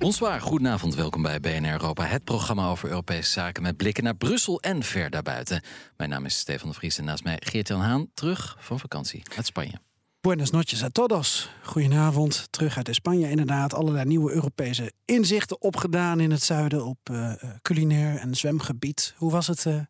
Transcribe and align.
Bonsoir, 0.00 0.40
goedenavond. 0.40 0.94
Welkom 0.94 1.22
bij 1.22 1.40
BNR 1.40 1.70
Europa, 1.70 2.04
het 2.04 2.24
programma 2.24 2.68
over 2.68 2.88
Europese 2.88 3.30
zaken 3.30 3.62
met 3.62 3.76
blikken 3.76 4.04
naar 4.04 4.16
Brussel 4.16 4.60
en 4.60 4.82
ver 4.82 5.10
daarbuiten. 5.10 5.62
Mijn 5.96 6.10
naam 6.10 6.24
is 6.24 6.38
Stefan 6.38 6.68
de 6.68 6.74
Vries 6.74 6.98
en 6.98 7.04
naast 7.04 7.24
mij 7.24 7.36
Geert-Jan 7.40 7.80
Haan, 7.80 8.10
terug 8.14 8.56
van 8.60 8.78
vakantie 8.78 9.22
uit 9.36 9.46
Spanje. 9.46 9.80
Buenas 10.20 10.50
noches 10.50 10.82
a 10.82 10.88
todos. 10.88 11.50
Goedenavond, 11.62 12.46
terug 12.50 12.76
uit 12.76 12.88
Spanje. 12.94 13.30
Inderdaad, 13.30 13.74
allerlei 13.74 14.04
nieuwe 14.04 14.32
Europese 14.32 14.92
inzichten 15.04 15.62
opgedaan 15.62 16.20
in 16.20 16.30
het 16.30 16.42
zuiden 16.42 16.84
op 16.84 16.98
uh, 17.10 17.32
culinair 17.62 18.16
en 18.16 18.34
zwemgebied. 18.34 19.14
Hoe 19.16 19.30
was 19.30 19.46
het 19.46 19.64
uh, 19.64 19.80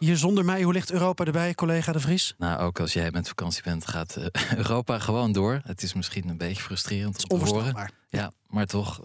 hier 0.00 0.16
zonder 0.16 0.44
mij? 0.44 0.62
Hoe 0.62 0.72
ligt 0.72 0.92
Europa 0.92 1.24
erbij, 1.24 1.54
collega 1.54 1.92
De 1.92 2.00
Vries? 2.00 2.34
Nou, 2.38 2.60
ook 2.60 2.80
als 2.80 2.92
jij 2.92 3.10
met 3.10 3.28
vakantie 3.28 3.62
bent, 3.62 3.86
gaat 3.86 4.16
Europa 4.56 4.98
gewoon 4.98 5.32
door. 5.32 5.60
Het 5.64 5.82
is 5.82 5.94
misschien 5.94 6.28
een 6.28 6.36
beetje 6.36 6.62
frustrerend 6.62 7.28
om 7.28 7.38
te 7.38 7.44
horen. 7.44 7.92
Ja, 8.08 8.32
maar 8.46 8.66
toch. 8.66 9.00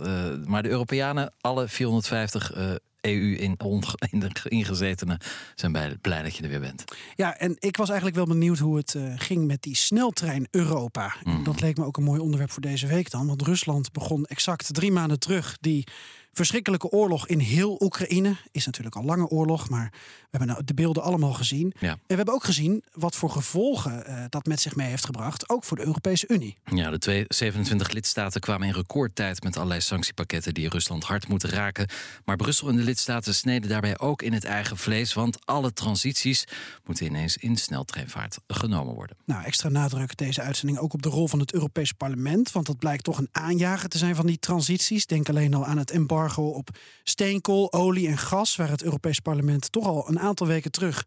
maar 0.45 0.63
de 0.63 0.69
Europeanen, 0.69 1.33
alle 1.41 1.67
450 1.67 2.81
EU 3.05 3.35
in, 3.35 3.57
in 4.11 4.31
ingezetenen 4.43 5.17
zijn 5.55 5.71
blij, 5.71 5.97
blij 6.01 6.23
dat 6.23 6.35
je 6.35 6.43
er 6.43 6.49
weer 6.49 6.59
bent. 6.59 6.83
Ja, 7.15 7.37
en 7.37 7.55
ik 7.59 7.77
was 7.77 7.87
eigenlijk 7.87 8.17
wel 8.17 8.27
benieuwd 8.27 8.57
hoe 8.57 8.77
het 8.77 8.93
uh, 8.93 9.13
ging 9.15 9.47
met 9.47 9.61
die 9.61 9.75
sneltrein 9.75 10.47
Europa. 10.51 11.15
Mm. 11.23 11.43
Dat 11.43 11.61
leek 11.61 11.77
me 11.77 11.85
ook 11.85 11.97
een 11.97 12.03
mooi 12.03 12.19
onderwerp 12.19 12.51
voor 12.51 12.61
deze 12.61 12.87
week 12.87 13.11
dan. 13.11 13.27
Want 13.27 13.41
Rusland 13.41 13.91
begon 13.91 14.25
exact 14.25 14.73
drie 14.73 14.91
maanden 14.91 15.19
terug 15.19 15.57
die 15.59 15.87
verschrikkelijke 16.35 16.89
oorlog 16.89 17.27
in 17.27 17.39
heel 17.39 17.77
Oekraïne. 17.81 18.35
Is 18.51 18.65
natuurlijk 18.65 18.95
al 18.95 19.03
lange 19.03 19.27
oorlog, 19.27 19.69
maar 19.69 19.89
we 19.91 20.27
hebben 20.29 20.47
nou 20.47 20.63
de 20.63 20.73
beelden 20.73 21.03
allemaal 21.03 21.33
gezien. 21.33 21.73
Ja. 21.79 21.89
En 21.89 21.99
we 22.07 22.15
hebben 22.15 22.33
ook 22.33 22.43
gezien 22.43 22.83
wat 22.93 23.15
voor 23.15 23.29
gevolgen 23.29 24.03
uh, 24.07 24.23
dat 24.29 24.45
met 24.45 24.59
zich 24.61 24.75
mee 24.75 24.89
heeft 24.89 25.05
gebracht. 25.05 25.49
Ook 25.49 25.63
voor 25.63 25.77
de 25.77 25.85
Europese 25.85 26.27
Unie. 26.27 26.57
Ja, 26.65 26.89
de 26.89 26.97
twee, 26.97 27.25
27 27.27 27.91
lidstaten 27.91 28.41
kwamen 28.41 28.67
in 28.67 28.73
recordtijd 28.73 29.43
met 29.43 29.55
allerlei 29.55 29.81
sanctiepakketten 29.81 30.53
die 30.53 30.69
Rusland 30.69 31.03
hard 31.03 31.27
moeten 31.27 31.49
raken. 31.49 31.89
Maar 32.25 32.35
Brussel 32.35 32.69
en 32.69 32.75
de 32.75 32.83
lidstaten 32.83 33.35
sneden 33.35 33.69
daarbij 33.69 33.99
ook 33.99 34.21
in 34.21 34.33
het 34.33 34.43
eigen 34.43 34.77
vlees. 34.77 35.13
Want 35.13 35.45
alle 35.45 35.73
transities 35.73 36.45
moeten 36.85 37.05
ineens 37.05 37.37
in 37.37 37.57
sneltreinvaart 37.57 38.37
genomen 38.47 38.93
worden. 38.93 39.17
Nou, 39.25 39.43
extra 39.43 39.69
nadruk 39.69 40.17
deze 40.17 40.41
uitzending 40.41 40.79
ook 40.79 40.93
op 40.93 41.01
de 41.01 41.09
rol 41.09 41.27
van 41.27 41.39
het 41.39 41.53
Europees 41.53 41.91
Parlement. 41.91 42.51
Want 42.51 42.65
dat 42.65 42.79
blijkt 42.79 43.03
toch 43.03 43.17
een 43.17 43.29
aanjager 43.31 43.89
te 43.89 43.97
zijn 43.97 44.15
van 44.15 44.25
die 44.25 44.39
transities. 44.39 45.05
Denk 45.05 45.29
alleen 45.29 45.53
al 45.53 45.65
aan 45.65 45.77
het 45.77 45.91
embargo 45.91 46.23
op 46.37 46.69
steenkool, 47.03 47.73
olie 47.73 48.07
en 48.07 48.17
gas, 48.17 48.55
waar 48.55 48.69
het 48.69 48.83
Europees 48.83 49.19
Parlement 49.19 49.71
toch 49.71 49.85
al 49.85 50.09
een 50.09 50.19
aantal 50.19 50.47
weken 50.47 50.71
terug 50.71 51.05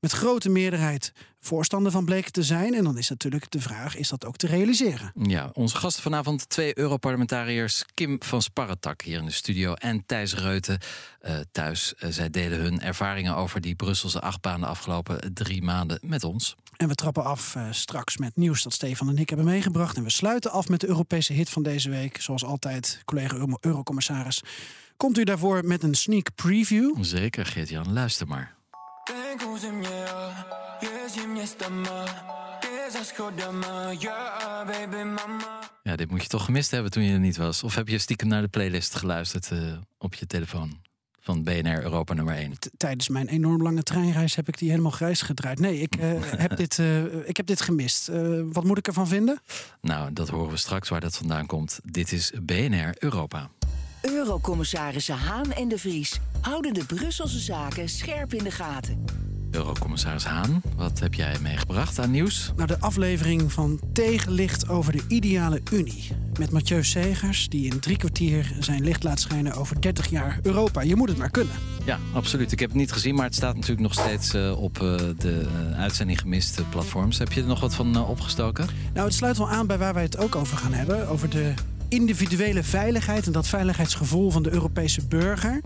met 0.00 0.12
grote 0.12 0.48
meerderheid 0.48 1.12
voorstander 1.40 1.92
van 1.92 2.04
bleken 2.04 2.32
te 2.32 2.42
zijn. 2.42 2.74
En 2.74 2.84
dan 2.84 2.98
is 2.98 3.08
natuurlijk 3.08 3.50
de 3.50 3.60
vraag: 3.60 3.96
is 3.96 4.08
dat 4.08 4.24
ook 4.24 4.36
te 4.36 4.46
realiseren? 4.46 5.12
Ja, 5.14 5.50
onze 5.52 5.76
gasten 5.76 6.02
vanavond 6.02 6.48
twee 6.48 6.78
Europarlementariërs. 6.78 7.84
Kim 7.94 8.16
van 8.22 8.42
Sparretak 8.42 9.02
hier 9.02 9.18
in 9.18 9.24
de 9.24 9.30
studio 9.30 9.74
en 9.74 10.06
Thijs 10.06 10.34
Reuten 10.34 10.78
uh, 11.22 11.38
thuis. 11.52 11.94
Uh, 11.98 12.10
zij 12.10 12.30
delen 12.30 12.58
hun 12.58 12.80
ervaringen 12.80 13.36
over 13.36 13.60
die 13.60 13.74
Brusselse 13.74 14.20
achtbaan 14.20 14.60
de 14.60 14.66
afgelopen 14.66 15.34
drie 15.34 15.62
maanden 15.62 15.98
met 16.02 16.24
ons. 16.24 16.56
En 16.78 16.88
we 16.88 16.94
trappen 16.94 17.24
af 17.24 17.54
uh, 17.54 17.62
straks 17.70 18.16
met 18.16 18.36
nieuws 18.36 18.62
dat 18.62 18.72
Stefan 18.72 19.08
en 19.08 19.18
ik 19.18 19.28
hebben 19.28 19.46
meegebracht. 19.46 19.96
En 19.96 20.02
we 20.02 20.10
sluiten 20.10 20.50
af 20.50 20.68
met 20.68 20.80
de 20.80 20.86
Europese 20.86 21.32
hit 21.32 21.50
van 21.50 21.62
deze 21.62 21.90
week. 21.90 22.20
Zoals 22.20 22.44
altijd, 22.44 23.02
collega 23.04 23.36
Eurocommissaris. 23.60 24.42
Komt 24.96 25.18
u 25.18 25.24
daarvoor 25.24 25.64
met 25.64 25.82
een 25.82 25.94
sneak 25.94 26.34
preview? 26.34 26.96
Zeker, 27.00 27.46
Geert-Jan. 27.46 27.92
Luister 27.92 28.26
maar. 28.26 28.54
Ja, 35.82 35.96
dit 35.96 36.10
moet 36.10 36.22
je 36.22 36.28
toch 36.28 36.44
gemist 36.44 36.70
hebben 36.70 36.90
toen 36.90 37.02
je 37.02 37.12
er 37.12 37.18
niet 37.18 37.36
was. 37.36 37.62
Of 37.62 37.74
heb 37.74 37.88
je 37.88 37.98
stiekem 37.98 38.28
naar 38.28 38.42
de 38.42 38.48
playlist 38.48 38.94
geluisterd 38.94 39.50
uh, 39.50 39.72
op 39.98 40.14
je 40.14 40.26
telefoon? 40.26 40.80
Van 41.28 41.42
BNR 41.42 41.82
Europa 41.82 42.14
nummer 42.14 42.34
1. 42.34 42.52
Tijdens 42.76 43.08
mijn 43.08 43.28
enorm 43.28 43.62
lange 43.62 43.82
treinreis 43.82 44.34
heb 44.34 44.48
ik 44.48 44.58
die 44.58 44.70
helemaal 44.70 44.90
grijs 44.90 45.22
gedraaid. 45.22 45.58
Nee, 45.58 45.80
ik, 45.80 45.96
uh, 45.96 46.04
heb, 46.44 46.56
dit, 46.56 46.78
uh, 46.78 47.28
ik 47.28 47.36
heb 47.36 47.46
dit 47.46 47.60
gemist. 47.60 48.10
wat 48.52 48.64
moet 48.64 48.78
ik 48.78 48.86
ervan 48.86 49.08
vinden? 49.08 49.40
Nou, 49.80 50.12
dat 50.12 50.28
horen 50.28 50.50
we 50.50 50.56
straks 50.56 50.88
waar 50.88 51.00
dat 51.00 51.16
vandaan 51.16 51.46
komt. 51.46 51.80
Dit 51.84 52.12
is 52.12 52.32
BNR 52.42 52.94
Europa. 52.98 53.50
Eurocommissarissen 54.00 55.16
Haan 55.16 55.52
en 55.52 55.68
de 55.68 55.78
Vries 55.78 56.20
houden 56.40 56.74
de 56.74 56.84
Brusselse 56.84 57.38
zaken 57.38 57.88
scherp 57.88 58.34
in 58.34 58.44
de 58.44 58.50
gaten. 58.50 59.04
Eurocommissaris 59.50 60.24
Haan, 60.24 60.62
wat 60.76 60.98
heb 60.98 61.14
jij 61.14 61.36
meegebracht 61.42 61.98
aan 61.98 62.10
nieuws? 62.10 62.52
Nou, 62.56 62.68
de 62.68 62.80
aflevering 62.80 63.52
van 63.52 63.80
Tegenlicht 63.92 64.68
over 64.68 64.92
de 64.92 65.02
ideale 65.08 65.60
Unie. 65.72 66.08
Met 66.38 66.50
Mathieu 66.50 66.84
Segers, 66.84 67.48
die 67.48 67.70
in 67.72 67.78
drie 67.80 67.96
kwartier 67.96 68.56
zijn 68.58 68.84
licht 68.84 69.02
laat 69.02 69.20
schijnen 69.20 69.52
over 69.52 69.80
30 69.80 70.06
jaar 70.10 70.38
Europa. 70.42 70.80
Je 70.80 70.96
moet 70.96 71.08
het 71.08 71.18
maar 71.18 71.30
kunnen. 71.30 71.54
Ja, 71.84 71.98
absoluut. 72.12 72.52
Ik 72.52 72.58
heb 72.58 72.68
het 72.68 72.78
niet 72.78 72.92
gezien, 72.92 73.14
maar 73.14 73.24
het 73.24 73.34
staat 73.34 73.54
natuurlijk 73.54 73.80
nog 73.80 73.92
steeds 73.92 74.34
uh, 74.34 74.62
op 74.62 74.82
uh, 74.82 74.96
de 75.18 75.46
uh, 75.70 75.78
uitzending 75.78 76.20
gemiste 76.20 76.64
platforms. 76.64 77.18
Heb 77.18 77.32
je 77.32 77.40
er 77.40 77.46
nog 77.46 77.60
wat 77.60 77.74
van 77.74 78.06
opgestoken? 78.06 78.66
Nou, 78.94 79.06
het 79.06 79.14
sluit 79.14 79.38
wel 79.38 79.50
aan 79.50 79.66
bij 79.66 79.78
waar 79.78 79.94
wij 79.94 80.02
het 80.02 80.18
ook 80.18 80.36
over 80.36 80.56
gaan 80.56 80.72
hebben. 80.72 81.08
Over 81.08 81.30
de 81.30 81.54
individuele 81.88 82.62
veiligheid 82.62 83.26
en 83.26 83.32
dat 83.32 83.48
veiligheidsgevoel 83.48 84.30
van 84.30 84.42
de 84.42 84.52
Europese 84.52 85.06
burger. 85.06 85.60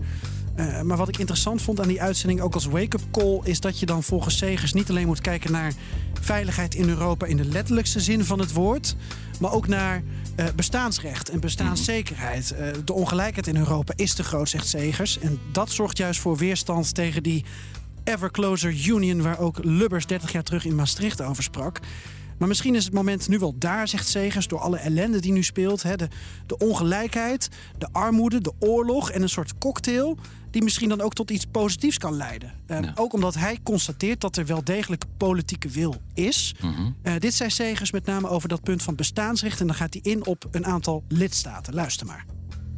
Uh, 0.55 0.81
maar 0.81 0.97
wat 0.97 1.07
ik 1.07 1.17
interessant 1.17 1.61
vond 1.61 1.79
aan 1.79 1.87
die 1.87 2.01
uitzending, 2.01 2.41
ook 2.41 2.53
als 2.53 2.65
wake-up 2.65 3.01
call, 3.11 3.39
is 3.43 3.59
dat 3.59 3.79
je 3.79 3.85
dan 3.85 4.03
volgens 4.03 4.37
Segers 4.37 4.73
niet 4.73 4.89
alleen 4.89 5.07
moet 5.07 5.21
kijken 5.21 5.51
naar 5.51 5.73
veiligheid 6.21 6.75
in 6.75 6.89
Europa 6.89 7.25
in 7.25 7.37
de 7.37 7.45
letterlijkste 7.45 7.99
zin 7.99 8.25
van 8.25 8.39
het 8.39 8.53
woord, 8.53 8.95
maar 9.39 9.51
ook 9.51 9.67
naar 9.67 10.03
uh, 10.39 10.45
bestaansrecht 10.55 11.29
en 11.29 11.39
bestaanszekerheid. 11.39 12.55
Uh, 12.59 12.67
de 12.85 12.93
ongelijkheid 12.93 13.47
in 13.47 13.57
Europa 13.57 13.93
is 13.95 14.13
te 14.13 14.23
groot, 14.23 14.49
zegt 14.49 14.67
Segers. 14.67 15.19
En 15.19 15.39
dat 15.51 15.71
zorgt 15.71 15.97
juist 15.97 16.19
voor 16.19 16.37
weerstand 16.37 16.95
tegen 16.95 17.23
die 17.23 17.45
ever 18.03 18.31
closer 18.31 18.73
union, 18.87 19.21
waar 19.21 19.39
ook 19.39 19.63
Lubbers 19.63 20.05
30 20.05 20.31
jaar 20.31 20.43
terug 20.43 20.65
in 20.65 20.75
Maastricht 20.75 21.21
over 21.21 21.43
sprak. 21.43 21.79
Maar 22.37 22.47
misschien 22.47 22.75
is 22.75 22.85
het 22.85 22.93
moment 22.93 23.27
nu 23.27 23.39
wel 23.39 23.55
daar, 23.57 23.87
zegt 23.87 24.07
Segers, 24.07 24.47
door 24.47 24.59
alle 24.59 24.77
ellende 24.77 25.19
die 25.19 25.31
nu 25.31 25.43
speelt. 25.43 25.83
Hè, 25.83 25.95
de, 25.95 26.07
de 26.45 26.57
ongelijkheid, 26.57 27.49
de 27.77 27.87
armoede, 27.91 28.41
de 28.41 28.53
oorlog 28.59 29.11
en 29.11 29.21
een 29.21 29.29
soort 29.29 29.57
cocktail 29.57 30.17
die 30.53 30.63
misschien 30.63 30.89
dan 30.89 31.01
ook 31.01 31.13
tot 31.13 31.31
iets 31.31 31.45
positiefs 31.45 31.97
kan 31.97 32.15
leiden. 32.15 32.53
Uh, 32.67 32.81
ja. 32.81 32.91
Ook 32.95 33.13
omdat 33.13 33.35
hij 33.35 33.59
constateert 33.63 34.21
dat 34.21 34.37
er 34.37 34.45
wel 34.45 34.63
degelijk 34.63 35.03
politieke 35.17 35.69
wil 35.69 35.95
is. 36.13 36.55
Mhm. 36.61 36.91
Uh, 37.03 37.13
dit 37.19 37.33
zei 37.33 37.49
Segers 37.49 37.91
met 37.91 38.05
name 38.05 38.27
over 38.27 38.49
dat 38.49 38.63
punt 38.63 38.83
van 38.83 38.95
bestaansrecht. 38.95 39.59
En 39.59 39.67
dan 39.67 39.75
gaat 39.75 39.93
hij 39.93 40.11
in 40.11 40.25
op 40.25 40.45
een 40.51 40.65
aantal 40.65 41.03
lidstaten. 41.07 41.73
Luister 41.73 42.07
maar. 42.07 42.25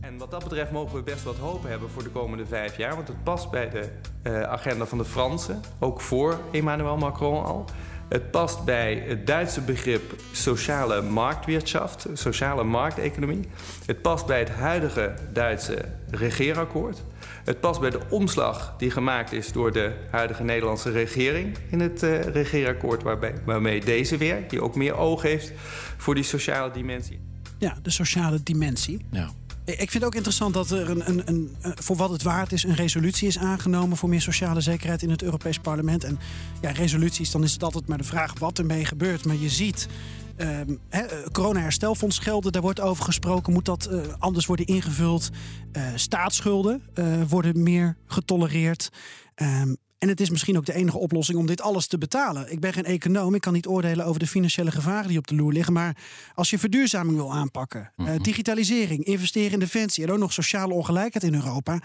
En 0.01 0.17
wat 0.17 0.31
dat 0.31 0.43
betreft 0.43 0.71
mogen 0.71 0.95
we 0.95 1.03
best 1.03 1.23
wat 1.23 1.35
hoop 1.35 1.63
hebben 1.63 1.89
voor 1.89 2.03
de 2.03 2.09
komende 2.09 2.45
vijf 2.45 2.77
jaar. 2.77 2.95
Want 2.95 3.07
het 3.07 3.23
past 3.23 3.51
bij 3.51 3.69
de 3.69 3.89
uh, 4.23 4.41
agenda 4.41 4.85
van 4.85 4.97
de 4.97 5.05
Fransen. 5.05 5.61
Ook 5.79 6.01
voor 6.01 6.39
Emmanuel 6.51 6.97
Macron 6.97 7.45
al. 7.45 7.65
Het 8.09 8.31
past 8.31 8.65
bij 8.65 9.03
het 9.07 9.27
Duitse 9.27 9.61
begrip 9.61 10.15
sociale 10.31 11.01
marktwirtschaft, 11.01 12.07
sociale 12.13 12.63
markteconomie. 12.63 13.47
Het 13.85 14.01
past 14.01 14.25
bij 14.25 14.39
het 14.39 14.49
huidige 14.49 15.13
Duitse 15.33 15.85
regeerakkoord. 16.09 17.03
Het 17.43 17.59
past 17.59 17.79
bij 17.79 17.89
de 17.89 18.01
omslag 18.09 18.75
die 18.77 18.91
gemaakt 18.91 19.31
is 19.31 19.51
door 19.51 19.71
de 19.71 19.91
huidige 20.11 20.43
Nederlandse 20.43 20.91
regering 20.91 21.57
in 21.69 21.79
het 21.79 22.03
uh, 22.03 22.21
regeerakkoord, 22.21 23.03
waarbij, 23.03 23.33
waarmee 23.45 23.85
deze 23.85 24.17
weer, 24.17 24.47
die 24.47 24.61
ook 24.61 24.75
meer 24.75 24.95
oog 24.95 25.21
heeft 25.21 25.51
voor 25.97 26.15
die 26.15 26.23
sociale 26.23 26.71
dimensie. 26.71 27.19
Ja, 27.57 27.77
de 27.81 27.89
sociale 27.89 28.43
dimensie. 28.43 29.05
Ja. 29.11 29.29
Ik 29.65 29.77
vind 29.77 29.93
het 29.93 30.03
ook 30.03 30.15
interessant 30.15 30.53
dat 30.53 30.71
er 30.71 30.89
een, 30.89 31.09
een, 31.09 31.21
een, 31.25 31.55
voor 31.61 31.95
wat 31.95 32.09
het 32.09 32.23
waard 32.23 32.51
is, 32.51 32.63
een 32.63 32.75
resolutie 32.75 33.27
is 33.27 33.37
aangenomen 33.37 33.97
voor 33.97 34.09
meer 34.09 34.21
sociale 34.21 34.61
zekerheid 34.61 35.01
in 35.01 35.09
het 35.09 35.23
Europees 35.23 35.59
Parlement. 35.59 36.03
En 36.03 36.19
ja, 36.61 36.71
resoluties, 36.71 37.31
dan 37.31 37.43
is 37.43 37.53
het 37.53 37.63
altijd 37.63 37.87
maar 37.87 37.97
de 37.97 38.03
vraag 38.03 38.39
wat 38.39 38.59
ermee 38.59 38.85
gebeurt. 38.85 39.25
Maar 39.25 39.35
je 39.35 39.49
ziet. 39.49 39.87
Um, 40.37 40.79
corona-herstelfonds 41.31 42.19
gelden, 42.19 42.51
daar 42.51 42.61
wordt 42.61 42.79
over 42.79 43.03
gesproken. 43.03 43.53
Moet 43.53 43.65
dat 43.65 43.89
anders 44.19 44.45
worden 44.45 44.65
ingevuld? 44.65 45.29
Uh, 45.73 45.83
staatsschulden 45.95 46.81
worden 47.27 47.63
meer 47.63 47.95
getolereerd. 48.07 48.91
Um, 49.35 49.77
En 49.97 50.11
het 50.11 50.21
is 50.21 50.29
misschien 50.29 50.57
ook 50.57 50.65
de 50.65 50.73
enige 50.73 50.97
oplossing 50.97 51.37
om 51.37 51.45
dit 51.45 51.61
alles 51.61 51.87
te 51.87 51.97
betalen. 51.97 52.51
Ik 52.51 52.59
ben 52.59 52.73
geen 52.73 52.85
econoom, 52.85 53.35
ik 53.35 53.41
kan 53.41 53.53
niet 53.53 53.67
oordelen 53.67 54.05
over 54.05 54.19
de 54.19 54.27
financiële 54.27 54.71
gevaren 54.71 55.07
die 55.07 55.17
op 55.17 55.27
de 55.27 55.35
loer 55.35 55.53
liggen. 55.53 55.73
Maar 55.73 55.97
als 56.33 56.49
je 56.49 56.59
verduurzaming 56.59 57.15
wil 57.15 57.33
aanpakken, 57.33 57.91
uh, 57.97 58.09
digitalisering, 58.21 59.03
investeren 59.03 59.51
in 59.51 59.59
defensie 59.59 60.03
en 60.03 60.11
ook 60.11 60.19
nog 60.19 60.33
sociale 60.33 60.73
ongelijkheid 60.73 61.23
in 61.23 61.33
Europa. 61.33 61.81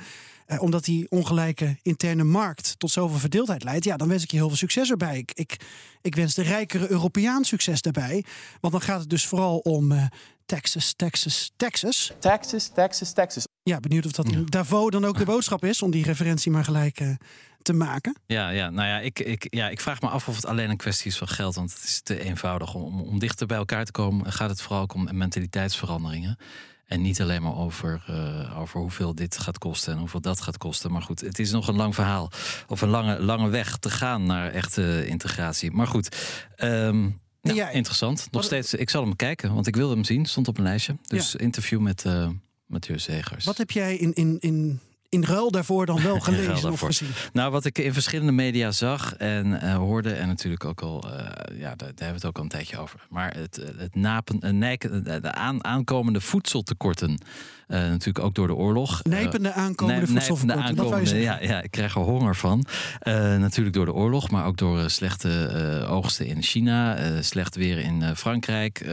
Uh, 0.47 0.63
omdat 0.63 0.85
die 0.85 1.11
ongelijke 1.11 1.77
interne 1.83 2.25
markt 2.25 2.79
tot 2.79 2.91
zoveel 2.91 3.19
verdeeldheid 3.19 3.65
leidt, 3.65 3.85
ja, 3.85 3.97
dan 3.97 4.09
wens 4.09 4.23
ik 4.23 4.31
je 4.31 4.37
heel 4.37 4.49
veel 4.49 4.57
succes 4.57 4.91
erbij. 4.91 5.19
Ik, 5.19 5.33
ik, 5.35 5.57
ik 6.03 6.15
wens 6.15 6.35
de 6.35 6.43
rijkere 6.43 6.91
Europeaan 6.91 7.45
succes 7.45 7.83
daarbij. 7.83 8.25
Want 8.61 8.73
dan 8.73 8.83
gaat 8.83 9.01
het 9.01 9.11
dus 9.11 9.27
vooral 9.27 9.59
om 9.59 9.93
uh, 9.93 10.05
Texas, 10.47 10.93
Texas, 10.97 11.53
Texas. 11.57 12.13
Texas, 12.19 12.69
Texas, 12.69 13.13
Texas. 13.13 13.45
Ja, 13.63 13.81
benieuwd 13.81 14.07
of 14.07 14.13
dat 14.13 14.29
in 14.29 14.47
Davos 14.47 14.91
dan 14.91 15.05
ook 15.05 15.19
de 15.19 15.25
boodschap 15.25 15.65
is 15.65 15.83
om 15.83 15.91
die 15.91 16.05
referentie 16.05 16.51
maar 16.51 16.65
gelijk 16.65 17.01
uh, 17.01 17.15
te 17.63 17.73
maken. 17.73 18.17
Ja, 18.27 18.49
ja, 18.49 18.71
nou 18.71 18.89
ja 18.89 19.01
ik, 19.01 19.19
ik, 19.19 19.47
ja, 19.55 19.69
ik 19.69 19.81
vraag 19.81 20.01
me 20.01 20.09
af 20.09 20.29
of 20.29 20.37
het 20.37 20.47
alleen 20.47 20.71
een 20.71 20.77
kwestie 20.77 21.11
is 21.11 21.19
van 21.19 21.29
geld. 21.29 21.55
Want 21.55 21.73
het 21.75 21.83
is 21.83 22.01
te 22.01 22.21
eenvoudig. 22.21 22.75
Om, 22.75 23.01
om 23.01 23.19
dichter 23.19 23.47
bij 23.47 23.57
elkaar 23.57 23.85
te 23.85 23.93
komen 23.93 24.33
gaat 24.33 24.51
het 24.51 24.63
vooral 24.63 24.83
ook 24.83 24.95
om 24.95 25.09
mentaliteitsveranderingen. 25.13 26.39
En 26.87 27.03
niet 27.03 27.21
alleen 27.21 27.43
maar 27.43 27.57
over, 27.57 28.05
uh, 28.11 28.61
over 28.61 28.81
hoeveel 28.81 29.15
dit 29.15 29.39
gaat 29.39 29.59
kosten 29.59 29.93
en 29.93 29.99
hoeveel 29.99 30.21
dat 30.21 30.41
gaat 30.41 30.59
kosten. 30.59 30.93
Maar 30.93 31.03
goed, 31.03 31.21
het 31.21 31.39
is 31.39 31.51
nog 31.51 31.69
een 31.69 31.77
lang 31.77 31.95
verhaal. 31.95 32.31
Of 32.67 32.81
een 32.81 32.89
lange, 32.89 33.21
lange 33.21 33.49
weg 33.49 33.77
te 33.77 33.91
gaan 33.91 34.27
naar 34.27 34.51
echte 34.51 35.07
integratie. 35.07 35.71
Maar 35.71 35.87
goed. 35.87 36.17
Um, 36.57 37.21
ja, 37.43 37.53
ja, 37.53 37.69
interessant. 37.69 38.29
Nog 38.31 38.45
steeds, 38.45 38.75
ik 38.75 38.91
zal 38.91 39.03
hem 39.03 39.17
kijken, 39.17 39.55
want 39.55 39.67
ik 39.67 39.77
wilde 39.77 39.95
hem 39.95 40.05
zien. 40.05 40.27
Stond 40.27 40.49
op 40.49 40.59
een 40.59 40.65
lijstje. 40.65 40.97
Dus 41.03 41.33
ja. 41.33 41.39
interview 41.39 41.81
met 41.81 42.05
uh, 42.05 42.29
Mathieu 42.71 42.99
Zegers. 42.99 43.45
Wat 43.45 43.59
heb 43.59 43.71
jij 43.71 43.97
in, 43.97 44.13
in, 44.13 44.37
in 44.41 44.81
in 45.11 45.25
ruil 45.25 45.51
daarvoor 45.51 45.87
dan 45.87 46.03
wel 46.03 46.21
gelezen 46.31 46.73
of 46.73 46.81
gezien? 46.81 47.09
Nou, 47.33 47.51
wat 47.51 47.65
ik 47.65 47.79
in 47.79 47.93
verschillende 47.93 48.33
media 48.33 48.71
zag 48.71 49.17
en 49.17 49.47
uh, 49.47 49.77
hoorde, 49.77 50.13
en 50.13 50.29
natuurlijk 50.29 50.65
ook 50.65 50.81
al, 50.81 51.05
uh, 51.07 51.13
ja, 51.59 51.75
daar, 51.75 51.77
daar, 51.77 51.87
hebben 51.87 52.07
we 52.07 52.15
het 52.15 52.25
ook 52.25 52.37
al 52.37 52.43
een 52.43 52.49
tijdje 52.49 52.79
over. 52.79 53.07
Maar 53.09 53.35
het, 53.37 53.61
het 53.77 53.95
napen, 53.95 54.59
nijken, 54.59 55.05
de 55.05 55.33
aan, 55.33 55.65
aankomende 55.65 56.21
voedseltekorten. 56.21 57.23
Uh, 57.71 57.77
natuurlijk 57.77 58.25
ook 58.25 58.35
door 58.35 58.47
de 58.47 58.55
oorlog. 58.55 59.03
Nijpende 59.03 59.53
aankomende 59.53 60.07
voedseltekorten. 60.07 60.63
Aankomende, 60.65 61.21
ja, 61.21 61.39
ja, 61.43 61.63
ik 61.63 61.71
krijg 61.71 61.95
er 61.95 62.01
honger 62.01 62.37
van. 62.37 62.67
Uh, 63.03 63.15
natuurlijk 63.37 63.75
door 63.77 63.85
de 63.85 63.93
oorlog, 63.93 64.31
maar 64.31 64.47
ook 64.47 64.57
door 64.57 64.91
slechte 64.91 65.85
oogsten 65.89 66.27
in 66.27 66.43
China, 66.43 66.99
slecht 67.23 67.57
weer 67.57 67.79
in 67.79 68.17
Frankrijk, 68.17 68.87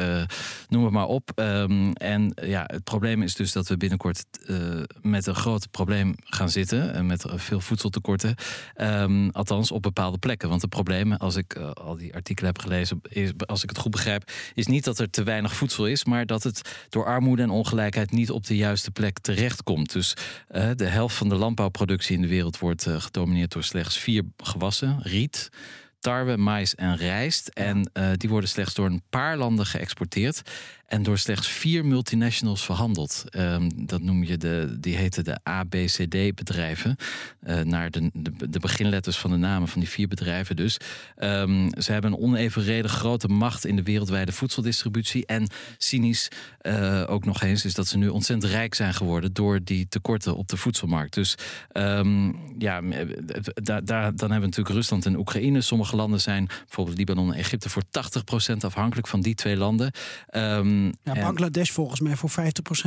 noem 0.68 0.84
het 0.84 0.94
maar 0.94 1.06
op. 1.06 1.32
Um, 1.36 1.94
en 1.94 2.34
ja, 2.42 2.64
het 2.68 2.84
probleem 2.84 3.22
is 3.22 3.36
dus 3.36 3.52
dat 3.52 3.68
we 3.68 3.78
binnenkort 3.78 4.26
met 5.02 5.28
een 5.28 5.36
groot 5.36 5.72
probleem 5.72 6.16
gaan 6.24 6.50
zitten, 6.50 7.06
met 7.06 7.26
veel 7.36 7.60
voedseltekorten. 7.60 8.36
Um, 8.76 9.30
althans 9.30 9.72
op 9.72 9.82
bepaalde 9.82 10.18
plekken. 10.18 10.50
Want 10.50 10.62
het 10.62 10.70
probleem, 10.70 11.14
als 11.14 11.36
ik 11.36 11.56
al 11.56 11.96
die 11.96 12.14
artikelen 12.14 12.52
heb 12.54 12.62
gelezen, 12.62 13.02
is, 13.10 13.32
als 13.46 13.64
ik 13.64 13.70
het 13.70 13.78
goed 13.78 13.92
begrijp, 13.92 14.32
is 14.54 14.68
niet 14.68 14.84
dat 14.84 15.00
er 15.00 15.10
te 15.10 15.24
weinig 15.24 15.56
voedsel 15.56 15.88
is, 15.88 16.06
maar 16.06 16.26
dat 16.26 16.44
het 16.44 16.86
door 16.90 17.06
armoede 17.06 17.42
en 17.42 17.50
ongelijkheid 17.50 18.12
niet 18.12 18.32
op 18.32 18.46
de 18.46 18.58
juiste 18.68 18.92
plek 18.92 19.20
terechtkomt. 19.20 19.94
Dus 19.94 20.14
uh, 20.52 20.70
de 20.76 20.86
helft 20.86 21.16
van 21.16 21.30
de 21.30 21.36
landbouwproductie 21.36 22.16
in 22.16 22.22
de 22.22 22.28
wereld 22.28 22.60
wordt 22.60 22.88
uh, 22.88 23.02
gedomineerd 23.02 23.52
door 23.52 23.64
slechts 23.64 23.98
vier 23.98 24.24
gewassen: 24.38 25.00
riet, 25.02 25.50
tarwe, 26.00 26.38
mais 26.38 26.76
en 26.76 26.96
rijst. 26.96 27.48
En 27.48 27.92
uh, 27.94 28.10
die 28.18 28.30
worden 28.30 28.50
slechts 28.50 28.74
door 28.74 28.86
een 28.86 29.02
paar 29.10 29.38
landen 29.38 29.66
geëxporteerd. 29.66 30.42
En 30.88 31.04
door 31.04 31.18
slechts 31.18 31.48
vier 31.48 31.86
multinationals 31.86 32.66
verhandeld. 32.66 33.24
Um, 33.32 33.86
dat 33.88 34.02
noem 34.02 34.24
je 34.24 34.38
de, 34.38 34.78
die 34.80 34.96
heten 34.96 35.24
de 35.24 35.40
ABCD-bedrijven. 35.44 36.96
Uh, 37.48 37.60
naar 37.62 37.92
de, 37.92 38.10
de, 38.14 38.50
de, 38.50 38.60
beginletters 38.60 39.18
van 39.18 39.30
de 39.30 39.38
namen 39.38 39.68
van 39.68 39.80
die 39.80 39.90
vier 39.90 40.08
bedrijven 40.08 40.56
dus. 40.56 40.78
Um, 41.18 41.70
ze 41.82 41.92
hebben 41.92 42.12
een 42.12 42.20
onevenredig 42.20 42.92
grote 42.92 43.28
macht 43.28 43.66
in 43.66 43.76
de 43.76 43.84
wereldwijde 43.84 44.32
voedseldistributie. 44.32 45.26
En 45.26 45.48
cynisch 45.78 46.28
uh, 46.62 47.04
ook 47.08 47.26
nog 47.26 47.42
eens 47.42 47.66
is 47.66 47.74
dat 47.74 47.88
ze 47.88 47.98
nu 47.98 48.08
ontzettend 48.08 48.52
rijk 48.52 48.76
zijn 48.76 48.94
geworden 48.94 49.34
door 49.34 49.60
die 49.64 49.88
tekorten 49.90 50.36
op 50.36 50.48
de 50.48 50.58
voedselmarkt. 50.58 51.14
Dus 51.14 51.36
um, 51.74 52.36
ja, 52.58 52.82
daar, 53.54 53.86
daar, 53.86 54.16
dan 54.16 54.32
hebben 54.32 54.50
natuurlijk 54.50 54.76
Rusland 54.76 55.06
en 55.06 55.18
Oekraïne. 55.18 55.62
Sommige 55.62 55.96
landen 55.96 56.22
zijn, 56.22 56.46
bijvoorbeeld 56.46 56.98
Libanon 56.98 57.34
en 57.34 57.40
Egypte, 57.40 57.70
voor 57.70 57.84
80% 58.54 58.58
afhankelijk 58.58 59.08
van 59.08 59.22
die 59.22 59.36
twee 59.36 59.58
landen. 59.58 59.92
Um, 60.36 60.77
ja, 61.04 61.14
Bangladesh 61.14 61.68
en, 61.68 61.74
volgens 61.74 62.00
mij 62.00 62.16
voor 62.16 62.30
50% 62.30 62.34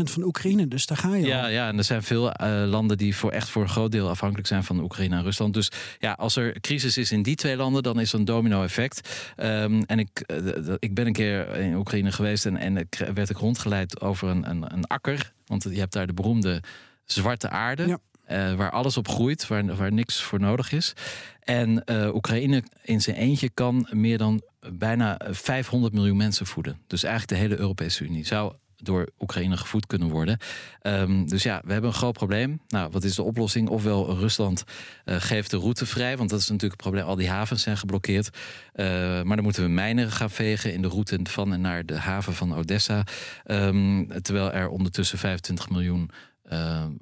van 0.02 0.22
Oekraïne. 0.22 0.68
Dus 0.68 0.86
daar 0.86 0.98
ga 0.98 1.14
je 1.14 1.26
Ja, 1.26 1.42
al. 1.42 1.48
ja 1.48 1.68
en 1.68 1.78
er 1.78 1.84
zijn 1.84 2.02
veel 2.02 2.26
uh, 2.26 2.62
landen 2.66 2.98
die 2.98 3.16
voor 3.16 3.30
echt 3.30 3.48
voor 3.48 3.62
een 3.62 3.68
groot 3.68 3.92
deel 3.92 4.08
afhankelijk 4.08 4.48
zijn 4.48 4.64
van 4.64 4.80
Oekraïne 4.80 5.16
en 5.16 5.22
Rusland. 5.22 5.54
Dus 5.54 5.70
ja, 5.98 6.12
als 6.12 6.36
er 6.36 6.60
crisis 6.60 6.96
is 6.96 7.12
in 7.12 7.22
die 7.22 7.36
twee 7.36 7.56
landen, 7.56 7.82
dan 7.82 8.00
is 8.00 8.12
er 8.12 8.18
een 8.18 8.24
domino-effect. 8.24 9.32
Um, 9.36 9.82
en 9.82 9.98
ik, 9.98 10.24
uh, 10.26 10.74
ik 10.78 10.94
ben 10.94 11.06
een 11.06 11.12
keer 11.12 11.56
in 11.56 11.74
Oekraïne 11.74 12.12
geweest 12.12 12.46
en, 12.46 12.56
en 12.56 12.76
ik 12.76 13.10
werd 13.14 13.30
ik 13.30 13.36
rondgeleid 13.36 14.00
over 14.00 14.28
een, 14.28 14.50
een, 14.50 14.72
een 14.72 14.86
akker. 14.86 15.32
Want 15.46 15.62
je 15.62 15.78
hebt 15.78 15.92
daar 15.92 16.06
de 16.06 16.12
beroemde 16.12 16.62
zwarte 17.04 17.48
aarde. 17.48 17.86
Ja. 17.86 17.98
Uh, 18.30 18.54
waar 18.54 18.70
alles 18.70 18.96
op 18.96 19.08
groeit, 19.08 19.46
waar, 19.46 19.76
waar 19.76 19.92
niks 19.92 20.22
voor 20.22 20.40
nodig 20.40 20.72
is. 20.72 20.92
En 21.40 21.82
uh, 21.86 22.14
Oekraïne 22.14 22.62
in 22.82 23.00
zijn 23.00 23.16
eentje 23.16 23.50
kan 23.50 23.88
meer 23.90 24.18
dan 24.18 24.42
bijna 24.72 25.20
500 25.30 25.92
miljoen 25.92 26.16
mensen 26.16 26.46
voeden. 26.46 26.78
Dus 26.86 27.02
eigenlijk 27.02 27.32
de 27.32 27.46
hele 27.48 27.60
Europese 27.60 28.04
Unie 28.04 28.26
zou 28.26 28.52
door 28.82 29.08
Oekraïne 29.18 29.56
gevoed 29.56 29.86
kunnen 29.86 30.08
worden. 30.08 30.38
Um, 30.82 31.28
dus 31.28 31.42
ja, 31.42 31.62
we 31.64 31.72
hebben 31.72 31.90
een 31.90 31.96
groot 31.96 32.12
probleem. 32.12 32.60
Nou, 32.68 32.90
wat 32.90 33.04
is 33.04 33.14
de 33.14 33.22
oplossing? 33.22 33.68
Ofwel 33.68 34.16
Rusland 34.16 34.64
uh, 35.04 35.16
geeft 35.18 35.50
de 35.50 35.56
route 35.56 35.86
vrij, 35.86 36.16
want 36.16 36.30
dat 36.30 36.40
is 36.40 36.48
natuurlijk 36.48 36.72
het 36.72 36.90
probleem. 36.90 37.04
Al 37.04 37.16
die 37.16 37.28
havens 37.28 37.62
zijn 37.62 37.76
geblokkeerd. 37.76 38.28
Uh, 38.74 38.86
maar 39.22 39.36
dan 39.36 39.44
moeten 39.44 39.62
we 39.62 39.68
mijnen 39.68 40.10
gaan 40.10 40.30
vegen 40.30 40.72
in 40.72 40.82
de 40.82 40.88
route 40.88 41.18
van 41.22 41.52
en 41.52 41.60
naar 41.60 41.86
de 41.86 41.98
haven 41.98 42.34
van 42.34 42.54
Odessa. 42.54 43.04
Um, 43.46 44.22
terwijl 44.22 44.52
er 44.52 44.68
ondertussen 44.68 45.18
25 45.18 45.70
miljoen 45.70 46.10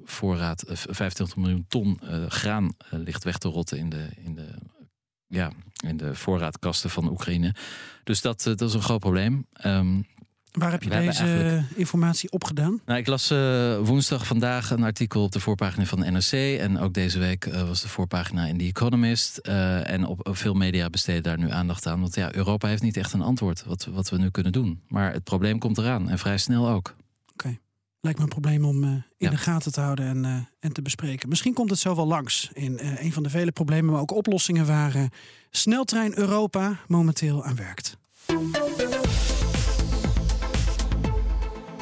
voorraad, 0.03 0.69
uh, 0.69 0.75
25 0.75 1.37
miljoen 1.37 1.65
ton 1.67 1.99
graan 2.27 2.73
ligt 2.89 3.23
weg 3.23 3.37
te 3.37 3.47
rotten 3.47 3.77
in 3.77 3.89
de, 3.89 4.09
in 4.23 4.35
de, 4.35 4.47
ja, 5.29 5.51
in 5.85 5.97
de 5.97 6.15
voorraadkasten 6.15 6.89
van 6.89 7.09
Oekraïne. 7.09 7.55
Dus 8.03 8.21
dat, 8.21 8.43
dat 8.43 8.61
is 8.61 8.73
een 8.73 8.81
groot 8.81 8.99
probleem. 8.99 9.45
Um, 9.65 10.05
Waar 10.51 10.71
heb 10.71 10.83
je 10.83 10.89
deze 10.89 11.23
eigenlijk... 11.23 11.63
informatie 11.75 12.31
opgedaan? 12.31 12.81
Nou, 12.85 12.99
ik 12.99 13.07
las 13.07 13.31
uh, 13.31 13.77
woensdag 13.77 14.27
vandaag 14.27 14.71
een 14.71 14.83
artikel 14.83 15.23
op 15.23 15.31
de 15.31 15.39
voorpagina 15.39 15.85
van 15.85 15.99
de 15.99 16.11
NRC. 16.11 16.59
En 16.59 16.79
ook 16.79 16.93
deze 16.93 17.19
week 17.19 17.45
uh, 17.45 17.67
was 17.67 17.81
de 17.81 17.87
voorpagina 17.87 18.45
in 18.45 18.57
The 18.57 18.65
Economist. 18.65 19.39
Uh, 19.43 19.89
en 19.89 20.05
op, 20.05 20.27
op, 20.27 20.37
veel 20.37 20.53
media 20.53 20.89
besteden 20.89 21.23
daar 21.23 21.37
nu 21.37 21.51
aandacht 21.51 21.87
aan. 21.87 21.99
Want 21.99 22.15
ja, 22.15 22.35
Europa 22.35 22.67
heeft 22.67 22.81
niet 22.81 22.97
echt 22.97 23.13
een 23.13 23.21
antwoord 23.21 23.63
wat, 23.65 23.85
wat 23.91 24.09
we 24.09 24.17
nu 24.17 24.29
kunnen 24.29 24.51
doen. 24.51 24.81
Maar 24.87 25.13
het 25.13 25.23
probleem 25.23 25.59
komt 25.59 25.77
eraan 25.77 26.09
en 26.09 26.19
vrij 26.19 26.37
snel 26.37 26.69
ook. 26.69 26.87
Oké. 26.87 27.47
Okay. 27.47 27.59
Lijkt 28.01 28.17
me 28.17 28.23
een 28.23 28.29
probleem 28.29 28.65
om 28.65 28.83
uh, 28.83 28.89
in 28.89 29.03
ja. 29.17 29.29
de 29.29 29.37
gaten 29.37 29.71
te 29.71 29.81
houden 29.81 30.05
en, 30.05 30.23
uh, 30.23 30.35
en 30.59 30.73
te 30.73 30.81
bespreken. 30.81 31.29
Misschien 31.29 31.53
komt 31.53 31.69
het 31.69 31.79
zo 31.79 31.95
wel 31.95 32.07
langs 32.07 32.49
in 32.53 32.79
uh, 32.83 33.03
een 33.03 33.13
van 33.13 33.23
de 33.23 33.29
vele 33.29 33.51
problemen, 33.51 33.91
maar 33.91 34.01
ook 34.01 34.11
oplossingen 34.11 34.65
waar 34.65 35.11
Sneltrein 35.49 36.17
Europa 36.17 36.79
momenteel 36.87 37.43
aan 37.43 37.55
werkt. 37.55 37.97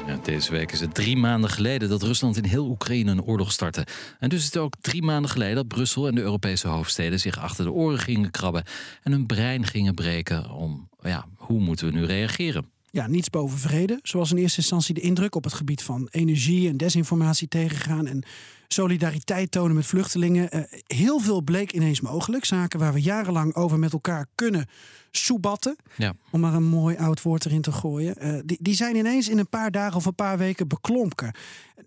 Ja, 0.07 0.17
deze 0.23 0.51
week 0.51 0.71
is 0.71 0.79
het 0.79 0.93
drie 0.93 1.17
maanden 1.17 1.49
geleden 1.49 1.89
dat 1.89 2.03
Rusland 2.03 2.37
in 2.37 2.45
heel 2.45 2.65
Oekraïne 2.65 3.11
een 3.11 3.23
oorlog 3.23 3.51
startte. 3.51 3.87
En 4.19 4.29
dus 4.29 4.39
is 4.39 4.45
het 4.45 4.57
ook 4.57 4.73
drie 4.81 5.03
maanden 5.03 5.31
geleden 5.31 5.55
dat 5.55 5.67
Brussel 5.67 6.07
en 6.07 6.15
de 6.15 6.21
Europese 6.21 6.67
hoofdsteden 6.67 7.19
zich 7.19 7.39
achter 7.39 7.65
de 7.65 7.71
oren 7.71 7.99
gingen 7.99 8.31
krabben 8.31 8.63
en 9.03 9.11
hun 9.11 9.25
brein 9.25 9.65
gingen 9.65 9.93
breken 9.93 10.49
om, 10.51 10.89
ja, 11.01 11.25
hoe 11.35 11.59
moeten 11.59 11.87
we 11.87 11.93
nu 11.93 12.05
reageren? 12.05 12.75
Ja, 12.91 13.07
niets 13.07 13.29
boven 13.29 13.57
vrede. 13.57 13.99
Zoals 14.01 14.31
in 14.31 14.37
eerste 14.37 14.59
instantie 14.59 14.93
de 14.93 15.01
indruk 15.01 15.35
op 15.35 15.43
het 15.43 15.53
gebied 15.53 15.83
van 15.83 16.07
energie 16.11 16.69
en 16.69 16.77
desinformatie 16.77 17.47
tegengaan 17.47 18.07
en 18.07 18.23
solidariteit 18.67 19.51
tonen 19.51 19.75
met 19.75 19.85
vluchtelingen. 19.85 20.55
Uh, 20.55 20.61
heel 20.87 21.19
veel 21.19 21.41
bleek 21.41 21.71
ineens 21.71 22.01
mogelijk. 22.01 22.45
Zaken 22.45 22.79
waar 22.79 22.93
we 22.93 23.01
jarenlang 23.01 23.55
over 23.55 23.79
met 23.79 23.93
elkaar 23.93 24.27
kunnen 24.35 24.67
soebatten. 25.11 25.75
Ja. 25.97 26.13
Om 26.31 26.39
maar 26.39 26.53
een 26.53 26.63
mooi 26.63 26.97
oud 26.97 27.21
woord 27.21 27.45
erin 27.45 27.61
te 27.61 27.71
gooien. 27.71 28.15
Uh, 28.21 28.39
die, 28.45 28.57
die 28.61 28.75
zijn 28.75 28.95
ineens 28.95 29.29
in 29.29 29.37
een 29.37 29.49
paar 29.49 29.71
dagen 29.71 29.97
of 29.97 30.05
een 30.05 30.15
paar 30.15 30.37
weken 30.37 30.67
beklonken. 30.67 31.35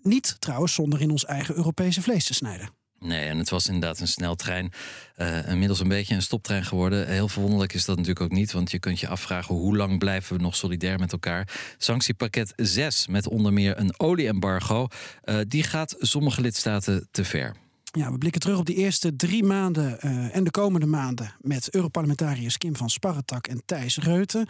Niet 0.01 0.35
trouwens 0.39 0.73
zonder 0.73 1.01
in 1.01 1.11
ons 1.11 1.25
eigen 1.25 1.55
Europese 1.55 2.01
vlees 2.01 2.25
te 2.25 2.33
snijden. 2.33 2.69
Nee, 3.05 3.27
en 3.27 3.37
het 3.37 3.49
was 3.49 3.67
inderdaad 3.67 3.99
een 3.99 4.07
sneltrein. 4.07 4.71
Uh, 5.17 5.49
inmiddels 5.49 5.79
een 5.79 5.87
beetje 5.87 6.15
een 6.15 6.21
stoptrein 6.21 6.65
geworden. 6.65 7.07
Heel 7.07 7.27
verwonderlijk 7.27 7.73
is 7.73 7.85
dat 7.85 7.95
natuurlijk 7.95 8.25
ook 8.25 8.37
niet. 8.37 8.51
Want 8.51 8.71
je 8.71 8.79
kunt 8.79 8.99
je 8.99 9.07
afvragen 9.07 9.55
hoe 9.55 9.77
lang 9.77 9.99
blijven 9.99 10.35
we 10.37 10.41
nog 10.41 10.55
solidair 10.55 10.99
met 10.99 11.11
elkaar. 11.11 11.47
Sanctiepakket 11.77 12.53
6 12.55 13.07
met 13.07 13.27
onder 13.27 13.53
meer 13.53 13.79
een 13.79 13.99
olieembargo. 13.99 14.87
Uh, 15.25 15.39
die 15.47 15.63
gaat 15.63 15.95
sommige 15.99 16.41
lidstaten 16.41 17.07
te 17.11 17.23
ver. 17.23 17.55
Ja, 17.83 18.11
we 18.11 18.17
blikken 18.17 18.41
terug 18.41 18.57
op 18.57 18.65
die 18.65 18.75
eerste 18.75 19.15
drie 19.15 19.43
maanden 19.43 19.97
uh, 20.05 20.35
en 20.35 20.43
de 20.43 20.51
komende 20.51 20.85
maanden... 20.85 21.35
met 21.39 21.73
Europarlementariërs 21.73 22.57
Kim 22.57 22.75
van 22.75 22.89
Sparretak 22.89 23.47
en 23.47 23.61
Thijs 23.65 23.97
Reuten. 23.97 24.47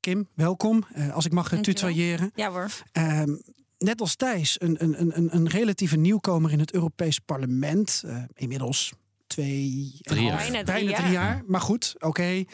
Kim, 0.00 0.28
welkom. 0.34 0.86
als 1.12 1.24
ik 1.24 1.32
mag 1.32 1.48
tutoyeren. 1.48 2.30
Ja 2.34 2.50
hoor. 2.50 2.70
Net 3.84 4.00
als 4.00 4.16
Thijs, 4.16 4.60
een, 4.60 4.84
een, 4.84 5.16
een, 5.16 5.34
een 5.34 5.48
relatieve 5.48 5.96
nieuwkomer 5.96 6.52
in 6.52 6.58
het 6.58 6.72
Europees 6.72 7.18
Parlement. 7.18 8.02
Uh, 8.06 8.22
inmiddels 8.34 8.92
twee... 9.30 9.98
Drie 10.00 10.24
jaar. 10.24 10.36
Bijna 10.36 10.62
drie 10.62 10.64
Bijna 10.64 10.90
jaar. 10.90 11.00
drie 11.00 11.12
jaar. 11.12 11.42
Maar 11.46 11.60
goed, 11.60 11.94
oké. 11.98 12.44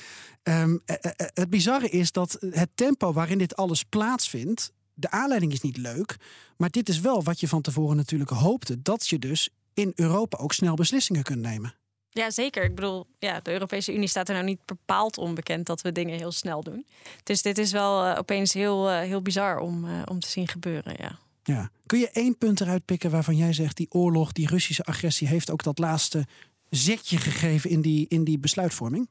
Ehm, 0.42 0.76
eh, 0.84 0.96
eh, 1.00 1.10
eh, 1.16 1.26
het 1.34 1.50
bizarre 1.50 1.88
is 1.88 2.12
dat 2.12 2.36
het 2.50 2.68
tempo 2.74 3.12
waarin 3.12 3.38
dit 3.38 3.56
alles 3.56 3.82
plaatsvindt... 3.82 4.74
De 4.98 5.10
aanleiding 5.10 5.52
is 5.52 5.60
niet 5.60 5.76
leuk. 5.76 6.16
Maar 6.56 6.70
dit 6.70 6.88
is 6.88 7.00
wel 7.00 7.22
wat 7.22 7.40
je 7.40 7.48
van 7.48 7.62
tevoren 7.62 7.96
natuurlijk 7.96 8.30
hoopte. 8.30 8.82
Dat 8.82 9.08
je 9.08 9.18
dus 9.18 9.48
in 9.74 9.92
Europa 9.94 10.38
ook 10.38 10.52
snel 10.52 10.74
beslissingen 10.74 11.22
kunt 11.22 11.40
nemen. 11.40 11.74
Ja, 12.16 12.30
zeker. 12.30 12.64
Ik 12.64 12.74
bedoel, 12.74 13.06
ja, 13.18 13.40
de 13.40 13.52
Europese 13.52 13.94
Unie 13.94 14.08
staat 14.08 14.28
er 14.28 14.34
nou 14.34 14.46
niet 14.46 14.64
bepaald 14.64 15.18
onbekend 15.18 15.66
dat 15.66 15.80
we 15.80 15.92
dingen 15.92 16.18
heel 16.18 16.32
snel 16.32 16.62
doen. 16.62 16.86
Dus 17.22 17.42
dit 17.42 17.58
is 17.58 17.72
wel 17.72 18.04
eh, 18.04 18.18
opeens 18.18 18.52
heel, 18.52 18.90
eh, 18.90 18.98
heel 18.98 19.22
bizar 19.22 19.58
om, 19.58 19.84
eh, 19.84 20.02
om 20.04 20.20
te 20.20 20.28
zien 20.28 20.48
gebeuren. 20.48 20.94
Ja. 20.98 21.18
Ja. 21.42 21.70
Kun 21.86 21.98
je 21.98 22.10
één 22.10 22.38
punt 22.38 22.60
eruit 22.60 22.84
pikken 22.84 23.10
waarvan 23.10 23.36
jij 23.36 23.52
zegt... 23.52 23.76
die 23.76 23.86
oorlog, 23.90 24.32
die 24.32 24.48
Russische 24.48 24.84
agressie... 24.84 25.28
heeft 25.28 25.50
ook 25.50 25.62
dat 25.62 25.78
laatste 25.78 26.26
zetje 26.70 27.18
gegeven 27.18 27.70
in 27.70 27.80
die, 27.80 28.06
in 28.08 28.24
die 28.24 28.38
besluitvorming? 28.38 29.08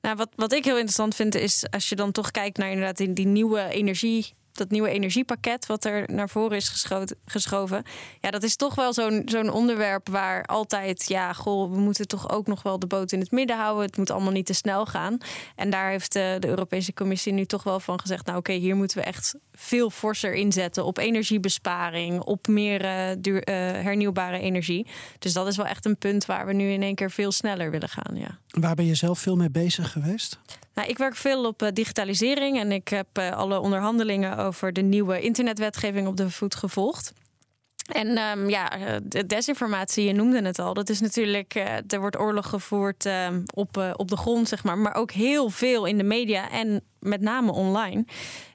Nou, 0.00 0.16
wat, 0.16 0.28
wat 0.36 0.52
ik 0.52 0.64
heel 0.64 0.74
interessant 0.74 1.14
vind 1.14 1.34
is 1.34 1.70
als 1.70 1.88
je 1.88 1.96
dan 1.96 2.12
toch 2.12 2.30
kijkt 2.30 2.58
naar 2.58 2.70
inderdaad 2.70 2.96
die, 2.96 3.12
die 3.12 3.26
nieuwe 3.26 3.68
energie. 3.68 4.34
Dat 4.52 4.70
nieuwe 4.70 4.88
energiepakket 4.88 5.66
wat 5.66 5.84
er 5.84 6.04
naar 6.12 6.28
voren 6.28 6.56
is 6.56 6.86
geschoven. 7.24 7.82
Ja, 8.20 8.30
dat 8.30 8.42
is 8.42 8.56
toch 8.56 8.74
wel 8.74 8.92
zo'n 9.24 9.50
onderwerp 9.50 10.08
waar 10.08 10.44
altijd, 10.44 11.08
ja, 11.08 11.32
goh, 11.32 11.70
we 11.70 11.78
moeten 11.78 12.08
toch 12.08 12.30
ook 12.30 12.46
nog 12.46 12.62
wel 12.62 12.78
de 12.78 12.86
boot 12.86 13.12
in 13.12 13.20
het 13.20 13.30
midden 13.30 13.56
houden. 13.56 13.86
Het 13.86 13.96
moet 13.96 14.10
allemaal 14.10 14.32
niet 14.32 14.46
te 14.46 14.52
snel 14.52 14.86
gaan. 14.86 15.18
En 15.56 15.70
daar 15.70 15.90
heeft 15.90 16.12
de, 16.12 16.36
de 16.40 16.48
Europese 16.48 16.92
Commissie 16.92 17.32
nu 17.32 17.44
toch 17.44 17.62
wel 17.62 17.80
van 17.80 18.00
gezegd: 18.00 18.26
nou, 18.26 18.38
oké, 18.38 18.52
hier 18.52 18.76
moeten 18.76 18.98
we 18.98 19.04
echt 19.04 19.34
veel 19.52 19.90
forser 19.90 20.34
inzetten 20.34 20.84
op 20.84 20.98
energiebesparing, 20.98 22.20
op 22.20 22.46
meer 22.46 22.84
eh, 22.84 23.16
duur, 23.18 23.42
eh, 23.42 23.54
hernieuwbare 23.54 24.38
energie. 24.38 24.86
Dus 25.18 25.32
dat 25.32 25.46
is 25.46 25.56
wel 25.56 25.66
echt 25.66 25.84
een 25.84 25.96
punt 25.96 26.26
waar 26.26 26.46
we 26.46 26.52
nu 26.52 26.70
in 26.70 26.82
één 26.82 26.94
keer 26.94 27.10
veel 27.10 27.32
sneller 27.32 27.70
willen 27.70 27.88
gaan. 27.88 28.16
Ja. 28.16 28.38
Waar 28.48 28.74
ben 28.74 28.86
je 28.86 28.94
zelf 28.94 29.18
veel 29.18 29.36
mee 29.36 29.50
bezig 29.50 29.92
geweest? 29.92 30.38
Nou, 30.74 30.88
ik 30.88 30.98
werk 30.98 31.16
veel 31.16 31.44
op 31.44 31.62
eh, 31.62 31.68
digitalisering 31.72 32.58
en 32.58 32.72
ik 32.72 32.88
heb 32.88 33.06
eh, 33.12 33.30
alle 33.30 33.58
onderhandelingen 33.58 34.38
over 34.38 34.72
de 34.72 34.80
nieuwe 34.82 35.20
internetwetgeving 35.20 36.06
op 36.06 36.16
de 36.16 36.30
voet 36.30 36.54
gevolgd. 36.54 37.12
En 37.90 38.16
ehm, 38.16 38.48
ja, 38.48 38.72
eh, 38.72 38.96
de 39.02 39.26
desinformatie, 39.26 40.04
je 40.04 40.12
noemde 40.12 40.42
het 40.42 40.58
al. 40.58 40.74
Dat 40.74 40.88
is 40.88 41.00
natuurlijk, 41.00 41.54
eh, 41.54 41.76
er 41.86 42.00
wordt 42.00 42.18
oorlog 42.18 42.48
gevoerd 42.48 43.06
ehm, 43.06 43.42
op, 43.54 43.76
eh, 43.76 43.90
op 43.96 44.08
de 44.08 44.16
grond, 44.16 44.48
zeg 44.48 44.64
maar. 44.64 44.78
Maar 44.78 44.94
ook 44.94 45.10
heel 45.10 45.50
veel 45.50 45.84
in 45.84 45.98
de 45.98 46.04
media 46.04 46.50
en 46.50 46.82
met 46.98 47.20
name 47.20 47.52
online. 47.52 48.04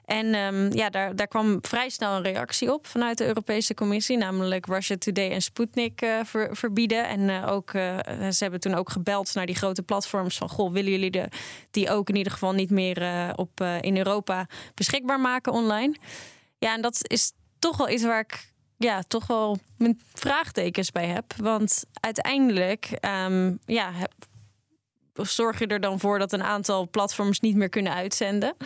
En 0.04 0.34
ehm, 0.34 0.76
ja, 0.76 0.90
daar, 0.90 1.16
daar 1.16 1.28
kwam 1.28 1.58
vrij 1.60 1.88
snel 1.88 2.16
een 2.16 2.22
reactie 2.22 2.72
op 2.72 2.86
vanuit 2.86 3.18
de 3.18 3.26
Europese 3.26 3.74
Commissie. 3.74 4.16
Namelijk 4.16 4.66
Russia 4.66 4.96
Today 4.96 5.30
en 5.30 5.42
Sputnik 5.42 6.06
ver- 6.24 6.56
verbieden. 6.56 7.08
En 7.08 7.44
ook, 7.44 7.70
ze 7.70 8.36
hebben 8.38 8.60
toen 8.60 8.74
ook 8.74 8.90
gebeld 8.90 9.34
naar 9.34 9.46
die 9.46 9.54
grote 9.54 9.82
platforms. 9.82 10.36
Van, 10.36 10.48
goh, 10.48 10.72
willen 10.72 10.90
jullie 10.90 11.10
de, 11.10 11.28
die 11.70 11.90
ook 11.90 12.08
in 12.08 12.16
ieder 12.16 12.32
geval 12.32 12.52
niet 12.52 12.70
meer 12.70 13.32
op, 13.36 13.60
in 13.80 13.96
Europa 13.96 14.46
beschikbaar 14.74 15.20
maken 15.20 15.52
online? 15.52 15.96
Ja, 16.58 16.74
en 16.74 16.82
dat 16.82 16.98
is 17.02 17.32
toch 17.58 17.76
wel 17.76 17.88
iets 17.88 18.04
waar 18.04 18.20
ik 18.20 18.54
ja, 18.76 19.02
toch 19.02 19.26
wel 19.26 19.58
mijn 19.76 20.00
vraagtekens 20.14 20.92
bij 20.92 21.06
heb. 21.06 21.32
Want 21.36 21.84
uiteindelijk 22.00 22.84
ehm, 22.84 23.54
ja, 23.64 23.92
zorg 25.14 25.58
je 25.58 25.66
er 25.66 25.80
dan 25.80 26.00
voor 26.00 26.18
dat 26.18 26.32
een 26.32 26.42
aantal 26.42 26.88
platforms 26.90 27.40
niet 27.40 27.56
meer 27.56 27.68
kunnen 27.68 27.94
uitzenden. 27.94 28.56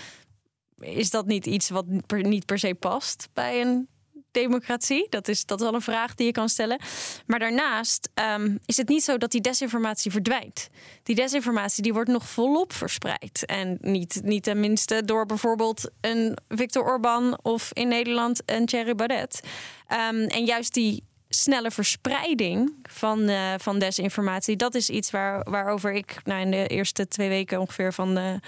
Is 0.76 1.11
dat 1.11 1.26
niet 1.26 1.47
iets 1.47 1.71
wat 1.71 1.87
niet 2.09 2.47
per 2.47 2.59
se 2.59 2.75
past 2.75 3.29
bij 3.33 3.61
een 3.61 3.88
democratie? 4.31 5.07
Dat 5.09 5.29
is, 5.29 5.45
dat 5.47 5.59
is 5.59 5.65
wel 5.65 5.75
een 5.75 5.81
vraag 5.81 6.15
die 6.15 6.27
je 6.27 6.33
kan 6.33 6.49
stellen. 6.49 6.81
Maar 7.27 7.39
daarnaast 7.39 8.09
ehm, 8.15 8.57
is 8.65 8.77
het 8.77 8.89
niet 8.89 9.03
zo 9.03 9.19
dat 9.19 9.31
die 9.31 9.41
desinformatie 9.41 10.11
verdwijnt. 10.11 10.69
Die 11.03 11.15
desinformatie 11.15 11.83
die 11.83 11.93
wordt 11.93 12.11
nog 12.11 12.29
volop 12.29 12.73
verspreid. 12.73 13.45
En 13.47 13.79
niet, 13.81 14.21
niet 14.25 14.43
tenminste 14.43 15.05
door 15.05 15.27
bijvoorbeeld 15.27 15.91
een 16.01 16.37
Viktor 16.49 16.85
Orban 16.85 17.39
of 17.43 17.71
in 17.73 17.89
Nederland 17.89 18.43
een 18.47 18.67
Thierry 18.67 18.95
Baudet. 18.95 19.41
Ehm, 19.87 20.23
en 20.23 20.45
juist 20.45 20.75
die 20.75 21.05
snelle 21.33 21.71
verspreiding 21.71 22.75
van, 22.83 23.29
eh, 23.29 23.55
van 23.59 23.79
desinformatie, 23.79 24.57
dat 24.57 24.75
is 24.75 24.91
iets 24.91 25.11
waar, 25.11 25.51
waarover 25.51 25.93
ik 25.93 26.21
nou, 26.25 26.41
in 26.41 26.51
de 26.51 26.67
eerste 26.67 27.09
twee 27.09 27.29
weken 27.29 27.61
ongeveer 27.61 27.93
van, 27.93 28.15
de, 28.15 28.41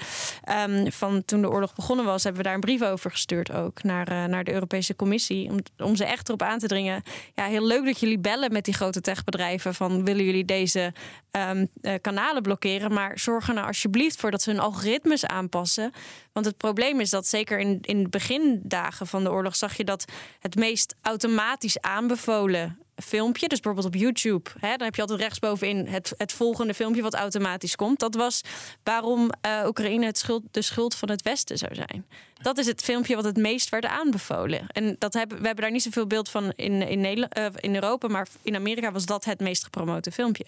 ehm, 0.45 0.91
van 0.91 1.25
toen 1.25 1.41
de 1.41 1.51
oorlog 1.51 1.75
begonnen 1.75 2.05
was, 2.05 2.23
hebben 2.23 2.43
we 2.43 2.49
daar 2.49 2.57
een 2.57 2.65
brief 2.65 2.83
over 2.83 3.11
gestuurd 3.11 3.53
ook 3.53 3.83
naar, 3.83 4.09
eh, 4.09 4.25
naar 4.25 4.45
de 4.45 4.53
Europese 4.53 4.97
Commissie. 4.97 5.51
Om, 5.51 5.59
om 5.77 5.97
ze 5.97 6.05
echt 6.05 6.29
erop 6.29 6.43
aan 6.43 6.59
te 6.59 6.67
dringen. 6.67 7.03
Ja, 7.35 7.45
heel 7.45 7.67
leuk 7.67 7.85
dat 7.85 8.01
jullie 8.01 8.19
bellen 8.19 8.53
met 8.53 8.65
die 8.65 8.75
grote 8.75 9.01
techbedrijven 9.01 9.75
van 9.75 10.05
willen 10.05 10.25
jullie 10.25 10.45
deze 10.45 10.93
ehm, 11.31 11.67
eh, 11.81 11.95
kanalen 12.01 12.43
blokkeren, 12.43 12.93
maar 12.93 13.19
zorg 13.19 13.49
er 13.49 13.55
nou 13.55 13.67
alsjeblieft 13.67 14.21
voor 14.21 14.31
dat 14.31 14.43
ze 14.43 14.51
hun 14.51 14.61
algoritmes 14.61 15.27
aanpassen. 15.27 15.93
Want 16.33 16.47
het 16.47 16.57
probleem 16.57 17.01
is 17.01 17.11
dat 17.11 17.27
zeker 17.27 17.59
in, 17.59 17.79
in 17.81 18.03
de 18.03 18.09
begindagen 18.09 19.07
van 19.07 19.25
de 19.25 19.31
oorlog 19.31 19.57
zag 19.57 19.77
je 19.77 19.85
dat 19.85 20.05
het 20.39 20.55
meest 20.55 20.95
automatisch 21.03 21.81
aanbevolen 21.81 22.72
filmpje, 23.03 23.49
dus 23.49 23.61
bijvoorbeeld 23.61 23.95
op 23.95 24.01
YouTube, 24.01 24.51
hè, 24.59 24.77
dan 24.77 24.87
heb 24.87 24.95
je 24.95 25.01
altijd 25.01 25.21
rechtsbovenin 25.21 25.87
het, 25.87 26.13
het 26.17 26.33
volgende 26.33 26.75
filmpje 26.75 27.03
wat 27.03 27.15
automatisch 27.15 27.77
komt. 27.77 27.99
Dat 27.99 28.15
was 28.15 28.41
waarom 28.83 29.31
eh, 29.41 29.63
Oekraïne 29.67 30.07
het 30.07 30.19
schuld, 30.19 30.43
de 30.51 30.63
schuld 30.63 30.95
van 30.95 31.11
het 31.11 31.23
Westen 31.23 31.59
zou 31.59 31.75
zijn. 31.75 32.07
Dat 32.43 32.59
is 32.59 32.67
het 32.67 32.83
filmpje 32.83 33.15
wat 33.15 33.25
het 33.25 33.37
meest 33.37 33.69
werd 33.69 33.85
aanbevolen. 33.85 34.67
En 34.69 34.97
dat 34.99 35.15
hebben, 35.15 35.39
we 35.39 35.47
hebben 35.47 35.65
daar 35.65 35.73
niet 35.73 35.83
zoveel 35.83 36.07
beeld 36.07 36.29
van 36.29 36.53
in, 36.57 36.83
in, 36.89 37.01
Nederland, 37.01 37.33
eh, 37.35 37.47
in 37.57 37.75
Europa, 37.75 38.09
maar 38.09 38.27
in 38.43 38.57
Amerika 38.57 38.93
was 38.93 39.07
dat 39.07 39.25
het 39.25 39.41
meest 39.41 39.65
gepromote 39.65 40.13
filmpje. 40.13 40.45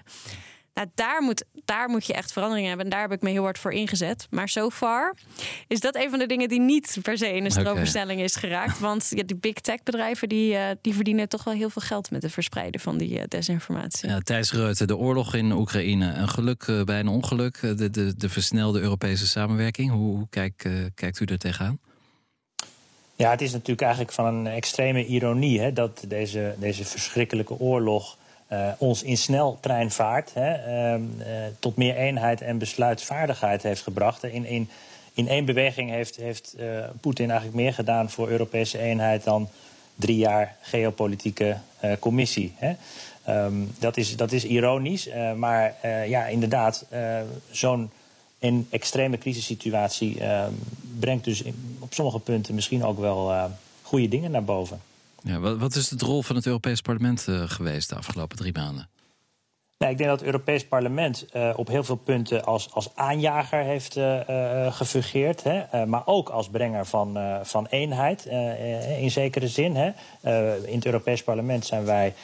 Nou, 0.75 0.89
daar 0.95 1.23
moet, 1.23 1.45
daar 1.65 1.89
moet 1.89 2.07
je 2.07 2.13
echt 2.13 2.33
verandering 2.33 2.67
hebben. 2.67 2.85
En 2.85 2.91
daar 2.91 3.01
heb 3.01 3.13
ik 3.13 3.23
me 3.23 3.31
heel 3.31 3.43
hard 3.43 3.59
voor 3.59 3.73
ingezet. 3.73 4.27
Maar 4.31 4.49
so 4.49 4.71
far 4.71 5.17
is 5.69 5.81
dat 5.81 5.97
een 5.97 6.11
van 6.11 6.19
de 6.19 6.27
dingen 6.27 6.49
die 6.49 6.61
niet 6.61 6.99
per 7.03 7.19
se 7.19 7.33
in 7.33 7.45
de 7.45 7.51
stroomversnelling 7.51 8.21
is 8.21 8.37
geraakt. 8.37 8.79
Want 8.79 9.07
ja, 9.11 9.23
die 9.23 9.37
big 9.37 9.55
tech 9.55 9.83
bedrijven 9.83 10.29
die, 10.29 10.57
eh, 10.57 10.77
die 10.81 10.95
verdienen 10.95 11.29
toch 11.29 11.45
wel 11.45 11.55
heel 11.55 11.71
veel 11.71 11.83
geld 11.83 12.11
met 12.11 12.23
het 12.23 12.33
verspreiden 12.33 12.81
van 12.81 12.99
die 12.99 13.19
eh, 13.19 13.25
desinformatie. 13.29 14.09
Ja, 14.09 14.19
Thijs 14.19 14.53
Reuten, 14.53 14.87
de 14.87 14.97
oorlog 14.97 15.35
in 15.35 15.53
Oekraïne. 15.53 16.13
Een 16.13 16.29
geluk 16.29 16.63
eh, 16.63 16.83
bij 16.83 17.01
een 17.01 17.09
ongeluk. 17.09 17.61
De, 17.61 17.91
de, 17.91 18.17
de 18.17 18.29
versnelde 18.29 18.81
Europese 18.81 19.27
samenwerking. 19.27 19.91
Hoe, 19.91 20.17
hoe 20.17 20.27
kijkt, 20.31 20.65
eh, 20.65 20.73
kijkt 20.95 21.21
u 21.21 21.25
er 21.25 21.39
tegenaan? 21.39 21.79
Ja, 23.17 23.31
het 23.31 23.41
is 23.41 23.53
natuurlijk 23.53 23.81
eigenlijk 23.81 24.13
van 24.13 24.25
een 24.25 24.47
extreme 24.47 25.07
ironie 25.07 25.61
hè, 25.61 25.73
dat 25.73 26.05
deze, 26.09 26.55
deze 26.59 26.85
verschrikkelijke 26.85 27.59
oorlog 27.59 28.17
eh, 28.47 28.69
ons 28.79 29.03
in 29.03 29.17
sneltreinvaart 29.17 30.31
hè, 30.35 30.53
ehm, 30.53 31.03
eh, 31.19 31.27
tot 31.59 31.77
meer 31.77 31.97
eenheid 31.97 32.41
en 32.41 32.59
besluitvaardigheid 32.59 33.63
heeft 33.63 33.83
gebracht. 33.83 34.25
In, 34.25 34.45
in, 34.45 34.69
in 35.15 35.29
één 35.29 35.45
beweging 35.45 35.91
heeft, 35.91 36.17
heeft 36.17 36.55
eh, 36.55 36.67
Poetin 37.01 37.29
eigenlijk 37.31 37.59
meer 37.61 37.75
gedaan 37.75 38.11
voor 38.11 38.29
Europese 38.29 38.79
eenheid 38.79 39.25
dan 39.25 39.49
drie 39.95 40.17
jaar 40.17 40.57
geopolitieke 40.61 41.57
commissie. 41.99 42.55
Hè. 42.57 42.73
Ehm, 43.25 43.55
dat, 43.79 43.97
is, 43.97 44.17
dat 44.17 44.33
is 44.33 44.45
ironisch, 44.45 45.09
maar 45.37 45.75
ja, 46.07 46.27
inderdaad, 46.27 46.87
zo'n 47.51 47.91
een 48.45 48.67
extreme 48.71 49.19
crisissituatie 49.19 50.21
ehm, 50.21 50.53
brengt 50.99 51.25
dus 51.25 51.43
in- 51.43 51.77
op 51.79 51.95
sommige 51.95 52.21
punten 52.21 52.55
misschien 52.55 52.85
ook 52.85 52.99
wel 52.99 53.31
eh, 53.31 53.45
goede 53.83 54.09
dingen 54.09 54.31
naar 54.31 54.45
boven. 54.45 54.81
Ja, 55.25 55.41
wat, 55.41 55.75
is 55.75 55.89
de 55.89 56.05
rol 56.05 56.23
van 56.23 56.37
het 56.37 56.47
Europees 56.47 56.81
Parlement 56.81 57.29
eh, 57.29 57.43
geweest 57.47 57.89
de 57.89 57.95
afgelopen 57.95 58.37
drie 58.37 58.53
maanden? 58.53 58.89
Nou, 59.79 59.93
ik 59.93 59.99
denk 59.99 60.11
dat 60.11 60.19
het 60.19 60.29
Europees 60.29 60.67
Parlement 60.67 61.27
eh, 61.31 61.51
op 61.57 61.69
heel 61.69 61.85
veel 61.85 61.97
punten 61.97 62.45
als, 62.45 62.69
als 62.73 62.91
aanjager 62.95 63.59
heeft 63.59 63.97
eh, 63.97 65.85
maar 65.87 66.03
ook 66.05 66.29
als 66.29 66.49
brenger 66.49 66.87
van, 66.87 67.19
van 67.43 67.67
eenheid, 67.67 68.25
in 68.99 69.11
zekere 69.11 69.49
zin. 69.49 69.77
Hè? 69.77 69.87
In 70.67 70.75
het 70.75 70.87
Europees 70.87 71.23
Parlement 71.23 71.67
zijn 71.67 71.85
wij, 71.85 72.15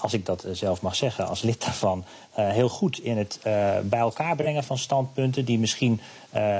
als 0.00 0.12
ik 0.12 0.26
dat 0.26 0.46
zelf 0.52 0.82
mag 0.82 0.94
zeggen, 0.94 1.26
als 1.26 1.42
lid 1.42 1.64
daarvan... 1.64 2.04
heel 2.32 2.68
goed 2.68 2.98
in 2.98 3.16
het 3.16 3.40
bij 3.82 3.98
elkaar 3.98 4.36
brengen 4.36 4.64
van 4.64 4.78
standpunten... 4.78 5.44
die 5.44 5.58
misschien 5.58 6.00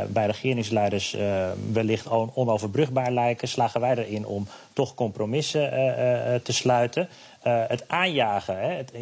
bij 0.09 0.27
regeringsleiders 0.27 1.15
eh, 1.15 1.49
wellicht 1.73 2.07
on- 2.09 2.31
onoverbrugbaar 2.35 3.11
lijken. 3.13 3.49
Slagen 3.49 3.81
wij 3.81 3.97
erin 3.97 4.27
om 4.27 4.47
toch 4.73 4.95
compromissen 4.95 5.73
eh, 5.73 5.89
eh, 5.89 6.35
eh, 6.35 6.41
te 6.43 6.53
sluiten... 6.53 7.09
Eh, 7.43 7.63
het 7.69 7.89
aanjagen. 7.89 8.59
Hè. 8.61 8.69
Het- 8.75 8.93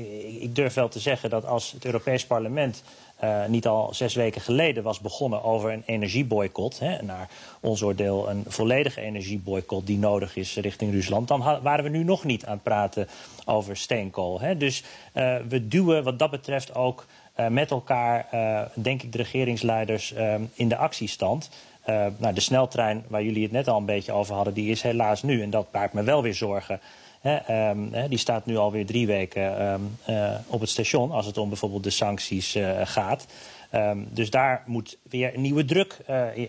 ik- 0.40 0.54
durf 0.54 0.74
wel 0.74 0.88
te 0.88 0.98
zeggen 0.98 1.30
dat 1.30 1.46
als 1.46 1.72
het 1.72 1.84
Europees 1.84 2.26
Parlement 2.26 2.82
eh, 3.16 3.44
niet 3.46 3.66
al 3.66 3.94
zes 3.94 4.14
weken 4.14 4.40
geleden 4.40 4.82
was 4.82 5.00
begonnen 5.00 5.42
over 5.44 5.72
een 5.72 5.82
energieboycott, 5.86 6.78
hè, 6.78 7.02
naar 7.02 7.28
ons 7.60 7.82
oordeel 7.82 8.28
een 8.30 8.44
volledige 8.46 9.00
energieboycott 9.00 9.86
die 9.86 9.98
nodig 9.98 10.36
is 10.36 10.56
richting 10.56 10.92
Rusland, 10.92 11.28
dan 11.28 11.58
waren 11.62 11.84
we 11.84 11.90
nu 11.90 12.04
nog 12.04 12.24
niet 12.24 12.44
aan 12.46 12.52
het 12.52 12.62
praten 12.62 13.08
over 13.44 13.76
steenkool. 13.76 14.40
Hè. 14.40 14.56
Dus 14.56 14.82
eh, 15.12 15.36
we 15.48 15.68
duwen 15.68 16.04
wat 16.04 16.18
dat 16.18 16.30
betreft 16.30 16.74
ook 16.74 17.06
eh, 17.06 17.23
met 17.48 17.70
elkaar, 17.70 18.26
eh, 18.30 18.60
denk 18.74 19.02
ik, 19.02 19.12
de 19.12 19.18
regeringsleiders 19.18 20.12
eh, 20.12 20.34
in 20.54 20.68
de 20.68 20.76
actiestand. 20.76 21.50
Eh, 21.82 22.06
nou, 22.16 22.34
de 22.34 22.40
sneltrein 22.40 23.04
waar 23.08 23.22
jullie 23.22 23.42
het 23.42 23.52
net 23.52 23.68
al 23.68 23.78
een 23.78 23.84
beetje 23.84 24.12
over 24.12 24.34
hadden, 24.34 24.54
die 24.54 24.70
is 24.70 24.82
helaas 24.82 25.22
nu. 25.22 25.42
En 25.42 25.50
dat 25.50 25.70
baart 25.70 25.92
me 25.92 26.02
wel 26.02 26.22
weer 26.22 26.34
zorgen 26.34 26.80
Ehm, 27.24 28.08
die 28.08 28.18
staat 28.18 28.46
nu 28.46 28.56
alweer 28.56 28.86
drie 28.86 29.06
weken 29.06 29.58
ehm, 29.58 29.80
eh, 30.04 30.34
op 30.46 30.60
het 30.60 30.68
station 30.68 31.10
als 31.10 31.26
het 31.26 31.38
om 31.38 31.48
bijvoorbeeld 31.48 31.82
de 31.82 31.90
sancties 31.90 32.56
uh, 32.56 32.80
gaat. 32.84 33.26
Ehm, 33.70 33.98
dus 34.10 34.30
daar 34.30 34.62
moet 34.66 34.98
weer 35.02 35.34
een 35.34 35.40
nieuwe 35.40 35.64
druk 35.64 35.98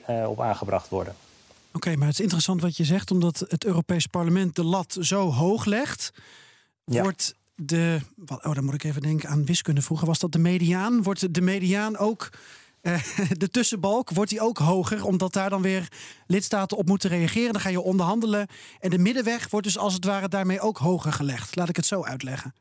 uh, 0.09 0.29
op 0.29 0.41
aangebracht 0.41 0.89
worden. 0.89 1.15
Oké, 1.73 1.95
maar 1.95 2.07
het 2.07 2.15
is 2.15 2.23
interessant 2.23 2.61
wat 2.61 2.77
je 2.77 2.83
zegt, 2.83 3.11
omdat 3.11 3.45
het 3.47 3.65
Europees 3.65 4.05
Parlement 4.05 4.55
de 4.55 4.63
lat 4.63 4.97
zo 5.01 5.31
hoog 5.31 5.65
legt. 5.65 6.13
Wordt 6.83 7.35
de. 7.55 7.99
Oh, 8.25 8.53
dan 8.53 8.63
moet 8.63 8.73
ik 8.73 8.83
even 8.83 9.01
denken 9.01 9.29
aan 9.29 9.45
wiskunde. 9.45 9.81
Vroeger 9.81 10.07
was 10.07 10.19
dat 10.19 10.31
de 10.31 10.39
mediaan. 10.39 11.03
Wordt 11.03 11.33
de 11.33 11.41
mediaan 11.41 11.97
ook 11.97 12.29
eh, 12.85 13.03
de 13.37 13.49
tussenbalk 13.49 14.09
wordt 14.09 14.29
die 14.29 14.41
ook 14.41 14.57
hoger, 14.57 15.05
omdat 15.05 15.33
daar 15.33 15.49
dan 15.49 15.61
weer 15.61 15.87
lidstaten 16.27 16.77
op 16.77 16.87
moeten 16.87 17.09
reageren. 17.09 17.51
Dan 17.51 17.61
ga 17.61 17.69
je 17.69 17.81
onderhandelen. 17.81 18.47
En 18.79 18.89
de 18.89 18.97
middenweg 18.97 19.49
wordt 19.49 19.65
dus 19.65 19.77
als 19.77 19.93
het 19.93 20.05
ware 20.05 20.27
daarmee 20.27 20.59
ook 20.59 20.77
hoger 20.77 21.13
gelegd. 21.13 21.55
Laat 21.55 21.69
ik 21.69 21.75
het 21.75 21.85
zo 21.85 22.03
uitleggen. 22.03 22.53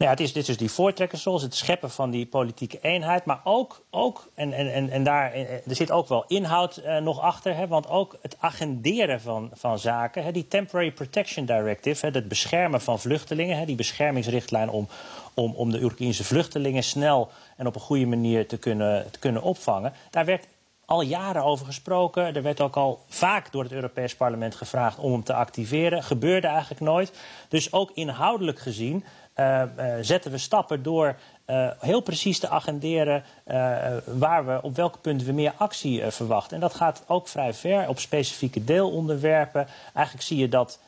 Nou 0.00 0.12
ja, 0.12 0.18
het 0.18 0.26
is, 0.28 0.32
dit 0.32 0.48
is 0.48 0.56
die 0.56 0.70
voortrekkersrol, 0.70 1.40
het 1.40 1.54
scheppen 1.54 1.90
van 1.90 2.10
die 2.10 2.26
politieke 2.26 2.78
eenheid. 2.82 3.24
Maar 3.24 3.40
ook, 3.44 3.84
ook 3.90 4.30
en, 4.34 4.52
en, 4.52 4.90
en 4.90 5.04
daar 5.04 5.32
eh, 5.32 5.52
er 5.52 5.74
zit 5.74 5.90
ook 5.90 6.08
wel 6.08 6.24
inhoud 6.26 6.80
uh, 6.84 6.96
nog 6.98 7.20
achter. 7.20 7.56
Hè, 7.56 7.66
want 7.66 7.88
ook 7.88 8.16
het 8.22 8.36
agenderen 8.38 9.20
van, 9.20 9.50
van 9.52 9.78
zaken. 9.78 10.24
Hè, 10.24 10.32
die 10.32 10.48
Temporary 10.48 10.92
Protection 10.92 11.44
Directive, 11.44 12.06
hè, 12.06 12.12
het 12.12 12.28
beschermen 12.28 12.80
van 12.80 12.98
vluchtelingen. 12.98 13.58
Hè, 13.58 13.64
die 13.64 13.76
beschermingsrichtlijn 13.76 14.70
om, 14.70 14.88
om, 15.34 15.54
om 15.54 15.70
de 15.70 15.82
Oekraïnse 15.82 16.24
vluchtelingen 16.24 16.82
snel 16.82 17.30
en 17.56 17.66
op 17.66 17.74
een 17.74 17.80
goede 17.80 18.06
manier 18.06 18.48
te 18.48 18.56
kunnen, 18.56 19.10
te 19.10 19.18
kunnen 19.18 19.42
opvangen. 19.42 19.92
Daar 20.10 20.24
werd 20.24 20.46
al 20.84 21.02
jaren 21.02 21.44
over 21.44 21.66
gesproken. 21.66 22.34
Er 22.34 22.42
werd 22.42 22.60
ook 22.60 22.76
al 22.76 23.00
vaak 23.08 23.52
door 23.52 23.62
het 23.62 23.72
Europees 23.72 24.16
Parlement 24.16 24.54
gevraagd 24.54 24.98
om 24.98 25.12
hem 25.12 25.24
te 25.24 25.34
activeren. 25.34 26.02
Gebeurde 26.02 26.46
eigenlijk 26.46 26.80
nooit. 26.80 27.12
Dus 27.48 27.72
ook 27.72 27.90
inhoudelijk 27.94 28.58
gezien 28.58 29.04
zetten 30.00 30.30
we 30.30 30.38
stappen 30.38 30.82
door 30.82 31.16
uh, 31.46 31.70
heel 31.78 32.00
precies 32.00 32.38
te 32.38 32.48
agenderen 32.48 33.24
waar 34.04 34.46
we, 34.46 34.58
op 34.62 34.76
welke 34.76 34.98
punten 34.98 35.26
we 35.26 35.32
meer 35.32 35.52
actie 35.56 36.04
verwachten. 36.06 36.54
En 36.54 36.60
dat 36.60 36.74
gaat 36.74 37.02
ook 37.06 37.28
vrij 37.28 37.54
ver 37.54 37.88
op 37.88 37.98
specifieke 37.98 38.64
deelonderwerpen. 38.64 39.66
Eigenlijk 39.94 40.26
zie 40.26 40.38
je 40.38 40.48
dat 40.48 40.80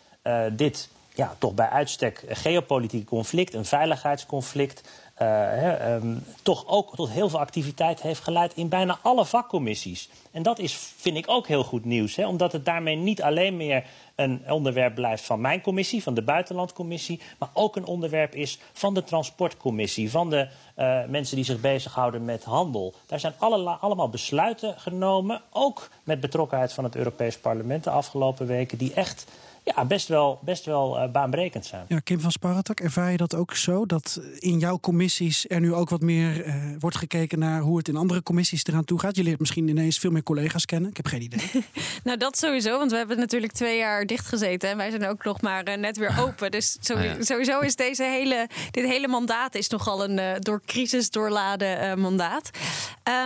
dit 0.53 0.89
ja, 1.15 1.35
toch 1.39 1.55
bij 1.55 1.69
uitstek 1.69 2.25
geopolitiek 2.29 3.07
conflict, 3.07 3.55
een 3.55 3.65
veiligheidsconflict, 3.65 4.83
hè, 5.15 5.95
um, 5.95 6.25
toch 6.43 6.65
ook 6.67 6.97
tot 6.97 7.11
heel 7.11 7.29
veel 7.29 7.39
activiteit 7.39 8.03
heeft 8.03 8.21
geleid 8.21 8.55
in 8.55 8.69
bijna 8.69 8.99
alle 9.03 9.25
vakcommissies. 9.25 10.09
En 10.31 10.43
dat 10.43 10.59
is, 10.59 10.75
vind 10.97 11.17
ik 11.17 11.29
ook 11.29 11.47
heel 11.47 11.65
goed 11.65 11.85
nieuws, 11.85 12.17
hè, 12.17 12.27
omdat 12.27 12.53
het 12.53 12.65
daarmee 12.65 12.97
niet 12.97 13.23
alleen 13.23 13.57
meer 13.57 13.85
een 14.15 14.43
onderwerp 14.49 14.95
blijft 14.95 15.25
van 15.25 15.41
mijn 15.41 15.61
commissie, 15.61 16.03
van 16.03 16.15
de 16.15 16.23
buitenlandcommissie, 16.23 17.21
maar 17.39 17.49
ook 17.53 17.77
een 17.77 17.85
onderwerp 17.85 18.35
is 18.35 18.59
van 18.73 18.95
de 18.95 19.05
transportcommissie, 19.05 20.11
van 20.11 20.31
de 20.31 20.49
uh, 20.79 21.05
mensen 21.09 21.37
die 21.37 21.45
zich 21.45 21.61
bezighouden 21.61 22.25
met 22.25 22.45
handel. 22.45 22.95
Daar 23.07 23.21
zijn 23.21 23.35
alle, 23.39 23.71
allemaal 23.71 24.09
besluiten 24.09 24.79
genomen, 24.79 25.43
ook 25.51 25.91
met 26.05 26.21
betrokkenheid 26.21 26.73
van 26.73 26.85
het 26.85 26.97
Europees 26.97 27.39
Parlement 27.39 27.85
de 27.85 27.91
afgelopen 27.91 28.47
weken, 28.47 28.79
die 28.79 28.95
echt 28.95 29.27
ja, 29.65 29.85
best 29.85 30.09
wel, 30.09 30.39
best 30.43 30.65
wel 30.65 31.03
uh, 31.03 31.11
baanbrekend 31.11 31.67
zijn. 31.67 31.85
Ja, 31.89 31.99
Kim 31.99 32.21
van 32.21 32.31
Sparretak, 32.31 32.81
ervaar 32.81 33.11
je 33.11 33.17
dat 33.17 33.35
ook 33.35 33.55
zo? 33.55 33.87
Dat 33.87 34.21
in 34.39 34.59
jouw 34.59 34.79
commissies 34.79 35.45
er 35.49 35.61
nu 35.61 35.75
ook 35.75 35.91
wat 35.91 36.01
meer 36.01 36.47
uh, 36.47 36.55
wordt 36.79 36.97
gekeken 36.97 37.39
naar 37.39 37.61
hoe 37.61 37.79
het 37.79 37.89
in 37.89 37.97
andere 37.97 38.23
commissies 38.23 38.67
eraan 38.67 38.85
toe 38.85 38.99
gaat? 39.01 39.17
Je 39.17 39.23
leert 39.23 39.39
misschien 39.39 39.69
ineens 39.69 39.99
veel 39.99 40.11
meer 40.11 40.23
collega's 40.23 40.65
kennen. 40.65 40.91
Ik 40.91 40.97
heb 40.97 41.07
geen 41.07 41.23
idee. 41.23 41.51
nou, 42.05 42.19
dat 42.19 42.39
sowieso, 42.39 42.79
want 42.79 42.91
we 42.91 42.97
hebben 42.97 43.19
natuurlijk 43.19 43.53
twee 43.53 43.79
jaar 43.79 44.07
dichtgezeten 44.07 44.71
en 44.71 44.77
wij 44.77 44.91
zijn 44.91 45.07
ook 45.07 45.25
nog 45.25 45.41
maar 45.41 45.69
uh, 45.69 45.75
net 45.75 45.97
weer 45.97 46.15
open. 46.19 46.51
Dus 46.51 46.77
sowieso, 46.81 47.17
ah, 47.17 47.23
sowieso 47.23 47.61
is 47.61 47.77
deze 47.77 48.05
hele, 48.05 48.49
dit 48.71 48.85
hele 48.85 49.09
mandaat 49.09 49.55
is 49.55 49.69
nogal 49.69 50.05
een 50.05 50.41
door 50.41 50.63
crisis 50.67 51.11
doorladen 51.11 52.01
mandaat. 52.01 52.51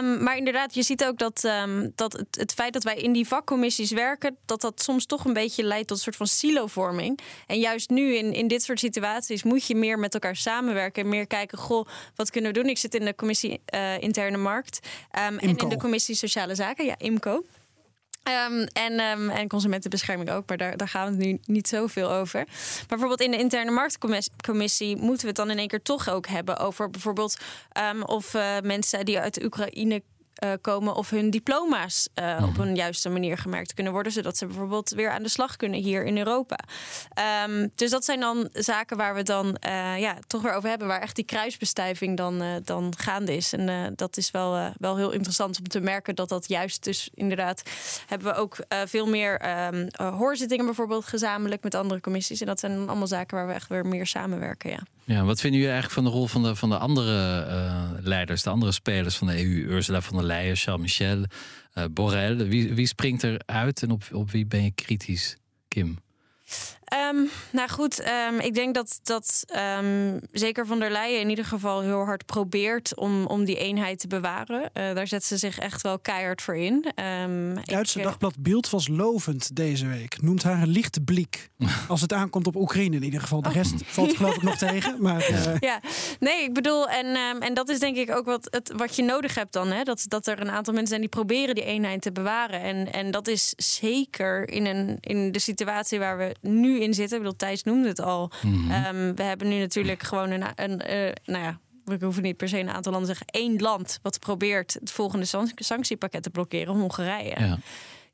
Um, 0.00 0.22
maar 0.22 0.36
inderdaad, 0.36 0.74
je 0.74 0.82
ziet 0.82 1.04
ook 1.04 1.18
dat, 1.18 1.44
um, 1.44 1.92
dat 1.94 2.12
het, 2.12 2.26
het 2.30 2.52
feit 2.52 2.72
dat 2.72 2.84
wij 2.84 2.96
in 2.96 3.12
die 3.12 3.26
vakcommissies 3.26 3.90
werken, 3.90 4.36
dat 4.44 4.60
dat 4.60 4.82
soms 4.82 5.06
toch 5.06 5.24
een 5.24 5.32
beetje 5.32 5.62
leidt 5.62 5.86
tot 5.86 5.96
een 5.96 6.02
soort 6.02 6.16
van 6.16 6.25
silovorming. 6.26 7.18
En 7.46 7.58
juist 7.58 7.90
nu 7.90 8.14
in, 8.14 8.32
in 8.32 8.48
dit 8.48 8.62
soort 8.62 8.78
situaties 8.78 9.42
moet 9.42 9.66
je 9.66 9.74
meer 9.74 9.98
met 9.98 10.14
elkaar 10.14 10.36
samenwerken. 10.36 11.02
En 11.02 11.08
meer 11.08 11.26
kijken, 11.26 11.58
goh, 11.58 11.86
wat 12.14 12.30
kunnen 12.30 12.52
we 12.52 12.60
doen? 12.60 12.68
Ik 12.68 12.78
zit 12.78 12.94
in 12.94 13.04
de 13.04 13.14
commissie 13.14 13.60
uh, 13.74 13.98
Interne 13.98 14.36
Markt. 14.36 14.86
Um, 15.28 15.38
en 15.38 15.56
in 15.56 15.68
de 15.68 15.76
commissie 15.76 16.14
Sociale 16.14 16.54
Zaken, 16.54 16.84
ja, 16.84 16.94
IMCO. 16.98 17.44
Um, 18.28 18.66
en, 18.72 19.00
um, 19.00 19.30
en 19.30 19.48
consumentenbescherming 19.48 20.30
ook, 20.30 20.48
maar 20.48 20.56
daar, 20.56 20.76
daar 20.76 20.88
gaan 20.88 21.04
we 21.04 21.10
het 21.10 21.26
nu 21.26 21.38
niet 21.44 21.68
zoveel 21.68 22.10
over. 22.10 22.44
Maar 22.46 22.84
bijvoorbeeld 22.88 23.20
in 23.20 23.30
de 23.30 23.38
interne 23.38 23.70
marktcommissie 23.70 24.96
moeten 24.96 25.20
we 25.20 25.26
het 25.26 25.36
dan 25.36 25.50
in 25.50 25.58
één 25.58 25.68
keer 25.68 25.82
toch 25.82 26.08
ook 26.08 26.26
hebben 26.26 26.58
over 26.58 26.90
bijvoorbeeld 26.90 27.36
um, 27.92 28.02
of 28.02 28.34
uh, 28.34 28.56
mensen 28.62 29.04
die 29.04 29.18
uit 29.18 29.34
de 29.34 29.44
Oekraïne 29.44 30.02
uh, 30.44 30.52
komen 30.60 30.94
of 30.94 31.10
hun 31.10 31.30
diploma's 31.30 32.08
uh, 32.14 32.44
op 32.48 32.58
een 32.58 32.74
juiste 32.74 33.08
manier 33.08 33.38
gemerkt 33.38 33.74
kunnen 33.74 33.92
worden, 33.92 34.12
zodat 34.12 34.36
ze 34.36 34.46
bijvoorbeeld 34.46 34.90
weer 34.90 35.10
aan 35.10 35.22
de 35.22 35.28
slag 35.28 35.56
kunnen 35.56 35.80
hier 35.80 36.04
in 36.04 36.18
Europa. 36.18 36.58
Um, 37.46 37.70
dus 37.74 37.90
dat 37.90 38.04
zijn 38.04 38.20
dan 38.20 38.48
zaken 38.52 38.96
waar 38.96 39.14
we 39.14 39.22
dan 39.22 39.46
uh, 39.46 39.98
ja, 39.98 40.16
toch 40.26 40.42
weer 40.42 40.52
over 40.52 40.68
hebben, 40.68 40.88
waar 40.88 41.00
echt 41.00 41.16
die 41.16 41.24
kruisbestuiving 41.24 42.16
dan, 42.16 42.42
dan 42.64 42.94
gaande 42.96 43.36
is. 43.36 43.52
En 43.52 43.92
dat 43.96 44.16
is 44.16 44.30
wel, 44.30 44.72
wel 44.78 44.96
heel 44.96 45.10
interessant 45.10 45.58
om 45.58 45.68
te 45.68 45.80
merken 45.80 46.14
dat 46.14 46.28
dat 46.28 46.48
juist 46.48 46.84
dus 46.84 47.10
inderdaad 47.14 47.62
hebben 48.06 48.32
we 48.32 48.38
ook 48.38 48.56
veel 48.68 49.06
meer 49.06 49.58
um, 49.68 49.88
hoorzittingen 49.96 50.64
bijvoorbeeld 50.64 51.04
gezamenlijk 51.04 51.62
met 51.62 51.74
andere 51.74 52.00
commissies. 52.00 52.40
En 52.40 52.46
dat 52.46 52.60
zijn 52.60 52.88
allemaal 52.88 53.06
zaken 53.06 53.36
waar 53.36 53.46
we 53.46 53.52
echt 53.52 53.68
weer 53.68 53.86
meer 53.86 54.06
samenwerken. 54.06 54.70
Ja. 54.70 54.80
Ja, 55.06 55.24
wat 55.24 55.40
vinden 55.40 55.60
jullie 55.60 55.74
eigenlijk 55.74 56.04
van 56.04 56.12
de 56.12 56.18
rol 56.18 56.26
van 56.26 56.42
de, 56.42 56.54
van 56.54 56.68
de 56.68 56.78
andere 56.78 57.46
uh, 57.46 57.90
leiders, 58.00 58.42
de 58.42 58.50
andere 58.50 58.72
spelers 58.72 59.16
van 59.16 59.26
de 59.26 59.44
EU? 59.44 59.74
Ursula 59.74 60.00
von 60.00 60.16
der 60.16 60.26
Leyen, 60.26 60.56
Charles 60.56 60.82
Michel, 60.82 61.24
uh, 61.74 61.84
Borrell. 61.90 62.36
Wie, 62.36 62.74
wie 62.74 62.86
springt 62.86 63.22
er 63.22 63.40
uit 63.44 63.82
en 63.82 63.90
op, 63.90 64.02
op 64.12 64.30
wie 64.30 64.46
ben 64.46 64.62
je 64.62 64.70
kritisch, 64.70 65.36
Kim? 65.68 65.98
Um, 66.94 67.28
nou 67.50 67.68
goed, 67.68 68.02
um, 68.30 68.40
ik 68.40 68.54
denk 68.54 68.74
dat, 68.74 69.00
dat 69.02 69.44
um, 69.78 70.20
zeker 70.32 70.66
van 70.66 70.78
der 70.78 70.90
Leyen 70.90 71.20
in 71.20 71.28
ieder 71.28 71.44
geval 71.44 71.80
heel 71.80 72.04
hard 72.04 72.26
probeert 72.26 72.96
om, 72.96 73.26
om 73.26 73.44
die 73.44 73.56
eenheid 73.56 73.98
te 73.98 74.06
bewaren. 74.06 74.60
Uh, 74.60 74.94
daar 74.94 75.06
zet 75.06 75.24
ze 75.24 75.36
zich 75.36 75.58
echt 75.58 75.82
wel 75.82 75.98
keihard 75.98 76.42
voor 76.42 76.56
in. 76.56 76.92
Het 76.94 77.66
Duitse 77.66 77.98
ik, 77.98 78.04
eh, 78.04 78.10
dagblad 78.10 78.38
Beeld 78.38 78.70
was 78.70 78.88
lovend 78.88 79.56
deze 79.56 79.86
week. 79.86 80.22
Noemt 80.22 80.42
haar 80.42 80.62
een 80.62 80.68
lichte 80.68 81.00
blik. 81.00 81.50
Als 81.88 82.00
het 82.00 82.12
aankomt 82.12 82.46
op 82.46 82.56
Oekraïne 82.56 82.96
in 82.96 83.02
ieder 83.02 83.20
geval. 83.20 83.42
De 83.42 83.48
rest 83.48 83.72
oh. 83.72 83.80
valt 83.84 84.16
geloof 84.16 84.36
ik 84.36 84.42
nog 84.42 84.56
tegen. 84.56 85.02
Maar, 85.02 85.30
uh... 85.30 85.58
Ja, 85.60 85.80
nee, 86.20 86.42
ik 86.42 86.54
bedoel, 86.54 86.88
en, 86.88 87.40
en 87.40 87.54
dat 87.54 87.68
is 87.68 87.78
denk 87.78 87.96
ik 87.96 88.10
ook 88.10 88.24
wat, 88.24 88.48
het, 88.50 88.72
wat 88.76 88.96
je 88.96 89.02
nodig 89.02 89.34
hebt 89.34 89.52
dan. 89.52 89.72
Hè? 89.72 89.82
Dat, 89.82 90.04
dat 90.08 90.26
er 90.26 90.40
een 90.40 90.50
aantal 90.50 90.72
mensen 90.72 90.88
zijn 90.88 91.00
die 91.00 91.10
proberen 91.10 91.54
die 91.54 91.64
eenheid 91.64 92.02
te 92.02 92.12
bewaren. 92.12 92.60
En, 92.60 92.92
en 92.92 93.10
dat 93.10 93.28
is 93.28 93.52
zeker 93.56 94.48
in, 94.48 94.66
een, 94.66 94.98
in 95.00 95.32
de 95.32 95.38
situatie 95.38 95.98
waar 95.98 96.18
we 96.18 96.34
nu 96.40 96.75
in 96.80 96.94
zitten. 96.94 97.16
Ik 97.16 97.22
bedoel, 97.22 97.38
Thijs 97.38 97.62
noemde 97.62 97.88
het 97.88 98.00
al. 98.00 98.30
Mm 98.42 98.52
-hmm. 98.52 98.84
um, 98.96 99.14
we 99.14 99.22
hebben 99.22 99.48
nu 99.48 99.58
natuurlijk 99.58 100.02
gewoon 100.02 100.30
een, 100.30 100.44
een 100.54 100.70
uh, 100.70 101.12
nou 101.24 101.44
ja, 101.44 101.58
we 101.84 102.04
hoeven 102.04 102.22
niet 102.22 102.36
per 102.36 102.48
se 102.48 102.58
een 102.58 102.70
aantal 102.70 102.92
landen 102.92 103.10
te 103.10 103.16
zeggen. 103.16 103.40
één 103.42 103.60
land 103.60 103.98
wat 104.02 104.18
probeert 104.18 104.76
het 104.80 104.90
volgende 104.90 105.26
sanctiepakket 105.54 106.22
te 106.22 106.30
blokkeren, 106.30 106.74
Hongarije. 106.74 107.40
Ja. 107.40 107.58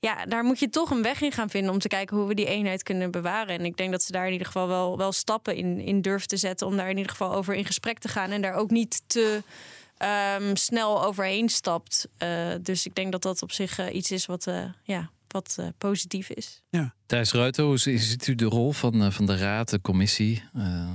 ja. 0.01 0.25
daar 0.27 0.45
moet 0.45 0.59
je 0.59 0.69
toch 0.69 0.91
een 0.91 1.03
weg 1.03 1.21
in 1.21 1.33
gaan 1.33 1.51
vinden 1.51 1.73
om 1.73 1.79
te 1.79 1.89
kijken 1.89 2.17
hoe 2.17 2.27
we 2.27 2.35
die 2.35 2.47
eenheid 2.47 2.83
kunnen 2.83 3.11
bewaren. 3.11 3.59
En 3.59 3.65
ik 3.65 3.77
denk 3.77 3.91
dat 3.91 4.03
ze 4.03 4.13
daar 4.13 4.27
in 4.27 4.33
ieder 4.33 4.47
geval 4.47 4.69
wel, 4.69 4.99
wel 4.99 5.13
stappen 5.13 5.57
in, 5.57 5.81
in 5.81 6.01
durven 6.01 6.29
te 6.29 6.37
zetten 6.37 6.67
om 6.67 6.77
daar 6.77 6.91
in 6.91 6.97
ieder 6.97 7.11
geval 7.11 7.35
over 7.35 7.55
in 7.55 7.65
gesprek 7.65 7.99
te 7.99 8.09
gaan 8.09 8.31
en 8.31 8.43
daar 8.43 8.55
ook 8.55 8.71
niet 8.71 9.03
te 9.07 9.43
um, 10.39 10.57
snel 10.57 11.05
overheen 11.05 11.49
stapt. 11.49 12.09
Uh, 12.19 12.29
dus 12.63 12.87
ik 12.87 12.95
denk 12.95 13.13
dat 13.13 13.23
dat 13.23 13.43
op 13.43 13.53
zich 13.53 13.79
uh, 13.79 13.95
iets 13.95 14.11
is 14.11 14.27
wat, 14.27 14.47
uh, 14.47 14.65
ja, 14.83 15.11
wat 15.33 15.57
uh, 15.61 15.67
positief 15.79 16.31
is. 16.31 16.63
Ja. 16.69 16.95
Thijs 17.07 17.33
Reuter, 17.33 17.65
hoe 17.65 17.79
ziet 17.79 18.27
u 18.27 18.35
de 18.35 18.45
rol 18.45 18.73
van, 18.73 19.03
uh, 19.03 19.11
van 19.11 19.27
de 19.27 19.37
raad, 19.37 19.71
de 19.71 19.81
commissie? 19.81 20.43
Uh... 20.57 20.91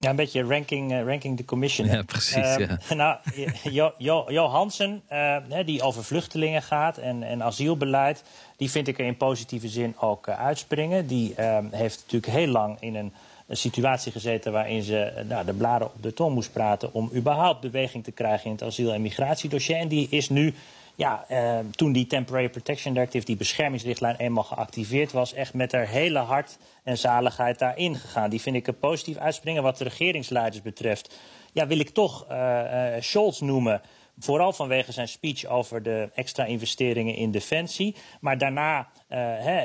Ja, 0.00 0.10
een 0.10 0.16
beetje 0.16 0.42
ranking, 0.42 1.04
ranking 1.04 1.36
the 1.36 1.44
commission. 1.44 1.86
Ja, 1.86 2.02
precies. 2.02 2.56
Ja. 2.56 2.78
nou, 2.94 3.18
jo, 3.62 3.92
jo, 3.98 4.24
jo 4.28 4.46
Hansen, 4.46 5.02
die 5.64 5.82
over 5.82 6.04
vluchtelingen 6.04 6.62
gaat 6.62 6.98
en, 6.98 7.22
en 7.22 7.42
asielbeleid, 7.42 8.24
die 8.56 8.70
vind 8.70 8.88
ik 8.88 8.98
er 8.98 9.06
in 9.06 9.16
positieve 9.16 9.68
zin 9.68 9.98
ook 9.98 10.28
uitspringen. 10.28 11.06
Die 11.06 11.34
ehm, 11.34 11.66
heeft 11.70 12.00
natuurlijk 12.00 12.32
heel 12.32 12.46
lang 12.46 12.76
in 12.80 12.94
een 12.94 13.12
een 13.48 13.56
situatie 13.56 14.12
gezeten 14.12 14.52
waarin 14.52 14.82
ze 14.82 15.24
nou, 15.28 15.44
de 15.44 15.52
bladen 15.52 15.86
op 15.86 16.02
de 16.02 16.12
tong 16.12 16.34
moest 16.34 16.52
praten 16.52 16.92
om 16.92 17.10
überhaupt 17.14 17.60
beweging 17.60 18.04
te 18.04 18.10
krijgen 18.10 18.46
in 18.46 18.52
het 18.52 18.62
asiel- 18.62 18.92
en 18.92 19.02
migratiedossier. 19.02 19.76
En 19.76 19.88
die 19.88 20.06
is 20.10 20.28
nu 20.28 20.54
ja, 20.98 21.24
uh, 21.30 21.58
toen 21.70 21.92
die 21.92 22.06
Temporary 22.06 22.48
Protection 22.48 22.94
Directive, 22.94 23.24
die 23.24 23.36
beschermingsrichtlijn, 23.36 24.16
eenmaal 24.16 24.44
geactiveerd 24.44 25.12
was, 25.12 25.32
echt 25.32 25.54
met 25.54 25.72
haar 25.72 25.86
hele 25.86 26.18
hart 26.18 26.58
en 26.82 26.98
zaligheid 26.98 27.58
daarin 27.58 27.96
gegaan. 27.96 28.30
Die 28.30 28.40
vind 28.40 28.56
ik 28.56 28.66
een 28.66 28.78
positief 28.78 29.16
uitspringen. 29.16 29.62
Wat 29.62 29.78
de 29.78 29.84
regeringsleiders 29.84 30.62
betreft, 30.62 31.18
ja, 31.52 31.66
wil 31.66 31.78
ik 31.78 31.90
toch 31.90 32.26
uh, 32.30 32.36
uh, 32.36 32.94
Scholz 33.00 33.40
noemen. 33.40 33.80
vooral 34.18 34.52
vanwege 34.52 34.92
zijn 34.92 35.08
speech 35.08 35.44
over 35.44 35.82
de 35.82 36.10
extra 36.14 36.44
investeringen 36.44 37.14
in 37.14 37.30
defensie. 37.30 37.94
Maar 38.20 38.38
daarna 38.38 38.88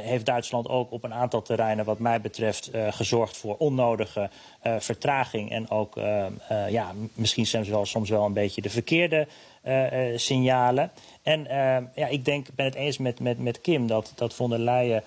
heeft 0.03 0.25
Duitsland 0.25 0.67
ook 0.67 0.91
op 0.91 1.03
een 1.03 1.13
aantal 1.13 1.41
terreinen, 1.41 1.85
wat 1.85 1.99
mij 1.99 2.21
betreft, 2.21 2.71
gezorgd 2.89 3.37
voor 3.37 3.55
onnodige 3.57 4.29
vertraging. 4.79 5.51
En 5.51 5.69
ook 5.69 5.95
ja, 6.69 6.91
misschien 7.13 7.45
soms 7.45 7.67
wel, 7.67 7.85
soms 7.85 8.09
wel 8.09 8.25
een 8.25 8.33
beetje 8.33 8.61
de 8.61 8.69
verkeerde 8.69 9.27
signalen. 10.15 10.91
En 11.21 11.47
ja, 11.95 12.07
ik 12.07 12.25
denk, 12.25 12.47
ben 12.55 12.65
het 12.65 12.75
eens 12.75 12.97
met, 12.97 13.19
met, 13.19 13.39
met 13.39 13.61
Kim 13.61 13.87
dat, 13.87 14.11
dat 14.15 14.33
von 14.33 14.49
der 14.49 14.59
Leyen 14.59 15.03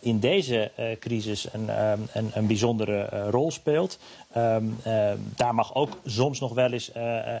in 0.00 0.18
deze 0.18 0.70
crisis 1.00 1.48
een, 1.52 1.68
een, 2.12 2.30
een, 2.34 2.46
bijzondere 2.46 3.30
rol 3.30 3.50
speelt. 3.50 3.98
Ehm, 4.32 4.64
daar 5.36 5.54
mag 5.54 5.74
ook 5.74 5.98
soms 6.04 6.40
nog 6.40 6.54
wel 6.54 6.72
eens 6.72 6.90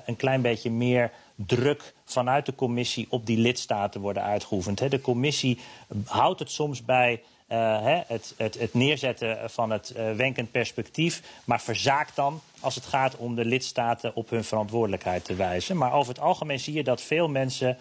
een 0.04 0.16
klein 0.16 0.42
beetje 0.42 0.70
meer 0.70 1.10
druk 1.34 1.94
vanuit 2.04 2.46
de 2.46 2.54
commissie 2.54 3.06
op 3.10 3.26
die 3.26 3.38
lidstaten 3.38 4.00
worden 4.00 4.22
uitgeoefend. 4.22 4.90
De 4.90 5.00
commissie 5.00 5.58
houdt 6.04 6.38
het 6.38 6.50
soms 6.50 6.84
bij 6.84 7.20
het, 7.54 8.34
het, 8.36 8.58
het, 8.58 8.74
neerzetten 8.74 9.50
van 9.50 9.70
het 9.70 9.94
wenkend 10.16 10.50
perspectief, 10.50 11.22
maar 11.44 11.60
verzaakt 11.60 12.16
dan 12.16 12.40
als 12.60 12.74
het 12.74 12.84
gaat 12.84 13.16
om 13.16 13.34
de 13.34 13.44
lidstaten 13.44 14.14
op 14.14 14.30
hun 14.30 14.44
verantwoordelijkheid 14.44 15.24
te 15.24 15.34
wijzen. 15.34 15.76
Maar 15.76 15.92
over 15.92 16.12
het 16.12 16.22
algemeen 16.22 16.60
zie 16.60 16.74
je 16.74 16.84
dat 16.84 17.02
veel 17.02 17.28
mensen, 17.28 17.76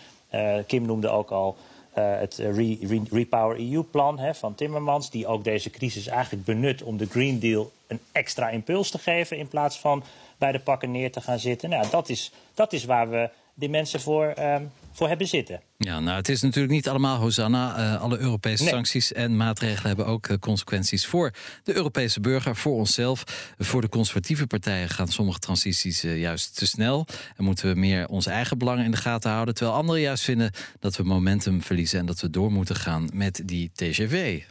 Kim 0.68 0.86
noemde 0.86 1.10
ook 1.10 1.32
al 1.32 1.58
het 2.02 2.38
Re 2.38 3.06
Repower 3.12 3.60
EU-plan 3.60 4.36
van 4.36 4.56
Timmermans, 4.56 5.10
die 5.10 5.28
ook 5.28 5.44
deze 5.44 5.70
crisis 5.70 6.08
eigenlijk 6.08 6.46
benut 6.46 6.84
om 6.84 6.98
de 6.98 7.06
Green 7.06 7.40
Deal 7.40 7.72
een 7.88 8.00
extra 8.12 8.50
impuls 8.50 8.92
te 8.92 8.98
geven 8.98 9.38
in 9.38 9.48
plaats 9.48 9.80
van 9.80 10.04
bij 10.38 10.52
de 10.52 10.60
pakken 10.60 10.92
neer 10.92 11.12
te 11.12 11.22
gaan 11.22 11.40
zitten. 11.40 11.70
Nou, 11.70 11.90
dat 11.90 12.10
is, 12.10 12.32
dat 12.54 12.74
is 12.74 12.86
waar 12.86 13.10
we 13.10 13.30
die 13.54 13.70
mensen 13.70 14.02
voor, 14.02 14.34
um, 14.40 14.72
voor 14.92 15.08
hebben 15.08 15.28
zitten. 15.28 15.62
Ja, 15.78 16.00
nou, 16.00 16.18
het 16.18 16.30
is 16.30 16.42
natuurlijk 16.42 16.74
niet 16.74 16.90
allemaal 16.90 17.18
Hosanna. 17.18 17.78
Uh, 17.78 18.02
alle 18.02 18.18
Europese 18.18 18.64
sancties 18.64 19.14
en 19.14 19.38
maatregelen 19.38 19.88
hebben 19.88 20.06
ook 20.06 20.28
uh, 20.28 20.38
consequenties 20.38 21.06
voor 21.06 21.32
de 21.64 21.76
Europese 21.76 22.20
burger, 22.20 22.56
voor 22.56 22.74
onszelf. 22.74 23.24
Voor 23.58 23.82
de 23.82 23.90
conservatieve 23.90 24.48
partijen 24.48 24.90
gaan 24.90 25.08
sommige 25.08 25.40
transities 25.40 26.04
uh, 26.04 26.20
juist 26.20 26.58
te 26.58 26.68
snel. 26.68 27.06
En 27.38 27.44
moeten 27.44 27.74
we 27.74 27.80
meer 27.80 28.08
onze 28.08 28.30
eigen 28.30 28.58
belangen 28.58 28.86
in 28.86 28.92
de 28.92 28.98
gaten 28.98 29.32
houden. 29.32 29.54
Terwijl 29.54 29.78
anderen 29.78 30.02
juist 30.02 30.24
vinden 30.24 30.52
dat 30.80 30.96
we 30.96 31.04
momentum 31.04 31.62
verliezen 31.62 32.00
en 32.00 32.06
dat 32.06 32.20
we 32.20 32.30
door 32.30 32.52
moeten 32.52 32.76
gaan 32.76 33.10
met 33.14 33.42
die 33.46 33.72
TGV. 33.74 34.42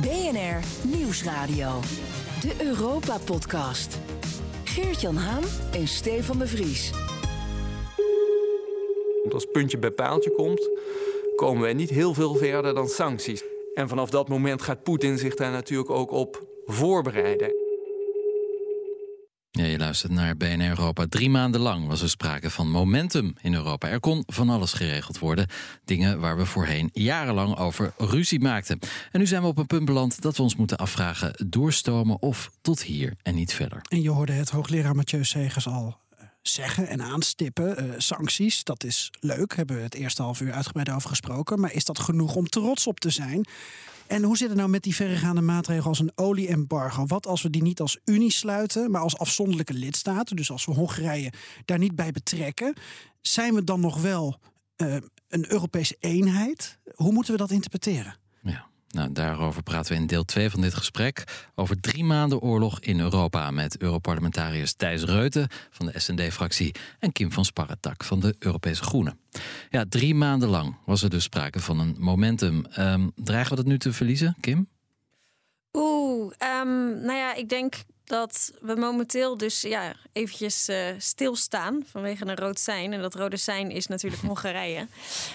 BNR 0.00 0.60
Nieuwsradio. 0.82 1.80
De 2.40 2.54
Europa-podcast. 2.64 3.98
Geert-Jan 4.64 5.16
Haan 5.16 5.44
en 5.72 5.88
Stefan 5.88 6.38
de 6.38 6.46
Vries. 6.46 6.92
Als 9.34 9.46
puntje 9.52 9.78
bij 9.78 9.90
paaltje 9.90 10.30
komt, 10.30 10.70
komen 11.36 11.62
wij 11.62 11.74
niet 11.74 11.90
heel 11.90 12.14
veel 12.14 12.34
verder 12.34 12.74
dan 12.74 12.88
sancties. 12.88 13.44
En 13.74 13.88
vanaf 13.88 14.10
dat 14.10 14.28
moment 14.28 14.62
gaat 14.62 14.82
Poetin 14.82 15.18
zich 15.18 15.34
daar 15.34 15.50
natuurlijk 15.50 15.90
ook 15.90 16.10
op 16.10 16.46
voorbereiden. 16.64 17.64
Ja, 19.50 19.64
je 19.64 19.78
luistert 19.78 20.12
naar 20.12 20.36
BNR 20.36 20.68
Europa. 20.68 21.06
Drie 21.08 21.30
maanden 21.30 21.60
lang 21.60 21.86
was 21.86 22.02
er 22.02 22.08
sprake 22.08 22.50
van 22.50 22.70
momentum 22.70 23.34
in 23.40 23.54
Europa. 23.54 23.88
Er 23.88 24.00
kon 24.00 24.22
van 24.26 24.48
alles 24.48 24.72
geregeld 24.72 25.18
worden. 25.18 25.46
Dingen 25.84 26.20
waar 26.20 26.36
we 26.36 26.46
voorheen 26.46 26.90
jarenlang 26.92 27.58
over 27.58 27.92
ruzie 27.96 28.40
maakten. 28.40 28.78
En 29.12 29.20
nu 29.20 29.26
zijn 29.26 29.42
we 29.42 29.48
op 29.48 29.58
een 29.58 29.66
punt 29.66 29.84
beland 29.84 30.22
dat 30.22 30.36
we 30.36 30.42
ons 30.42 30.56
moeten 30.56 30.76
afvragen... 30.76 31.46
doorstomen 31.46 32.22
of 32.22 32.50
tot 32.60 32.82
hier 32.82 33.14
en 33.22 33.34
niet 33.34 33.54
verder. 33.54 33.80
En 33.88 34.02
je 34.02 34.10
hoorde 34.10 34.32
het 34.32 34.50
hoogleraar 34.50 34.94
Mathieu 34.94 35.24
Segers 35.24 35.66
al 35.66 36.04
zeggen 36.48 36.88
en 36.88 37.02
aanstippen. 37.02 37.84
Uh, 37.84 37.94
sancties, 37.96 38.64
dat 38.64 38.84
is 38.84 39.10
leuk, 39.20 39.56
hebben 39.56 39.76
we 39.76 39.82
het 39.82 39.94
eerste 39.94 40.22
half 40.22 40.40
uur 40.40 40.52
uitgebreid 40.52 40.90
over 40.90 41.08
gesproken. 41.08 41.60
Maar 41.60 41.72
is 41.72 41.84
dat 41.84 41.98
genoeg 41.98 42.34
om 42.34 42.48
trots 42.48 42.86
op 42.86 43.00
te 43.00 43.10
zijn? 43.10 43.46
En 44.06 44.22
hoe 44.22 44.36
zit 44.36 44.48
het 44.48 44.56
nou 44.56 44.70
met 44.70 44.82
die 44.82 44.94
verregaande 44.94 45.40
maatregelen 45.40 45.88
als 45.88 45.98
een 45.98 46.12
olie-embargo? 46.14 47.06
Wat 47.06 47.26
als 47.26 47.42
we 47.42 47.50
die 47.50 47.62
niet 47.62 47.80
als 47.80 47.98
Unie 48.04 48.32
sluiten, 48.32 48.90
maar 48.90 49.00
als 49.00 49.18
afzonderlijke 49.18 49.74
lidstaten? 49.74 50.36
Dus 50.36 50.50
als 50.50 50.64
we 50.64 50.72
Hongarije 50.72 51.32
daar 51.64 51.78
niet 51.78 51.96
bij 51.96 52.10
betrekken, 52.12 52.74
zijn 53.20 53.54
we 53.54 53.64
dan 53.64 53.80
nog 53.80 54.00
wel 54.00 54.38
uh, 54.76 54.96
een 55.28 55.52
Europese 55.52 55.96
eenheid? 56.00 56.78
Hoe 56.94 57.12
moeten 57.12 57.32
we 57.32 57.38
dat 57.38 57.50
interpreteren? 57.50 58.16
Nou, 58.96 59.12
daarover 59.12 59.62
praten 59.62 59.92
we 59.92 60.00
in 60.00 60.06
deel 60.06 60.24
2 60.24 60.50
van 60.50 60.60
dit 60.60 60.74
gesprek. 60.74 61.24
Over 61.54 61.80
drie 61.80 62.04
maanden 62.04 62.40
oorlog 62.40 62.80
in 62.80 63.00
Europa. 63.00 63.50
Met 63.50 63.78
Europarlementariërs 63.78 64.72
Thijs 64.72 65.04
Reuten 65.04 65.48
van 65.70 65.86
de 65.86 66.00
SND-fractie. 66.00 66.74
En 66.98 67.12
Kim 67.12 67.32
van 67.32 67.44
Sparretak 67.44 68.04
van 68.04 68.20
de 68.20 68.34
Europese 68.38 68.82
Groenen. 68.82 69.18
Ja, 69.70 69.84
drie 69.88 70.14
maanden 70.14 70.48
lang 70.48 70.76
was 70.84 71.02
er 71.02 71.10
dus 71.10 71.22
sprake 71.22 71.60
van 71.60 71.80
een 71.80 71.96
momentum. 71.98 72.64
Um, 72.78 73.12
dreigen 73.14 73.50
we 73.50 73.56
dat 73.56 73.66
nu 73.66 73.78
te 73.78 73.92
verliezen, 73.92 74.36
Kim? 74.40 74.68
Oeh, 75.72 76.32
um, 76.62 77.00
nou 77.00 77.18
ja, 77.18 77.34
ik 77.34 77.48
denk 77.48 77.74
dat 78.06 78.52
we 78.60 78.74
momenteel 78.74 79.36
dus 79.36 79.60
ja, 79.60 79.94
eventjes 80.12 80.68
uh, 80.68 80.76
stilstaan 80.98 81.84
vanwege 81.90 82.26
een 82.26 82.36
rood 82.36 82.58
sein. 82.58 82.92
En 82.92 83.00
dat 83.00 83.14
rode 83.14 83.36
sein 83.36 83.70
is 83.70 83.86
natuurlijk 83.86 84.22
Hongarije. 84.26 84.86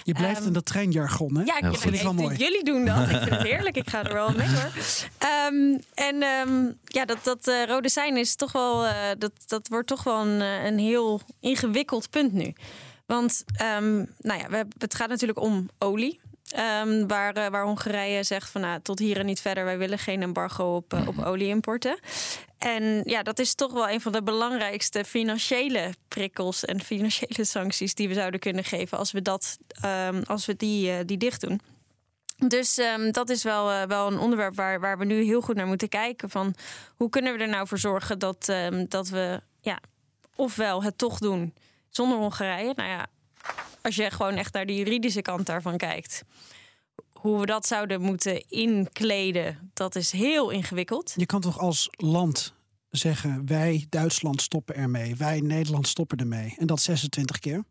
Je 0.04 0.12
blijft 0.12 0.40
um, 0.40 0.46
in 0.46 0.52
dat 0.52 0.66
treinjargon, 0.66 1.36
hè? 1.36 1.42
Ja, 1.42 1.56
ik, 1.56 1.78
vind 1.78 1.94
het 1.94 2.02
wel 2.02 2.14
mooi. 2.14 2.36
Jullie 2.36 2.64
doen 2.64 2.84
dat. 2.84 3.10
Ik 3.10 3.16
vind 3.16 3.30
het 3.30 3.42
heerlijk. 3.52 3.76
Ik 3.76 3.90
ga 3.90 4.04
er 4.04 4.12
wel 4.12 4.32
mee 4.32 4.48
hoor. 4.48 4.72
Um, 5.50 5.82
en 5.94 6.22
um, 6.22 6.78
ja, 6.84 7.04
dat, 7.04 7.18
dat 7.22 7.48
uh, 7.48 7.64
rode 7.64 7.88
sein 7.88 8.16
is 8.16 8.34
toch 8.34 8.52
wel, 8.52 8.84
uh, 8.84 8.92
dat, 9.18 9.32
dat 9.46 9.68
wordt 9.68 9.88
toch 9.88 10.02
wel 10.02 10.20
een, 10.26 10.40
een 10.40 10.78
heel 10.78 11.20
ingewikkeld 11.40 12.10
punt 12.10 12.32
nu. 12.32 12.54
Want 13.06 13.44
nou 14.18 14.40
ja, 14.40 14.48
we, 14.48 14.66
het 14.78 14.94
gaat 14.94 15.08
natuurlijk 15.08 15.40
om 15.40 15.68
olie. 15.78 16.20
Um, 16.58 17.08
waar, 17.08 17.36
uh, 17.36 17.46
waar 17.46 17.64
Hongarije 17.64 18.22
zegt 18.22 18.50
van 18.50 18.60
nou, 18.60 18.80
tot 18.82 18.98
hier 18.98 19.18
en 19.18 19.26
niet 19.26 19.40
verder, 19.40 19.64
wij 19.64 19.78
willen 19.78 19.98
geen 19.98 20.22
embargo 20.22 20.74
op, 20.74 20.94
uh, 20.94 21.08
op 21.08 21.18
olieimporten. 21.24 21.98
En 22.58 23.02
ja, 23.04 23.22
dat 23.22 23.38
is 23.38 23.54
toch 23.54 23.72
wel 23.72 23.88
een 23.88 24.00
van 24.00 24.12
de 24.12 24.22
belangrijkste 24.22 25.04
financiële 25.04 25.94
prikkels 26.08 26.64
en 26.64 26.80
financiële 26.80 27.44
sancties 27.44 27.94
die 27.94 28.08
we 28.08 28.14
zouden 28.14 28.40
kunnen 28.40 28.64
geven 28.64 28.98
als 28.98 29.12
we, 29.12 29.22
dat, 29.22 29.58
um, 30.08 30.22
als 30.26 30.46
we 30.46 30.56
die, 30.56 30.90
uh, 30.90 30.96
die 31.06 31.16
dicht 31.16 31.40
doen. 31.40 31.60
Dus 32.48 32.78
um, 32.78 33.12
dat 33.12 33.30
is 33.30 33.42
wel, 33.42 33.70
uh, 33.70 33.82
wel 33.82 34.06
een 34.06 34.18
onderwerp 34.18 34.54
waar, 34.54 34.80
waar 34.80 34.98
we 34.98 35.04
nu 35.04 35.22
heel 35.22 35.40
goed 35.40 35.56
naar 35.56 35.66
moeten 35.66 35.88
kijken. 35.88 36.30
Van 36.30 36.54
hoe 36.96 37.08
kunnen 37.08 37.32
we 37.32 37.42
er 37.42 37.48
nou 37.48 37.66
voor 37.66 37.78
zorgen 37.78 38.18
dat, 38.18 38.48
um, 38.48 38.88
dat 38.88 39.08
we 39.08 39.40
ja, 39.60 39.78
ofwel 40.36 40.82
het 40.82 40.98
toch 40.98 41.18
doen 41.18 41.54
zonder 41.88 42.18
Hongarije. 42.18 42.72
Nou 42.76 42.88
ja, 42.88 43.06
als 43.82 43.94
je 43.94 44.10
gewoon 44.10 44.34
echt 44.34 44.52
naar 44.52 44.66
de 44.66 44.74
juridische 44.74 45.22
kant 45.22 45.46
daarvan 45.46 45.76
kijkt. 45.76 46.22
Hoe 47.12 47.40
we 47.40 47.46
dat 47.46 47.66
zouden 47.66 48.00
moeten 48.00 48.48
inkleden, 48.48 49.70
dat 49.74 49.96
is 49.96 50.10
heel 50.10 50.50
ingewikkeld. 50.50 51.12
Je 51.16 51.26
kan 51.26 51.40
toch 51.40 51.58
als 51.58 51.88
land 51.90 52.54
zeggen: 52.90 53.46
wij 53.46 53.86
Duitsland 53.88 54.42
stoppen 54.42 54.74
ermee, 54.74 55.16
wij 55.16 55.40
Nederland 55.40 55.88
stoppen 55.88 56.18
ermee. 56.18 56.54
En 56.58 56.66
dat 56.66 56.80
26 56.80 57.38
keer? 57.38 57.64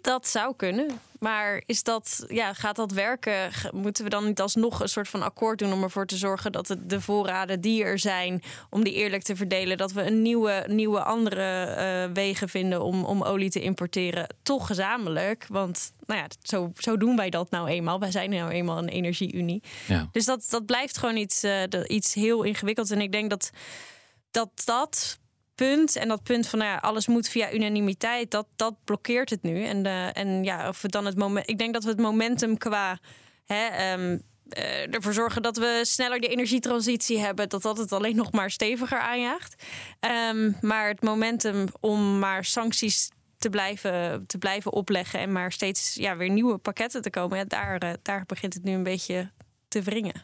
Dat 0.00 0.28
zou 0.28 0.54
kunnen. 0.56 1.00
Maar 1.18 1.62
is 1.66 1.82
dat, 1.82 2.24
ja, 2.28 2.52
gaat 2.52 2.76
dat 2.76 2.92
werken? 2.92 3.50
Moeten 3.72 4.04
we 4.04 4.10
dan 4.10 4.26
niet 4.26 4.40
alsnog 4.40 4.80
een 4.80 4.88
soort 4.88 5.08
van 5.08 5.22
akkoord 5.22 5.58
doen 5.58 5.72
om 5.72 5.82
ervoor 5.82 6.06
te 6.06 6.16
zorgen 6.16 6.52
dat 6.52 6.68
het 6.68 6.90
de 6.90 7.00
voorraden 7.00 7.60
die 7.60 7.84
er 7.84 7.98
zijn, 7.98 8.42
om 8.70 8.84
die 8.84 8.92
eerlijk 8.92 9.22
te 9.22 9.36
verdelen, 9.36 9.76
dat 9.76 9.92
we 9.92 10.02
een 10.02 10.22
nieuwe, 10.22 10.64
nieuwe 10.68 11.02
andere 11.02 11.76
uh, 11.78 12.14
wegen 12.14 12.48
vinden 12.48 12.82
om, 12.82 13.04
om 13.04 13.22
olie 13.22 13.50
te 13.50 13.60
importeren, 13.60 14.34
toch 14.42 14.66
gezamenlijk? 14.66 15.46
Want 15.48 15.92
nou 16.06 16.20
ja, 16.20 16.26
zo, 16.42 16.72
zo 16.76 16.96
doen 16.96 17.16
wij 17.16 17.30
dat 17.30 17.50
nou 17.50 17.68
eenmaal. 17.68 17.98
Wij 17.98 18.10
zijn 18.10 18.30
nou 18.30 18.50
eenmaal 18.50 18.78
een 18.78 18.88
energieunie. 18.88 19.62
Ja. 19.86 20.08
Dus 20.12 20.24
dat, 20.24 20.46
dat 20.50 20.66
blijft 20.66 20.98
gewoon 20.98 21.16
iets, 21.16 21.44
uh, 21.44 21.62
iets 21.86 22.14
heel 22.14 22.42
ingewikkelds. 22.42 22.90
En 22.90 23.00
ik 23.00 23.12
denk 23.12 23.30
dat 23.30 23.50
dat, 24.30 24.50
dat 24.64 25.18
punt. 25.58 25.96
En 25.96 26.08
dat 26.08 26.22
punt 26.22 26.48
van 26.48 26.58
nou 26.58 26.70
ja, 26.70 26.76
alles 26.76 27.06
moet 27.06 27.28
via 27.28 27.52
unanimiteit, 27.52 28.30
dat, 28.30 28.46
dat 28.56 28.74
blokkeert 28.84 29.30
het 29.30 29.42
nu. 29.42 29.64
En, 29.64 29.84
uh, 29.84 30.16
en 30.16 30.44
ja, 30.44 30.68
of 30.68 30.80
dan 30.80 31.06
het 31.06 31.16
moment. 31.16 31.48
Ik 31.48 31.58
denk 31.58 31.72
dat 31.72 31.84
we 31.84 31.90
het 31.90 32.00
momentum 32.00 32.58
qua. 32.58 32.98
Hè, 33.44 33.92
um, 33.92 34.22
uh, 34.56 34.94
ervoor 34.94 35.12
zorgen 35.12 35.42
dat 35.42 35.56
we 35.56 35.80
sneller 35.82 36.20
de 36.20 36.28
energietransitie 36.28 37.18
hebben, 37.18 37.48
dat 37.48 37.62
dat 37.62 37.78
het 37.78 37.92
alleen 37.92 38.16
nog 38.16 38.32
maar 38.32 38.50
steviger 38.50 38.98
aanjaagt. 38.98 39.64
Um, 40.30 40.56
maar 40.60 40.88
het 40.88 41.02
momentum 41.02 41.66
om 41.80 42.18
maar 42.18 42.44
sancties 42.44 43.10
te 43.38 43.50
blijven, 43.50 44.26
te 44.26 44.38
blijven 44.38 44.72
opleggen 44.72 45.20
en 45.20 45.32
maar 45.32 45.52
steeds 45.52 45.94
ja, 45.94 46.16
weer 46.16 46.30
nieuwe 46.30 46.58
pakketten 46.58 47.02
te 47.02 47.10
komen, 47.10 47.38
ja, 47.38 47.44
daar, 47.44 47.84
uh, 47.84 47.92
daar 48.02 48.24
begint 48.26 48.54
het 48.54 48.64
nu 48.64 48.72
een 48.72 48.82
beetje 48.82 49.30
te 49.68 49.82
wringen. 49.82 50.22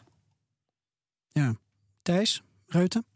Ja, 1.31 1.55
Thijs, 2.01 2.43
Reuten? 2.67 3.14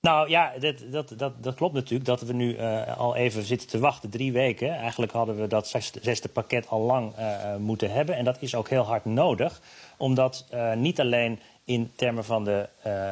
Nou 0.00 0.28
ja, 0.28 0.52
dat, 0.90 1.08
dat, 1.16 1.32
dat, 1.40 1.54
klopt 1.54 1.74
natuurlijk 1.74 2.04
dat 2.04 2.20
we 2.20 2.32
nu 2.32 2.56
uh, 2.56 2.98
al 2.98 3.16
even 3.16 3.42
zitten 3.42 3.68
te 3.68 3.78
wachten, 3.78 4.10
drie 4.10 4.32
weken. 4.32 4.76
Eigenlijk 4.76 5.12
hadden 5.12 5.40
we 5.40 5.46
dat 5.46 5.68
zesde, 6.00 6.28
pakket 6.28 6.68
al 6.68 6.80
lang 6.80 7.12
uh, 7.18 7.56
moeten 7.56 7.90
hebben. 7.90 8.16
En 8.16 8.24
dat 8.24 8.36
is 8.40 8.54
ook 8.54 8.68
heel 8.68 8.82
hard 8.82 9.04
nodig, 9.04 9.60
omdat 9.96 10.46
niet 10.76 11.00
alleen 11.00 11.40
in 11.64 11.90
termen 11.94 12.24
van 12.24 12.44
de, 12.44 12.68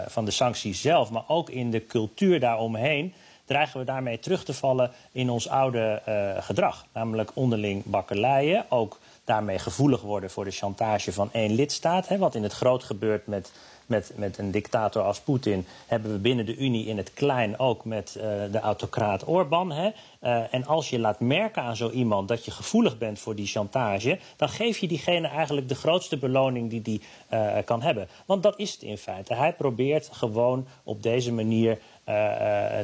van 0.09 0.25
de 0.25 0.31
sancties 0.31 0.81
zelf, 0.81 1.11
maar 1.11 1.25
ook 1.29 1.51
in 1.51 1.71
de 1.71 1.87
cultuur 1.87 2.41
daaromheen 2.41 3.15
dreigen 3.45 3.81
we 3.81 3.87
daarmee 3.87 4.19
terug 4.19 4.45
te 4.45 4.55
vallen 4.55 4.91
in 5.13 5.31
ons 5.31 5.49
oude 5.49 6.03
gedrag. 6.41 6.87
Namelijk 6.93 7.31
onderling 7.35 7.85
bakkeleien, 7.85 8.65
ook 8.69 8.99
daarmee 9.25 9.59
gevoelig 9.59 10.03
worden 10.03 10.31
voor 10.31 10.45
de 10.45 10.51
chantage 10.51 11.13
van 11.13 11.29
één 11.33 11.53
lidstaat. 11.53 12.09
Hè, 12.09 12.19
wat 12.19 12.35
in 12.35 12.43
het 12.43 12.53
groot 12.53 12.85
gebeurt 12.85 13.27
met 13.27 13.53
met, 13.87 14.13
met 14.17 14.39
een 14.39 14.51
dictator 14.51 15.03
als 15.03 15.21
Poetin 15.21 15.67
hebben 15.87 16.13
we 16.13 16.19
binnen 16.19 16.47
de 16.47 16.57
Unie 16.57 16.87
in 16.87 16.97
het 16.97 17.13
klein 17.15 17.59
ook 17.59 17.85
met 17.85 18.15
uh, 18.17 18.23
de 18.53 18.61
autocraat 18.61 19.27
Orbán. 19.27 19.73
Hè? 19.73 19.91
Uh, 20.23 20.55
en 20.55 20.67
als 20.67 20.91
je 20.91 20.99
laat 20.99 21.21
merken 21.21 21.63
aan 21.63 21.77
zo 21.77 21.91
iemand 21.91 22.29
dat 22.29 22.45
je 22.45 22.51
gevoelig 22.51 22.99
bent 22.99 23.19
voor 23.19 23.35
die 23.35 23.47
chantage, 23.47 24.19
dan 24.37 24.49
geef 24.49 24.79
je 24.79 24.89
diegene 24.89 25.29
eigenlijk 25.29 25.69
de 25.69 25.75
grootste 25.75 26.17
beloning 26.17 26.71
die 26.71 26.83
die 26.83 27.01
uh, 27.33 27.57
kan 27.65 27.83
hebben. 27.83 28.09
Want 28.27 28.43
dat 28.43 28.59
is 28.59 28.73
het 28.73 28.83
in 28.83 28.99
feite. 28.99 29.35
Hij 29.35 29.53
probeert 29.53 30.09
gewoon 30.13 30.67
op 30.83 31.03
deze 31.03 31.33
manier 31.33 31.79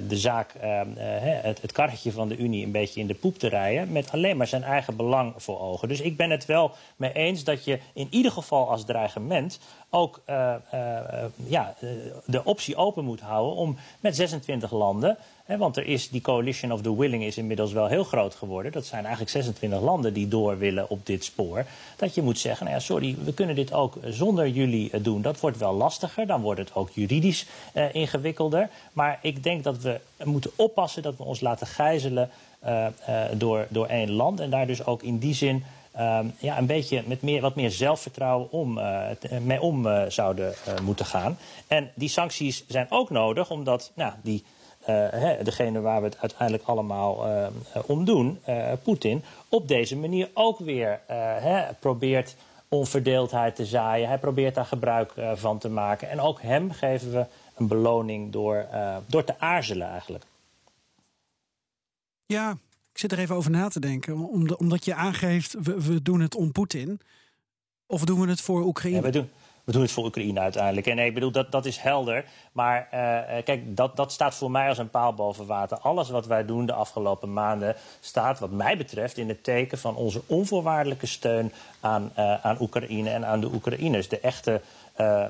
de 0.09 0.17
zaak, 0.17 0.55
het, 1.43 1.73
karretje 1.73 2.12
van 2.12 2.29
de 2.29 2.37
Unie 2.37 2.65
een 2.65 2.71
beetje 2.71 3.01
in 3.01 3.07
de 3.07 3.15
poep 3.15 3.38
te 3.38 3.49
rijden. 3.49 3.93
Met 3.93 4.12
alleen 4.12 4.37
maar 4.37 4.47
zijn 4.47 4.62
eigen 4.62 4.97
belang 4.97 5.33
voor 5.37 5.61
ogen. 5.61 5.88
Dus 5.88 6.01
ik 6.01 6.17
ben 6.17 6.31
het 6.31 6.47
wel 6.47 6.71
mee 6.97 7.12
eens 7.12 7.45
dat 7.45 7.65
je 7.65 7.79
in 7.93 8.07
ieder 8.11 8.33
geval 8.33 8.71
als 8.71 8.85
dreigement 8.85 9.59
ook 9.94 10.20
ja, 11.46 11.74
de 12.24 12.44
optie 12.44 12.76
open 12.76 13.05
moet 13.05 13.20
houden 13.20 13.57
om 13.57 13.76
met 14.00 14.16
26 14.16 14.70
landen 14.70 15.18
want 15.59 15.76
er 15.76 15.87
is, 15.87 16.09
die 16.09 16.20
coalition 16.20 16.72
of 16.72 16.81
the 16.81 16.96
willing 16.96 17.24
is 17.24 17.38
inmiddels 17.38 17.72
wel 17.72 17.87
heel 17.87 18.05
groot 18.05 18.35
geworden. 18.35 18.72
Dat 18.72 18.87
zijn 18.87 19.00
eigenlijk 19.00 19.31
26 19.31 19.81
landen 19.81 20.12
die 20.12 20.28
door 20.28 20.59
willen 20.59 20.90
op 20.90 21.07
dit 21.07 21.24
spoor. 21.24 21.64
Dat 21.96 22.14
je 22.14 22.22
moet 22.22 22.38
zeggen, 22.38 22.66
nou 22.66 22.78
ja, 22.78 22.85
sorry, 22.85 23.16
we 23.24 23.35
kunnen 23.35 23.55
dit 23.55 23.72
ook 23.72 23.94
zonder 24.05 24.48
jullie 24.48 24.90
eh, 24.90 25.05
doen. 25.05 25.22
Dat 25.22 25.40
wordt 25.40 25.59
wel 25.59 25.74
lastiger, 25.74 26.26
dan 26.26 26.40
wordt 26.40 26.61
het 26.61 26.74
ook 26.74 26.90
juridisch 26.90 27.46
ingewikkelder. 27.92 28.68
Maar 28.92 29.18
ik 29.22 29.42
denk 29.42 29.64
dat 29.64 29.78
we 29.78 30.00
moeten 30.24 30.50
oppassen 30.57 31.02
dat 31.02 31.16
we 31.16 31.22
ons 31.22 31.40
laten 31.40 31.66
gijzelen 31.66 32.31
door, 33.33 33.66
door 33.68 33.87
één 33.87 34.11
land. 34.11 34.40
En 34.40 34.50
daar 34.50 34.66
dus 34.66 34.87
ook 34.87 35.02
in 35.02 35.18
die 35.18 35.35
zin 35.35 35.64
um, 35.98 36.35
ja, 36.38 36.59
een 36.59 36.66
beetje 36.66 37.02
met 37.07 37.22
meer, 37.22 37.40
wat 37.40 37.55
meer 37.55 37.70
zelfvertrouwen 37.70 38.50
om, 38.50 38.78
uh, 38.78 39.07
mee 39.40 39.61
om 39.61 39.87
uh, 39.87 40.02
zouden 40.09 40.55
moeten 40.83 41.07
gaan. 41.07 41.38
En 41.66 41.90
die 41.94 42.09
sancties 42.09 42.64
zijn 42.68 42.87
ook 42.90 43.11
nodig, 43.11 43.50
omdat 43.50 43.92
nou, 43.94 44.12
die 44.22 44.44
uh, 44.88 45.09
degene 45.42 45.81
waar 45.81 46.00
we 46.00 46.07
het 46.07 46.18
uiteindelijk 46.20 46.68
allemaal 46.68 47.28
uh, 47.28 47.46
om 47.87 48.05
doen, 48.05 48.40
Poetin, 48.83 49.24
op 49.48 49.68
deze 49.68 49.96
manier 49.96 50.31
ook 50.35 50.59
weer 50.59 51.00
probeert 51.81 52.37
onverdeeldheid 52.68 53.57
te 53.57 53.66
zaaien. 53.66 54.09
Hij 54.09 54.18
probeert 54.18 54.55
daar 54.55 54.64
gebruik 54.64 55.12
van 55.35 55.59
te 55.59 55.68
maken. 55.68 56.11
En 56.11 56.20
ook 56.20 56.42
hem 56.42 56.70
geven 56.70 57.12
we 57.12 57.26
een 57.55 57.66
beloning 57.66 58.33
door, 58.33 58.66
door 59.07 59.24
te 59.24 59.35
aarzelen 59.38 59.88
eigenlijk. 59.88 60.24
Ja, 62.26 62.57
ik 62.92 62.98
zit 62.98 63.12
er 63.12 63.18
even 63.18 63.35
over 63.35 63.50
na 63.50 63.68
te 63.68 63.81
denken. 63.81 64.28
omdat 64.59 64.85
je 64.85 64.94
aangeeft, 64.94 65.55
we, 65.62 65.83
we 65.83 66.02
doen 66.02 66.20
het 66.20 66.35
om 66.35 66.52
Poetin. 66.52 67.00
Of 67.87 68.05
doen 68.05 68.20
we 68.20 68.28
het 68.28 68.40
voor 68.40 68.62
Oekraïne? 68.62 68.96
Ja, 68.96 69.02
we 69.02 69.11
doen, 69.11 69.31
we 69.64 69.72
doen 69.72 69.83
het 69.83 69.90
voor 69.90 70.05
Oekraïne 70.05 70.40
uiteindelijk. 70.40 70.87
En 70.87 70.96
nee, 70.96 71.07
ik 71.07 71.14
bedoel, 71.14 71.31
dat, 71.31 71.52
dat 71.52 71.66
is 71.66 71.76
helder. 71.76 72.24
Maar 72.52 72.81
uh, 72.85 73.42
kijk, 73.44 73.76
dat, 73.76 73.96
dat 73.96 74.12
staat 74.12 74.35
voor 74.35 74.50
mij 74.50 74.68
als 74.68 74.78
een 74.78 74.90
paal 74.90 75.14
boven 75.14 75.46
water. 75.46 75.78
Alles 75.78 76.09
wat 76.11 76.26
wij 76.26 76.44
doen 76.44 76.66
de 76.66 76.72
afgelopen 76.72 77.33
maanden 77.33 77.76
staat, 78.00 78.38
wat 78.38 78.50
mij 78.50 78.76
betreft, 78.76 79.16
in 79.16 79.28
het 79.28 79.44
teken 79.44 79.78
van 79.78 79.96
onze 79.96 80.22
onvoorwaardelijke 80.26 81.07
steun 81.07 81.52
aan, 81.81 82.12
uh, 82.18 82.44
aan 82.44 82.57
Oekraïne 82.61 83.11
en 83.11 83.26
aan 83.26 83.40
de 83.40 83.52
Oekraïners. 83.52 84.09
De 84.09 84.20
echte, 84.20 84.61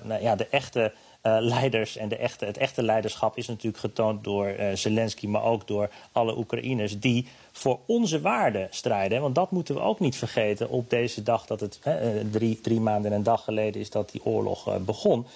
nou, 0.02 0.22
ja, 0.22 0.36
de 0.36 0.46
echte 0.46 0.92
uh, 1.22 1.36
leiders. 1.40 1.96
En 1.96 2.08
de 2.08 2.16
echte, 2.16 2.44
het 2.44 2.56
echte 2.56 2.82
leiderschap 2.82 3.36
is 3.36 3.46
natuurlijk 3.46 3.78
getoond 3.78 4.24
door 4.24 4.48
uh, 4.48 4.66
Zelensky, 4.74 5.26
maar 5.26 5.42
ook 5.42 5.66
door 5.66 5.90
alle 6.12 6.36
Oekraïners 6.38 7.00
die 7.00 7.26
voor 7.52 7.78
onze 7.86 8.20
waarden 8.20 8.68
strijden. 8.70 9.20
Want 9.20 9.34
dat 9.34 9.50
moeten 9.50 9.74
we 9.74 9.80
ook 9.80 10.00
niet 10.00 10.16
vergeten 10.16 10.68
op 10.68 10.90
deze 10.90 11.22
dag 11.22 11.46
dat 11.46 11.60
het 11.60 11.78
hè, 11.82 12.30
drie, 12.30 12.60
drie 12.60 12.80
maanden 12.80 13.10
en 13.10 13.16
een 13.16 13.22
dag 13.22 13.44
geleden 13.44 13.80
is 13.80 13.90
dat 13.90 14.10
die 14.10 14.24
oorlog 14.24 14.78
begon. 14.84 15.26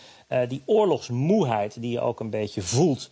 die 0.49 0.63
oorlogsmoeheid 0.65 1.81
die 1.81 1.91
je 1.91 2.01
ook 2.01 2.21
een 2.21 2.31
beetje 2.31 2.63
voelt 2.63 3.11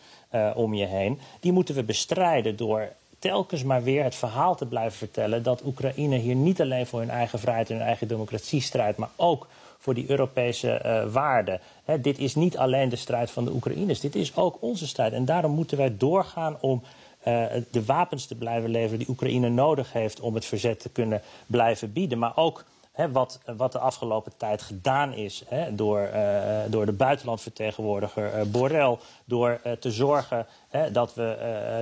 om 0.54 0.74
je 0.74 0.86
heen, 0.86 1.20
die 1.40 1.52
moeten 1.52 1.74
we 1.74 1.82
bestrijden 1.82 2.56
door 2.56 2.88
telkens 3.18 3.64
maar 3.64 3.82
weer 3.82 4.04
het 4.04 4.14
verhaal 4.14 4.56
te 4.56 4.66
blijven 4.66 4.98
vertellen 4.98 5.42
dat 5.42 5.64
Oekraïne 5.64 6.16
hier 6.16 6.34
niet 6.34 6.60
alleen 6.60 6.86
voor 6.86 7.00
hun 7.00 7.10
eigen 7.10 7.38
vrijheid 7.38 7.70
en 7.70 7.76
hun 7.76 7.86
eigen 7.86 8.08
democratie 8.08 8.60
strijdt, 8.60 8.98
maar 8.98 9.10
ook 9.16 9.46
voor 9.84 9.94
die 9.94 10.10
Europese 10.10 10.82
uh, 10.84 11.12
waarden. 11.12 11.60
Dit 12.00 12.18
is 12.18 12.34
niet 12.34 12.58
alleen 12.58 12.88
de 12.88 12.96
strijd 12.96 13.30
van 13.30 13.44
de 13.44 13.52
Oekraïners, 13.52 14.00
dit 14.00 14.14
is 14.14 14.36
ook 14.36 14.56
onze 14.60 14.86
strijd. 14.86 15.12
En 15.12 15.24
daarom 15.24 15.52
moeten 15.52 15.76
wij 15.76 15.96
doorgaan 15.96 16.56
om 16.60 16.82
uh, 17.28 17.44
de 17.70 17.84
wapens 17.84 18.26
te 18.26 18.34
blijven 18.34 18.70
leveren 18.70 18.98
die 18.98 19.08
Oekraïne 19.08 19.48
nodig 19.48 19.92
heeft 19.92 20.20
om 20.20 20.34
het 20.34 20.44
verzet 20.44 20.80
te 20.80 20.88
kunnen 20.88 21.22
blijven 21.46 21.92
bieden. 21.92 22.18
Maar 22.18 22.32
ook 22.36 22.64
wat, 23.12 23.40
wat, 23.56 23.72
de 23.72 23.78
afgelopen 23.78 24.32
tijd 24.36 24.62
gedaan 24.62 25.12
is 25.12 25.44
door, 25.70 26.10
uh, 26.14 26.58
door 26.68 26.86
de 26.86 26.92
buitenlandvertegenwoordiger 26.92 28.50
Borrell. 28.50 28.96
Door 29.24 29.60
te 29.80 29.90
zorgen 29.90 30.46
dat 30.92 31.14
we 31.14 31.36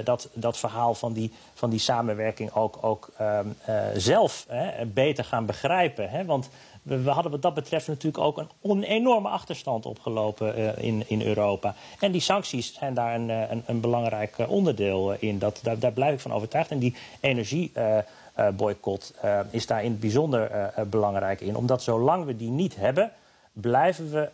dat, 0.04 0.28
dat 0.32 0.58
verhaal 0.58 0.94
van 0.94 1.12
die, 1.12 1.32
van 1.54 1.70
die 1.70 1.78
samenwerking 1.78 2.52
ook, 2.52 2.78
ook 2.80 3.10
ehm, 3.16 3.46
zelf 3.94 4.46
beter 4.86 5.24
gaan 5.24 5.46
begrijpen. 5.46 6.26
Want 6.26 6.48
we, 6.82 7.10
hadden 7.10 7.32
wat 7.32 7.42
dat 7.42 7.54
betreft 7.54 7.86
natuurlijk 7.86 8.24
ook 8.24 8.44
een, 8.62 8.82
enorme 8.82 9.28
achterstand 9.28 9.86
opgelopen 9.86 10.58
uh, 10.58 10.78
in, 10.78 11.04
in 11.06 11.22
Europa. 11.22 11.74
En 12.00 12.12
die 12.12 12.20
sancties 12.20 12.74
zijn 12.74 12.94
daar 12.94 13.14
een, 13.14 13.30
eh, 13.30 13.50
een, 13.50 13.62
een 13.66 13.80
belangrijk 13.80 14.38
eh, 14.38 14.50
onderdeel 14.50 15.12
in. 15.12 15.38
Dat, 15.38 15.60
daar, 15.78 15.92
blijf 15.92 16.14
ik 16.14 16.20
van 16.20 16.32
overtuigd. 16.32 16.70
En 16.70 16.78
die 16.78 16.94
energieboycott 17.20 19.14
is 19.50 19.66
daar 19.66 19.84
in 19.84 19.90
het 19.90 20.00
bijzonder 20.00 20.72
belangrijk 20.90 21.40
in. 21.40 21.56
Omdat 21.56 21.82
zolang 21.82 22.24
we 22.24 22.36
die 22.36 22.50
niet 22.50 22.76
hebben, 22.76 23.12
blijven 23.52 24.10
we 24.10 24.28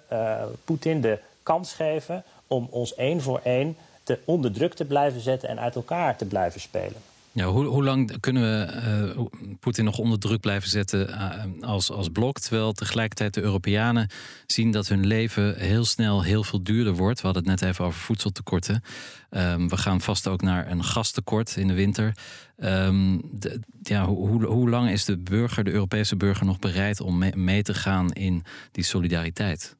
Poetin 0.64 1.00
de 1.00 1.18
kans 1.42 1.72
geven 1.72 2.24
om 2.46 2.68
ons 2.70 2.94
één 2.94 3.20
voor 3.20 3.40
één 3.42 3.76
te 4.02 4.18
onder 4.24 4.52
druk 4.52 4.74
te 4.74 4.84
blijven 4.84 5.20
zetten 5.20 5.48
en 5.48 5.61
uit 5.61 5.74
elkaar 5.74 6.16
te 6.16 6.24
blijven 6.24 6.61
spelen. 6.61 7.02
Hoe, 7.46 7.85
lang 7.85 8.20
kunnen 8.20 8.42
we 8.42 8.72
uh, 9.16 9.24
Poetin 9.61 9.85
nog 9.85 9.98
onder 9.98 10.18
druk 10.18 10.40
blijven 10.40 10.68
zetten 10.68 11.09
uh, 11.09 11.68
als, 11.68 11.90
als 11.90 12.09
blok? 12.09 12.38
Terwijl 12.38 12.72
tegelijkertijd 12.72 13.35
de 13.35 13.40
Europeanen 13.40 14.09
zien 14.46 14.70
dat 14.70 14.88
hun 14.88 15.07
leven 15.07 15.59
heel 15.59 15.85
snel 15.85 16.22
heel 16.22 16.44
veel 16.44 16.62
duurder 16.62 16.94
wordt. 16.94 17.20
We 17.20 17.27
hadden 17.27 17.51
het 17.51 17.61
net 17.61 17.70
even 17.70 17.85
over 17.85 18.01
voedseltekorten. 18.01 18.83
Um, 19.31 19.68
we 19.68 19.77
gaan 19.77 20.01
vast 20.01 20.29
ook 20.29 20.42
naar 20.42 20.70
een 20.70 20.85
gastekort 20.85 21.57
in 21.57 21.66
de 21.66 21.74
winter. 21.74 22.14
De, 22.57 23.61
ja, 23.83 24.05
hoe, 24.05 24.44
hoe 24.44 24.68
lang 24.68 24.90
is 24.90 25.05
de 25.05 25.18
burger, 25.18 25.64
de 25.64 25.70
Europese 25.70 26.16
burger, 26.16 26.46
nog 26.46 26.59
bereid 26.59 27.01
om 27.01 27.18
mee, 27.35 27.62
te 27.62 27.74
gaan 27.74 28.12
in 28.12 28.44
die 28.72 28.85
solidariteit? 28.85 29.77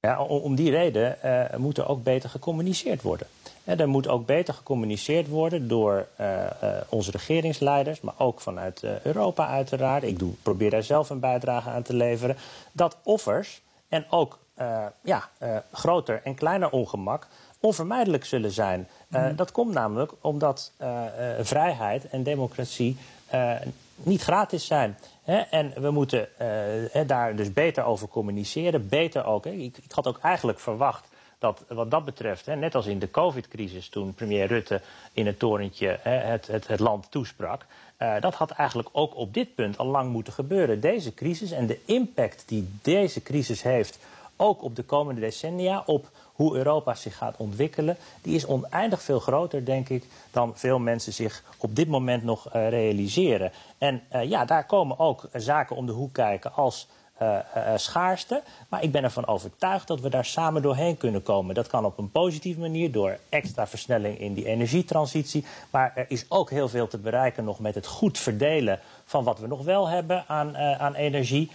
Ja, 0.00 0.22
om 0.22 0.54
die 0.54 0.70
reden 0.70 1.16
uh, 1.24 1.56
moet 1.56 1.78
er 1.78 1.86
ook 1.86 2.02
beter 2.02 2.30
gecommuniceerd 2.30 3.02
worden. 3.02 3.26
Er 3.64 3.88
moet 3.88 4.08
ook 4.08 4.26
beter 4.26 4.54
gecommuniceerd 4.54 5.28
worden 5.28 5.68
door 5.68 6.06
uh, 6.20 6.36
uh, 6.36 6.70
onze 6.88 7.10
regeringsleiders, 7.10 8.00
maar 8.00 8.14
ook 8.18 8.40
vanuit 8.40 8.82
Europa 9.02 9.46
uiteraard. 9.46 10.02
Ik 10.02 10.18
doe, 10.18 10.32
probeer 10.42 10.70
daar 10.70 10.82
zelf 10.82 11.10
een 11.10 11.20
bijdrage 11.20 11.70
aan 11.70 11.82
te 11.82 11.94
leveren. 11.94 12.36
Dat 12.72 12.96
offers 13.02 13.62
en 13.88 14.06
ook 14.10 14.40
ja, 15.02 15.28
groter 15.72 16.20
en 16.24 16.34
kleiner 16.34 16.70
ongemak 16.70 17.26
onvermijdelijk 17.60 18.24
zullen 18.24 18.50
zijn. 18.50 18.88
Mm. 19.08 19.36
Dat 19.36 19.52
komt 19.52 19.74
namelijk 19.74 20.12
omdat 20.20 20.72
vrijheid 21.40 22.08
en 22.08 22.22
democratie 22.22 22.96
niet 23.94 24.22
gratis 24.22 24.66
zijn. 24.66 24.96
En 25.50 25.72
we 25.76 25.90
moeten 25.90 26.28
uh, 26.94 27.06
daar 27.06 27.36
dus 27.36 27.52
beter 27.52 27.84
over 27.84 28.08
communiceren. 28.08 28.88
Beter 28.88 29.24
ook. 29.24 29.46
Ik, 29.46 29.76
ik, 29.76 29.92
had 29.92 30.06
ook 30.06 30.18
eigenlijk 30.22 30.60
verwacht 30.60 31.08
dat 31.42 31.64
wat 31.68 31.90
dat 31.90 32.04
betreft, 32.04 32.46
net 32.46 32.74
als 32.74 32.86
in 32.86 32.98
de 32.98 33.10
COVID-crisis 33.10 33.88
toen 33.88 34.14
premier 34.14 34.46
Rutte 34.46 34.80
in 35.12 35.26
het 35.26 35.38
torentje 35.38 35.98
het, 36.02 36.46
het, 36.46 36.66
het 36.66 36.80
land 36.80 37.10
toesprak. 37.10 37.66
Uh, 37.98 38.20
dat 38.20 38.34
had 38.34 38.50
eigenlijk 38.50 38.88
ook 38.92 39.16
op 39.16 39.34
dit 39.34 39.54
punt 39.54 39.78
al 39.78 39.86
lang 39.86 40.12
moeten 40.12 40.32
gebeuren. 40.32 40.80
Deze 40.80 41.14
crisis 41.14 41.50
en 41.50 41.66
de 41.66 41.78
impact 41.84 42.42
die 42.46 42.70
deze 42.82 43.22
crisis 43.22 43.62
heeft, 43.62 43.98
ook 44.36 44.62
op 44.62 44.76
de 44.76 44.82
komende 44.82 45.20
decennia, 45.20 45.82
op 45.86 46.10
hoe 46.32 46.56
Europa 46.56 46.94
zich 46.94 47.16
gaat 47.16 47.36
ontwikkelen, 47.36 47.96
die 48.22 48.34
is 48.34 48.46
oneindig 48.46 49.02
veel 49.02 49.20
groter, 49.20 49.64
denk 49.64 49.88
ik, 49.88 50.04
dan 50.30 50.52
veel 50.54 50.78
mensen 50.78 51.12
zich 51.12 51.42
op 51.58 51.76
dit 51.76 51.88
moment 51.88 52.22
nog 52.22 52.46
uh, 52.46 52.68
realiseren. 52.68 53.52
En 53.78 54.02
uh, 54.12 54.24
ja, 54.24 54.44
daar 54.44 54.66
komen 54.66 54.98
ook 54.98 55.28
zaken 55.32 55.76
om 55.76 55.86
de 55.86 55.92
hoek 55.92 56.12
kijken 56.12 56.54
als 56.54 56.88
uh, 57.22 57.62
schaarste. 57.76 58.42
Maar 58.68 58.82
ik 58.82 58.92
ben 58.92 59.04
ervan 59.04 59.26
overtuigd 59.26 59.86
dat 59.86 60.00
we 60.00 60.08
daar 60.08 60.24
samen 60.24 60.62
doorheen 60.62 60.96
kunnen 60.96 61.22
komen. 61.22 61.54
Dat 61.54 61.66
kan 61.66 61.84
op 61.84 61.98
een 61.98 62.10
positieve 62.10 62.60
manier 62.60 62.92
door 62.92 63.18
extra 63.28 63.66
versnelling 63.66 64.18
in 64.18 64.34
die 64.34 64.46
energietransitie. 64.46 65.44
Maar 65.70 65.92
er 65.94 66.06
is 66.08 66.24
ook 66.28 66.50
heel 66.50 66.68
veel 66.68 66.88
te 66.88 66.98
bereiken 66.98 67.44
nog 67.44 67.58
met 67.58 67.74
het 67.74 67.86
goed 67.86 68.18
verdelen 68.18 68.80
van 69.04 69.24
wat 69.24 69.38
we 69.38 69.46
nog 69.46 69.64
wel 69.64 69.88
hebben 69.88 70.24
aan, 70.26 70.56
aan 70.56 70.94
energie. 70.94 71.50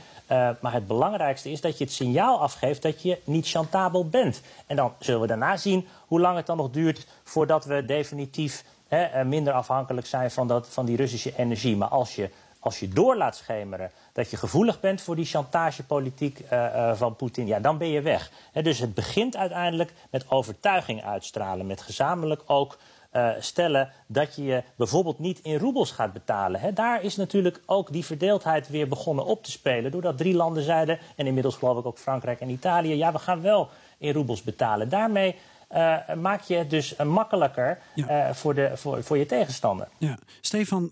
Maar 0.61 0.73
het 0.73 0.87
belangrijkste 0.87 1.51
is 1.51 1.61
dat 1.61 1.77
je 1.77 1.83
het 1.83 1.93
signaal 1.93 2.39
afgeeft 2.39 2.81
dat 2.81 3.01
je 3.01 3.19
niet 3.23 3.49
chantabel 3.49 4.09
bent. 4.09 4.41
En 4.65 4.75
dan 4.75 4.93
zullen 4.99 5.21
we 5.21 5.27
daarna 5.27 5.57
zien 5.57 5.87
hoe 6.07 6.19
lang 6.19 6.37
het 6.37 6.45
dan 6.45 6.57
nog 6.57 6.69
duurt 6.69 7.07
voordat 7.23 7.65
we 7.65 7.85
definitief 7.85 8.63
hè, 8.87 9.25
minder 9.25 9.53
afhankelijk 9.53 10.07
zijn 10.07 10.31
van, 10.31 10.47
dat, 10.47 10.67
van 10.69 10.85
die 10.85 10.97
Russische 10.97 11.33
energie. 11.37 11.77
Maar 11.77 11.87
als 11.87 12.15
je 12.15 12.29
als 12.67 12.79
je 12.79 12.87
door 12.87 13.15
laat 13.15 13.35
schemeren 13.35 13.91
dat 14.13 14.29
je 14.29 14.37
gevoelig 14.37 14.79
bent 14.79 15.01
voor 15.01 15.15
die 15.15 15.25
chantagepolitiek 15.25 16.39
uh, 16.39 16.93
van 16.95 17.15
Poetin, 17.15 17.47
ja, 17.47 17.59
dan 17.59 17.77
ben 17.77 17.87
je 17.87 18.01
weg. 18.01 18.31
dus 18.53 18.79
het 18.79 18.93
begint 18.93 19.35
uiteindelijk 19.35 19.93
met 20.09 20.31
overtuiging 20.31 21.03
uitstralen, 21.03 21.67
met 21.67 21.81
gezamenlijk 21.81 22.41
ook 22.45 22.77
uh, 23.13 23.29
stellen 23.39 23.91
dat 24.07 24.35
je 24.35 24.43
je 24.43 24.63
bijvoorbeeld 24.75 25.19
niet 25.19 25.39
in 25.39 25.57
roebels 25.57 25.91
gaat 25.91 26.13
betalen. 26.13 26.75
daar 26.75 27.03
is 27.03 27.15
natuurlijk 27.15 27.61
ook 27.65 27.91
die 27.91 28.05
verdeeldheid 28.05 28.69
weer 28.69 28.87
begonnen 28.87 29.25
op 29.25 29.43
te 29.43 29.51
spelen, 29.51 29.91
doordat 29.91 30.17
drie 30.17 30.35
landen 30.35 30.63
zeiden, 30.63 30.99
en 31.15 31.27
inmiddels 31.27 31.55
geloof 31.55 31.77
ik 31.77 31.85
ook 31.85 31.99
Frankrijk 31.99 32.39
en 32.39 32.49
Italië, 32.49 32.95
ja, 32.95 33.11
we 33.11 33.19
gaan 33.19 33.41
wel 33.41 33.69
in 33.97 34.13
roebels 34.13 34.43
betalen. 34.43 34.89
Daarmee 34.89 35.35
uh, 35.71 36.13
maak 36.13 36.41
je 36.41 36.55
het 36.55 36.69
dus 36.69 36.95
makkelijker 36.95 37.79
uh, 37.95 38.33
voor, 38.33 38.53
de, 38.53 38.71
voor, 38.75 39.03
voor 39.03 39.17
je 39.17 39.25
tegenstander. 39.25 39.87
Ja. 39.97 40.17
Stefan, 40.41 40.91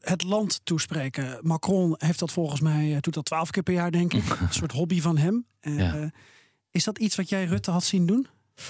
het 0.00 0.22
land 0.22 0.60
toespreken. 0.64 1.38
Macron 1.42 1.94
heeft 1.98 2.18
dat 2.18 2.32
volgens 2.32 2.60
mij, 2.60 2.94
eh, 2.94 3.00
doet 3.00 3.14
dat 3.14 3.24
twaalf 3.24 3.50
keer 3.50 3.62
per 3.62 3.74
jaar, 3.74 3.90
denk 3.90 4.12
ik. 4.12 4.30
Een 4.40 4.52
soort 4.52 4.72
hobby 4.72 5.00
van 5.00 5.16
hem. 5.16 5.46
Uh, 5.60 6.04
is 6.70 6.84
dat 6.84 6.98
iets 6.98 7.16
wat 7.16 7.28
jij 7.28 7.44
Rutte 7.44 7.70
had 7.70 7.84
zien 7.84 8.06
doen? 8.06 8.26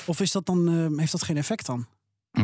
Of 0.06 0.20
is 0.20 0.32
dat 0.32 0.46
dan, 0.46 0.72
uh, 0.72 0.98
heeft 0.98 1.12
dat 1.12 1.22
geen 1.22 1.36
effect 1.36 1.66
dan? 1.66 1.86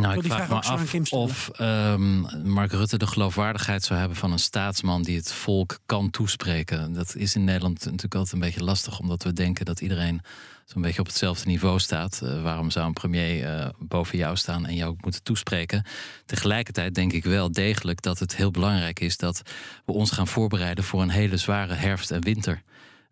Nou, 0.01 0.17
ik 0.17 0.23
vraag 0.23 0.49
me 0.49 0.55
af 0.55 1.13
of 1.13 1.51
um, 1.61 2.27
Mark 2.45 2.73
Rutte 2.73 2.99
de 2.99 3.07
geloofwaardigheid 3.07 3.85
zou 3.85 3.99
hebben 3.99 4.17
van 4.19 4.33
een 4.33 4.39
staatsman 4.39 5.03
die 5.03 5.17
het 5.17 5.33
volk 5.33 5.79
kan 5.87 6.11
toespreken. 6.11 6.93
Dat 6.93 7.15
is 7.17 7.35
in 7.35 7.45
Nederland 7.45 7.85
natuurlijk 7.85 8.15
altijd 8.15 8.35
een 8.35 8.41
beetje 8.41 8.65
lastig, 8.65 8.99
omdat 8.99 9.23
we 9.23 9.33
denken 9.33 9.65
dat 9.65 9.81
iedereen 9.81 10.21
zo'n 10.65 10.83
beetje 10.83 11.01
op 11.01 11.07
hetzelfde 11.07 11.47
niveau 11.47 11.79
staat. 11.79 12.21
Uh, 12.25 12.43
waarom 12.43 12.71
zou 12.71 12.87
een 12.87 12.93
premier 12.93 13.59
uh, 13.59 13.69
boven 13.79 14.19
jou 14.19 14.37
staan 14.37 14.67
en 14.67 14.75
jou 14.75 14.91
ook 14.91 15.03
moeten 15.03 15.23
toespreken? 15.23 15.85
Tegelijkertijd 16.27 16.95
denk 16.95 17.13
ik 17.13 17.25
wel 17.25 17.53
degelijk 17.53 18.03
dat 18.03 18.19
het 18.19 18.37
heel 18.37 18.51
belangrijk 18.51 19.01
is 19.01 19.17
dat 19.17 19.43
we 19.85 19.93
ons 19.93 20.11
gaan 20.11 20.29
voorbereiden 20.29 20.85
voor 20.85 21.03
een 21.03 21.11
hele 21.11 21.37
zware 21.37 21.75
herfst 21.75 22.11
en 22.11 22.23
winter. 22.23 22.63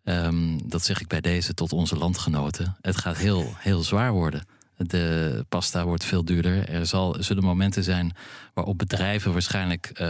Um, 0.03 0.69
dat 0.69 0.85
zeg 0.85 1.01
ik 1.01 1.07
bij 1.07 1.21
deze 1.21 1.53
tot 1.53 1.73
onze 1.73 1.97
landgenoten. 1.97 2.77
Het 2.81 2.97
gaat 2.97 3.17
heel, 3.17 3.53
heel 3.57 3.83
zwaar 3.83 4.11
worden. 4.11 4.43
De 4.87 5.45
pasta 5.49 5.85
wordt 5.85 6.03
veel 6.03 6.25
duurder. 6.25 6.69
Er 6.69 6.85
zal, 6.85 7.15
zullen 7.19 7.43
momenten 7.43 7.83
zijn 7.83 8.15
waarop 8.53 8.77
bedrijven 8.77 9.31
waarschijnlijk 9.31 9.91
uh, 10.01 10.07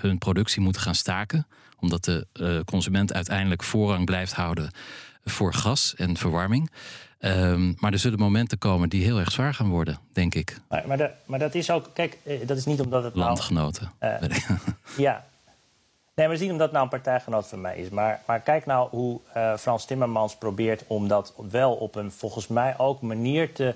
hun 0.00 0.18
productie 0.18 0.62
moeten 0.62 0.82
gaan 0.82 0.94
staken. 0.94 1.46
Omdat 1.80 2.04
de 2.04 2.26
uh, 2.32 2.60
consument 2.64 3.12
uiteindelijk 3.12 3.62
voorrang 3.62 4.04
blijft 4.04 4.32
houden 4.32 4.70
voor 5.24 5.54
gas 5.54 5.94
en 5.94 6.16
verwarming. 6.16 6.70
Um, 7.20 7.76
maar 7.78 7.92
er 7.92 7.98
zullen 7.98 8.18
momenten 8.18 8.58
komen 8.58 8.88
die 8.88 9.04
heel 9.04 9.18
erg 9.18 9.32
zwaar 9.32 9.54
gaan 9.54 9.68
worden, 9.68 9.98
denk 10.12 10.34
ik. 10.34 10.60
Maar, 10.68 10.82
maar, 10.86 10.96
de, 10.96 11.10
maar 11.24 11.38
dat 11.38 11.54
is 11.54 11.70
ook, 11.70 11.90
kijk, 11.92 12.18
eh, 12.22 12.46
dat 12.46 12.56
is 12.56 12.64
niet 12.64 12.80
omdat 12.80 13.04
het. 13.04 13.14
Nou, 13.14 13.26
Landgenoten. 13.26 13.92
Nou, 13.98 14.20
ja. 14.96 15.24
Nee, 16.14 16.28
maar 16.28 16.38
dat 16.38 16.46
is 16.46 16.50
niet 16.50 16.50
omdat 16.50 16.66
het 16.66 16.72
nou 16.72 16.84
een 16.84 17.02
partijgenoot 17.02 17.46
van 17.46 17.60
mij 17.60 17.76
is. 17.76 17.88
Maar, 17.88 18.20
maar 18.26 18.40
kijk 18.40 18.66
nou 18.66 18.88
hoe 18.90 19.20
uh, 19.36 19.56
Frans 19.56 19.84
Timmermans 19.84 20.36
probeert 20.36 20.84
om 20.86 21.08
dat 21.08 21.34
wel 21.50 21.74
op 21.74 21.94
een 21.94 22.12
volgens 22.12 22.46
mij 22.46 22.78
ook 22.78 23.02
manier 23.02 23.52
te 23.52 23.74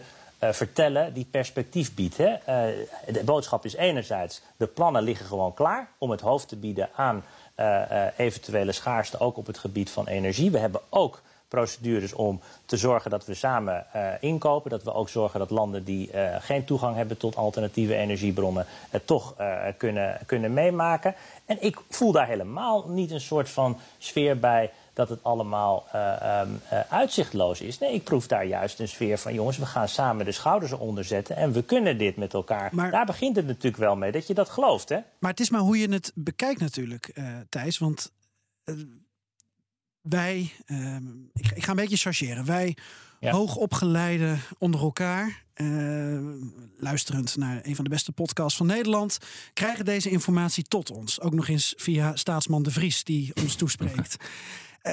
vertellen 0.53 1.15
die 1.15 1.27
perspectief 1.31 1.95
biedt. 1.95 2.17
Hè? 2.17 2.31
Uh, 2.31 2.87
de 3.07 3.23
boodschap 3.25 3.65
is 3.65 3.75
enerzijds, 3.75 4.43
de 4.57 4.67
plannen 4.67 5.03
liggen 5.03 5.27
gewoon 5.27 5.55
klaar 5.55 5.89
om 5.99 6.11
het 6.11 6.21
hoofd 6.21 6.49
te 6.49 6.57
bieden 6.57 6.89
aan 6.95 7.25
uh, 7.57 7.83
eventuele 8.17 8.73
schaarste, 8.73 9.19
ook 9.19 9.37
op 9.37 9.47
het 9.47 9.59
gebied 9.59 9.91
van 9.91 10.07
energie. 10.07 10.51
We 10.51 10.59
hebben 10.59 10.81
ook 10.89 11.23
procedures 11.49 12.13
om 12.13 12.41
te 12.67 12.77
zorgen 12.77 13.11
dat 13.11 13.27
we 13.27 13.35
samen 13.35 13.87
inkopen. 14.21 14.71
Dat 14.71 14.83
we 14.83 14.95
ook 14.95 15.09
zorgen 15.09 15.39
dat 15.39 15.51
landen 15.51 15.85
die 15.85 16.11
geen 16.41 16.65
toegang 16.65 16.97
hebben 16.97 17.17
tot 17.17 17.37
alternatieve 17.37 17.95
energiebronnen 17.95 18.67
het 18.91 19.07
toch 19.07 19.35
kunnen, 19.77 20.19
kunnen 20.27 20.53
meemaken. 20.53 21.15
En 21.47 21.57
ik 21.63 21.79
voel 21.89 22.13
daar 22.13 22.27
helemaal 22.27 22.89
niet 22.89 23.11
een 23.11 23.21
soort 23.21 23.51
van 23.51 23.79
sfeer 23.99 24.39
bij 24.39 24.71
dat 24.95 25.09
het 25.09 25.23
allemaal 25.23 25.87
uh, 25.95 26.41
um, 26.41 26.61
uh, 26.73 26.81
uitzichtloos 26.89 27.61
is. 27.61 27.79
Nee, 27.79 27.93
ik 27.95 28.05
proef 28.05 28.27
daar 28.27 28.47
juist 28.47 28.81
een 28.81 28.89
sfeer 28.89 29.19
van... 29.19 29.35
jongens, 29.35 29.59
we 29.59 29.67
gaan 29.67 29.89
samen 29.89 30.25
de 30.25 30.33
schouders 30.33 30.73
eronder 30.73 31.05
zetten... 31.05 31.37
en 31.37 31.53
we 31.53 31.63
kunnen 31.63 31.99
dit 31.99 32.17
met 32.17 32.35
elkaar. 32.35 32.71
Maar, 32.73 32.91
daar 32.91 33.07
begint 33.07 33.37
het 33.37 33.47
natuurlijk 33.47 33.77
wel 33.77 33.97
mee, 33.97 34.13
dat 34.13 34.27
je 34.27 34.35
dat 34.35 34.49
gelooft, 34.49 34.89
hè? 34.89 34.99
Maar 35.19 35.31
het 35.31 35.41
is 35.41 35.51
maar 35.51 35.61
hoe 35.61 35.79
je 35.79 35.93
het 35.93 36.13
bekijkt 36.15 36.61
natuurlijk, 36.61 37.11
uh, 37.15 37.37
Thijs. 37.49 37.79
Want 37.79 38.13
wij... 40.01 40.53
Ehm, 40.67 41.23
ik, 41.33 41.51
ik, 41.55 41.65
ga 41.65 41.71
een 41.71 41.77
beetje 41.77 41.97
chargeren. 41.97 42.45
Wij, 42.45 42.77
ja. 43.21 43.33
hoogopgeleiden 43.33 44.41
onder 44.59 44.81
elkaar... 44.81 45.45
luisterend 46.79 47.37
naar 47.37 47.61
een 47.63 47.75
van 47.75 47.85
de 47.85 47.91
beste 47.91 48.13
podcasts 48.13 48.57
van 48.57 48.67
Nederland... 48.67 49.19
krijgen 49.53 49.85
deze 49.85 50.11
informatie 50.11 50.65
tot 50.65 50.91
ons. 50.91 51.21
Ook 51.21 51.35
nog 51.35 51.49
eens 51.49 51.75
via 51.77 52.17
staatsman 52.17 52.63
De 52.63 52.71
Vries, 52.71 53.05
die 53.05 53.33
ons 53.43 53.55
toespreekt. 53.55 54.17
Uh, 54.87 54.93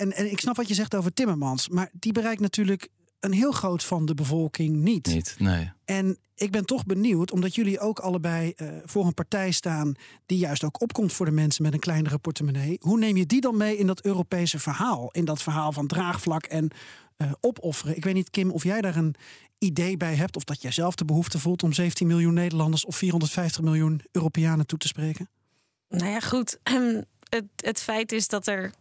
en, 0.00 0.12
en 0.12 0.30
ik 0.30 0.40
snap 0.40 0.56
wat 0.56 0.68
je 0.68 0.74
zegt 0.74 0.94
over 0.94 1.12
Timmermans, 1.12 1.68
maar 1.68 1.90
die 1.92 2.12
bereikt 2.12 2.40
natuurlijk 2.40 2.88
een 3.20 3.32
heel 3.32 3.52
groot 3.52 3.84
van 3.84 4.06
de 4.06 4.14
bevolking 4.14 4.76
niet. 4.76 5.06
Niet, 5.06 5.36
nee. 5.38 5.72
En 5.84 6.18
ik 6.34 6.50
ben 6.50 6.64
toch 6.64 6.86
benieuwd, 6.86 7.30
omdat 7.30 7.54
jullie 7.54 7.80
ook 7.80 7.98
allebei 7.98 8.52
uh, 8.56 8.68
voor 8.84 9.06
een 9.06 9.14
partij 9.14 9.50
staan 9.50 9.94
die 10.26 10.38
juist 10.38 10.64
ook 10.64 10.80
opkomt 10.80 11.12
voor 11.12 11.26
de 11.26 11.32
mensen 11.32 11.62
met 11.62 11.72
een 11.72 11.78
kleinere 11.78 12.18
portemonnee. 12.18 12.76
Hoe 12.80 12.98
neem 12.98 13.16
je 13.16 13.26
die 13.26 13.40
dan 13.40 13.56
mee 13.56 13.76
in 13.76 13.86
dat 13.86 14.04
Europese 14.04 14.58
verhaal? 14.58 15.08
In 15.10 15.24
dat 15.24 15.42
verhaal 15.42 15.72
van 15.72 15.86
draagvlak 15.86 16.44
en 16.44 16.70
uh, 17.18 17.32
opofferen. 17.40 17.96
Ik 17.96 18.04
weet 18.04 18.14
niet, 18.14 18.30
Kim, 18.30 18.50
of 18.50 18.62
jij 18.62 18.80
daar 18.80 18.96
een 18.96 19.14
idee 19.58 19.96
bij 19.96 20.14
hebt, 20.14 20.36
of 20.36 20.44
dat 20.44 20.62
jij 20.62 20.70
zelf 20.70 20.94
de 20.94 21.04
behoefte 21.04 21.38
voelt 21.38 21.62
om 21.62 21.72
17 21.72 22.06
miljoen 22.06 22.34
Nederlanders 22.34 22.84
of 22.84 22.96
450 22.96 23.62
miljoen 23.62 24.00
Europeanen 24.12 24.66
toe 24.66 24.78
te 24.78 24.88
spreken? 24.88 25.28
Nou 25.88 26.10
ja, 26.10 26.20
goed. 26.20 26.58
Het, 27.24 27.44
het 27.56 27.80
feit 27.80 28.12
is 28.12 28.28
dat 28.28 28.46
er 28.46 28.72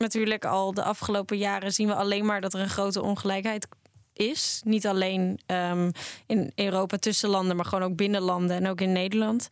natuurlijk 0.00 0.44
al 0.44 0.74
de 0.74 0.82
afgelopen 0.82 1.38
jaren 1.38 1.72
zien 1.72 1.86
we 1.86 1.94
alleen 1.94 2.24
maar 2.24 2.40
dat 2.40 2.54
er 2.54 2.60
een 2.60 2.68
grote 2.68 3.02
ongelijkheid 3.02 3.66
is. 4.12 4.60
Niet 4.64 4.86
alleen 4.86 5.40
um, 5.46 5.90
in 6.26 6.52
Europa 6.54 6.96
tussen 6.96 7.28
landen, 7.28 7.56
maar 7.56 7.64
gewoon 7.64 7.90
ook 7.90 7.96
binnen 7.96 8.20
landen 8.20 8.56
en 8.56 8.68
ook 8.68 8.80
in 8.80 8.92
Nederland. 8.92 9.48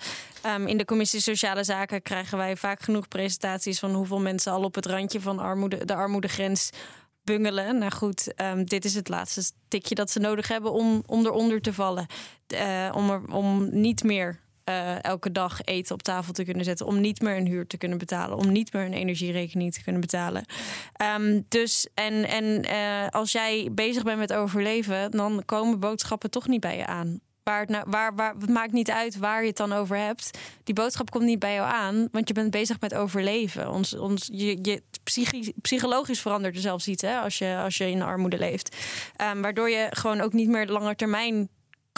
Um, 0.47 0.67
in 0.67 0.79
de 0.79 0.85
Commissie 0.85 1.21
Sociale 1.21 1.65
Zaken 1.65 2.03
krijgen 2.03 2.39
wij 2.39 2.57
vaak 2.57 2.83
genoeg 2.83 3.09
presentaties 3.09 3.79
van 3.79 3.95
hoeveel 3.95 4.21
mensen 4.21 4.53
al 4.53 4.63
op 4.63 4.75
het 4.75 4.87
randje 4.87 5.21
van 5.21 5.39
armoede, 5.39 5.85
de 5.85 5.95
armoedegrens 5.95 6.71
bungelen. 7.23 7.79
Nou 7.79 7.93
goed, 7.93 8.33
um, 8.37 8.65
dit 8.65 8.85
is 8.85 8.95
het 8.95 9.09
laatste 9.09 9.43
tikje 9.69 9.95
dat 9.95 10.11
ze 10.11 10.19
nodig 10.19 10.49
hebben 10.49 10.73
om, 10.73 11.03
om 11.07 11.27
eronder 11.27 11.61
te 11.61 11.73
vallen. 11.73 12.07
Uh, 12.55 12.91
om, 12.95 13.11
er, 13.11 13.33
om 13.33 13.69
niet 13.71 14.05
meer 14.05 14.41
uh, 14.69 15.05
elke 15.05 15.33
dag 15.33 15.61
eten 15.65 15.95
op 15.95 16.03
tafel 16.03 16.33
te 16.33 16.45
kunnen 16.45 16.65
zetten. 16.65 16.87
Om 16.87 17.01
niet 17.01 17.21
meer 17.21 17.37
een 17.37 17.47
huur 17.47 17.67
te 17.67 17.77
kunnen 17.77 17.99
betalen. 17.99 18.37
Om 18.37 18.53
niet 18.53 18.73
meer 18.73 18.85
een 18.85 18.93
energierekening 18.93 19.73
te 19.73 19.83
kunnen 19.83 20.01
betalen. 20.01 20.45
Um, 21.19 21.45
dus 21.49 21.89
en, 21.95 22.25
en 22.25 22.45
uh, 22.45 23.09
als 23.11 23.33
jij 23.33 23.69
bezig 23.73 24.03
bent 24.03 24.19
met 24.19 24.33
overleven, 24.33 25.11
dan 25.11 25.43
komen 25.45 25.81
boodschappen 25.81 26.31
toch 26.31 26.49
niet 26.49 26.61
bij 26.61 26.77
je 26.77 26.87
aan. 26.87 27.21
Waar 27.43 27.61
het, 27.61 27.69
nou, 27.69 27.85
waar, 27.89 28.15
waar, 28.15 28.35
maakt 28.49 28.73
niet 28.73 28.91
uit 28.91 29.19
waar 29.19 29.41
je 29.41 29.49
het 29.49 29.57
dan 29.57 29.73
over 29.73 29.97
hebt. 29.97 30.39
Die 30.65 30.75
boodschap 30.75 31.11
komt 31.11 31.25
niet 31.25 31.39
bij 31.39 31.55
jou 31.55 31.69
aan, 31.71 32.09
want 32.13 32.29
je 32.29 32.35
bent 32.35 32.51
bezig 32.51 32.81
met 32.81 32.95
overleven. 32.95 33.71
Ons, 33.71 33.97
ons, 33.97 34.29
je, 34.33 34.59
je, 34.63 34.83
psychologisch 35.61 36.21
verandert 36.21 36.55
er 36.55 36.61
zelfs 36.61 36.89
iets 36.89 37.03
hè, 37.03 37.19
als, 37.19 37.39
je, 37.39 37.57
als 37.63 37.77
je 37.77 37.91
in 37.91 38.03
armoede 38.03 38.39
leeft. 38.39 38.77
Um, 39.33 39.43
waardoor 39.43 39.71
je 39.71 39.87
gewoon 39.91 40.21
ook 40.21 40.33
niet 40.33 40.49
meer 40.49 40.67
langer 40.67 40.97
termijn 40.97 41.49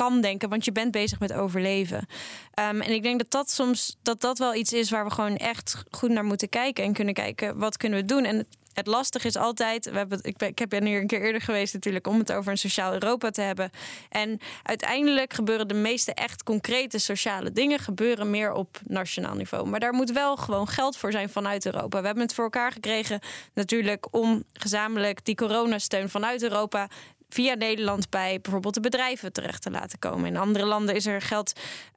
kan 0.00 0.20
denken, 0.20 0.48
want 0.48 0.64
je 0.64 0.72
bent 0.72 0.90
bezig 0.90 1.20
met 1.20 1.32
overleven. 1.32 1.98
Um, 1.98 2.80
en 2.80 2.92
ik 2.92 3.02
denk 3.02 3.18
dat 3.18 3.30
dat 3.30 3.50
soms 3.50 3.96
dat 4.02 4.20
dat 4.20 4.38
wel 4.38 4.54
iets 4.54 4.72
is 4.72 4.90
waar 4.90 5.04
we 5.04 5.10
gewoon 5.10 5.36
echt 5.36 5.82
goed 5.90 6.10
naar 6.10 6.24
moeten 6.24 6.48
kijken 6.48 6.84
en 6.84 6.92
kunnen 6.92 7.14
kijken 7.14 7.58
wat 7.58 7.76
kunnen 7.76 7.98
we 7.98 8.04
doen. 8.04 8.24
En 8.24 8.36
het, 8.36 8.46
het 8.72 8.86
lastige 8.86 9.26
is 9.26 9.36
altijd, 9.36 9.90
we 9.90 9.96
hebben, 9.96 10.18
ik, 10.22 10.36
ben, 10.36 10.48
ik 10.48 10.68
ben 10.68 10.86
hier 10.86 11.00
een 11.00 11.06
keer 11.06 11.22
eerder 11.22 11.40
geweest 11.40 11.74
natuurlijk 11.74 12.06
om 12.06 12.18
het 12.18 12.32
over 12.32 12.50
een 12.50 12.58
sociaal 12.58 12.92
Europa 12.92 13.30
te 13.30 13.40
hebben. 13.40 13.70
En 14.08 14.40
uiteindelijk 14.62 15.32
gebeuren 15.32 15.68
de 15.68 15.74
meeste 15.74 16.14
echt 16.14 16.42
concrete 16.42 16.98
sociale 16.98 17.52
dingen 17.52 17.78
gebeuren 17.78 18.30
meer 18.30 18.52
op 18.52 18.80
nationaal 18.84 19.34
niveau. 19.34 19.66
Maar 19.66 19.80
daar 19.80 19.94
moet 19.94 20.12
wel 20.12 20.36
gewoon 20.36 20.68
geld 20.68 20.96
voor 20.96 21.12
zijn 21.12 21.28
vanuit 21.28 21.66
Europa. 21.66 22.00
We 22.00 22.06
hebben 22.06 22.24
het 22.24 22.34
voor 22.34 22.44
elkaar 22.44 22.72
gekregen 22.72 23.20
natuurlijk 23.54 24.06
om 24.10 24.44
gezamenlijk 24.52 25.24
die 25.24 25.34
coronasteun 25.34 26.08
vanuit 26.08 26.42
Europa 26.42 26.88
via 27.34 27.54
Nederland 27.54 28.10
bij 28.10 28.38
bijvoorbeeld 28.40 28.74
de 28.74 28.80
bedrijven 28.80 29.32
terecht 29.32 29.62
te 29.62 29.70
laten 29.70 29.98
komen. 29.98 30.26
In 30.26 30.36
andere 30.36 30.64
landen 30.64 30.94
is 30.94 31.06
er 31.06 31.22
geld 31.22 31.52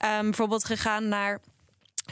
um, 0.05 0.21
bijvoorbeeld 0.21 0.65
gegaan 0.65 1.07
naar 1.07 1.39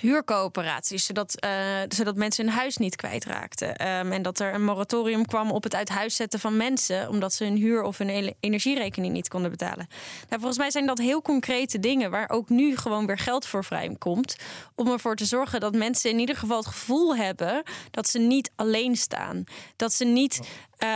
huurcoöperaties, 0.02 1.06
zodat, 1.06 1.46
uh, 1.46 1.52
zodat 1.88 2.16
mensen 2.16 2.46
hun 2.46 2.54
huis 2.54 2.78
niet 2.78 2.96
kwijtraakten. 2.96 3.70
Um, 3.70 4.12
en 4.12 4.22
dat 4.22 4.40
er 4.40 4.54
een 4.54 4.64
moratorium 4.64 5.26
kwam 5.26 5.52
op 5.52 5.64
het 5.64 5.76
uit 5.76 5.90
huis 5.90 6.16
zetten 6.16 6.40
van 6.40 6.58
mensen, 6.58 7.10
omdat 7.10 7.34
ze 7.34 7.44
hun 7.44 7.56
huur 7.56 7.84
of 7.84 7.98
hun 7.98 8.36
energierekening 8.40 9.14
niet 9.14 9.28
konden 9.28 9.52
betalen. 9.52 9.88
Nou, 10.30 10.42
volgens 10.42 10.58
mij 10.58 10.72
zijn 10.72 10.86
dat 10.86 10.98
heel 10.98 11.22
concrete 11.22 11.80
dingen 11.80 12.12
waar 12.12 12.30
ook 12.30 12.50
nu 12.50 12.78
gewoon 12.78 13.06
weer 13.06 13.18
geld 13.18 13.46
voor 13.46 13.64
vrij 13.64 13.80
komt. 13.98 14.36
Om 14.76 14.88
ervoor 14.88 15.16
te 15.16 15.26
zorgen 15.26 15.60
dat 15.60 15.76
mensen 15.76 16.10
in 16.10 16.20
ieder 16.20 16.36
geval 16.36 16.58
het 16.58 16.68
gevoel 16.68 17.16
hebben 17.16 17.64
dat 17.92 18.08
ze 18.08 18.20
niet 18.20 18.52
alleen 18.56 18.96
staan. 18.96 19.44
Dat 19.76 19.94
ze 19.94 20.06
niet 20.06 20.40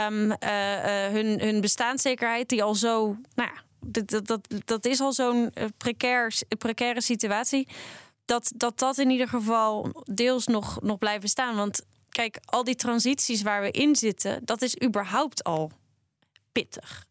um, 0.07 0.21
uh, 0.21 0.29
uh, 0.29 1.11
hun, 1.11 1.39
hun 1.39 1.61
bestaanszekerheid, 1.61 2.49
die 2.49 2.63
al 2.63 2.75
zo. 2.75 3.15
Nou 3.35 3.49
ja, 3.53 3.61
dat, 3.79 4.25
dat, 4.27 4.47
dat 4.65 4.85
is 4.85 4.99
al 4.99 5.13
zo'n 5.13 5.53
precair, 5.77 6.33
precaire 6.57 7.01
situatie 7.01 7.67
dat, 8.25 8.51
dat 8.55 8.79
dat 8.79 8.97
in 8.97 9.09
ieder 9.09 9.27
geval 9.27 10.03
deels 10.03 10.47
nog, 10.47 10.81
nog 10.81 10.97
blijven 10.97 11.29
staan. 11.29 11.55
Want 11.55 11.81
kijk, 12.09 12.37
al 12.45 12.63
die 12.63 12.75
transities 12.75 13.41
waar 13.41 13.61
we 13.61 13.71
in 13.71 13.95
zitten, 13.95 14.45
dat 14.45 14.61
is 14.61 14.81
überhaupt 14.83 15.43
al 15.43 15.71
pittig. 16.51 17.05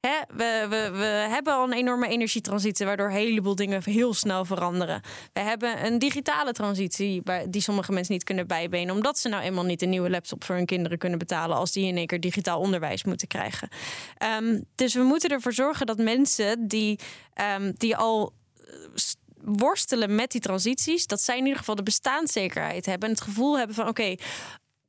Hè? 0.00 0.36
We, 0.36 0.66
we, 0.68 0.90
we 0.98 1.04
hebben 1.04 1.52
al 1.52 1.64
een 1.64 1.72
enorme 1.72 2.08
energietransitie, 2.08 2.86
waardoor 2.86 3.06
een 3.06 3.12
heleboel 3.12 3.54
dingen 3.54 3.82
heel 3.84 4.14
snel 4.14 4.44
veranderen. 4.44 5.02
We 5.32 5.40
hebben 5.40 5.84
een 5.84 5.98
digitale 5.98 6.52
transitie 6.52 7.22
die 7.48 7.60
sommige 7.60 7.92
mensen 7.92 8.12
niet 8.12 8.24
kunnen 8.24 8.46
bijbenen, 8.46 8.94
omdat 8.94 9.18
ze 9.18 9.28
nou 9.28 9.42
eenmaal 9.42 9.64
niet 9.64 9.82
een 9.82 9.88
nieuwe 9.88 10.10
laptop 10.10 10.44
voor 10.44 10.54
hun 10.54 10.66
kinderen 10.66 10.98
kunnen 10.98 11.18
betalen 11.18 11.56
als 11.56 11.72
die 11.72 11.86
in 11.86 11.96
één 11.96 12.06
keer 12.06 12.20
digitaal 12.20 12.60
onderwijs 12.60 13.04
moeten 13.04 13.28
krijgen. 13.28 13.68
Um, 14.40 14.64
dus 14.74 14.94
we 14.94 15.02
moeten 15.02 15.30
ervoor 15.30 15.52
zorgen 15.52 15.86
dat 15.86 15.98
mensen 15.98 16.68
die, 16.68 16.98
um, 17.56 17.72
die 17.76 17.96
al 17.96 18.32
worstelen 19.44 20.14
met 20.14 20.30
die 20.30 20.40
transities, 20.40 21.06
dat 21.06 21.20
zij 21.20 21.36
in 21.36 21.42
ieder 21.42 21.58
geval 21.58 21.74
de 21.74 21.82
bestaanszekerheid 21.82 22.86
hebben 22.86 23.08
en 23.08 23.14
het 23.14 23.24
gevoel 23.24 23.58
hebben 23.58 23.76
van 23.76 23.88
oké, 23.88 24.14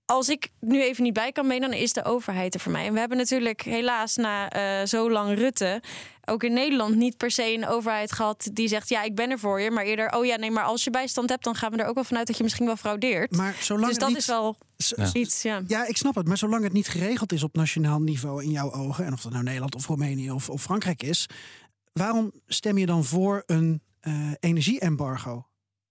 als 0.06 0.30
ik 0.30 0.50
nu 0.60 0.82
even 0.82 1.04
niet 1.04 1.14
bij 1.14 1.32
kan 1.32 1.48
mee, 1.48 1.60
dan 1.60 1.74
is 1.74 1.94
de 1.94 2.04
overheid 2.04 2.54
er 2.54 2.60
voor 2.60 2.72
mij. 2.72 2.86
En 2.86 2.94
we 2.94 3.00
hebben 3.00 3.18
natuurlijk 3.18 3.62
helaas 3.62 4.16
na 4.16 4.56
uh, 4.82 4.88
zo 4.88 5.12
lang 5.12 5.38
Rutte 5.38 5.82
ook 6.26 6.44
in 6.44 6.54
Nederland 6.54 6.96
niet 6.96 7.18
per 7.18 7.32
se 7.32 7.54
een 7.54 7.68
overheid 7.68 8.12
gehad 8.12 8.50
die 8.54 8.68
zegt: 8.68 8.90
Ja, 8.90 9.04
ik 9.04 9.16
ben 9.16 9.30
er 9.30 9.40
voor 9.40 9.62
je. 9.62 9.72
Maar 9.72 9.84
eerder: 9.84 10.16
Oh 10.16 10.26
ja, 10.26 10.36
nee, 10.36 10.52
maar 10.52 10.64
als 10.64 10.84
je 10.84 10.90
bijstand 10.90 11.30
hebt, 11.30 11.44
dan 11.44 11.56
gaan 11.56 11.72
we 11.72 11.78
er 11.78 11.86
ook 11.86 11.96
wel 11.96 12.04
vanuit 12.04 12.28
dat 12.28 12.38
je 12.38 12.44
misschien 12.44 12.66
wel 12.66 12.76
fraudeert. 12.76 13.36
Maar 13.36 13.56
zolang 13.60 13.88
dus 13.88 13.98
dat 13.98 14.10
niet... 14.10 14.18
is 14.18 14.26
wel 14.26 14.58
ja. 14.76 15.14
iets. 15.14 15.42
Ja. 15.42 15.62
ja, 15.68 15.86
ik 15.88 15.98
snap 15.98 16.16
het. 16.16 16.28
Maar 16.28 16.38
zolang 16.38 16.64
het 16.64 16.74
niet 16.74 16.88
geregeld 16.88 17.32
is 17.32 17.44
op 17.44 17.56
nationaal 17.56 18.00
niveau 18.00 18.44
in 18.44 18.52
jouw 18.52 18.72
ogen, 18.74 19.06
en 19.06 19.14
of 19.14 19.22
dat 19.22 19.32
nou 19.32 19.44
Nederland 19.44 19.76
of 19.76 19.88
Roemenië 19.88 20.32
of, 20.32 20.50
of 20.50 20.62
Frankrijk 20.62 21.04
is, 21.04 21.30
waarom 21.94 22.32
stem 22.48 22.78
je 22.78 22.86
dan 22.86 23.04
voor 23.04 23.44
een 23.46 23.82
uh, 24.08 24.32
energieembargo. 24.40 25.46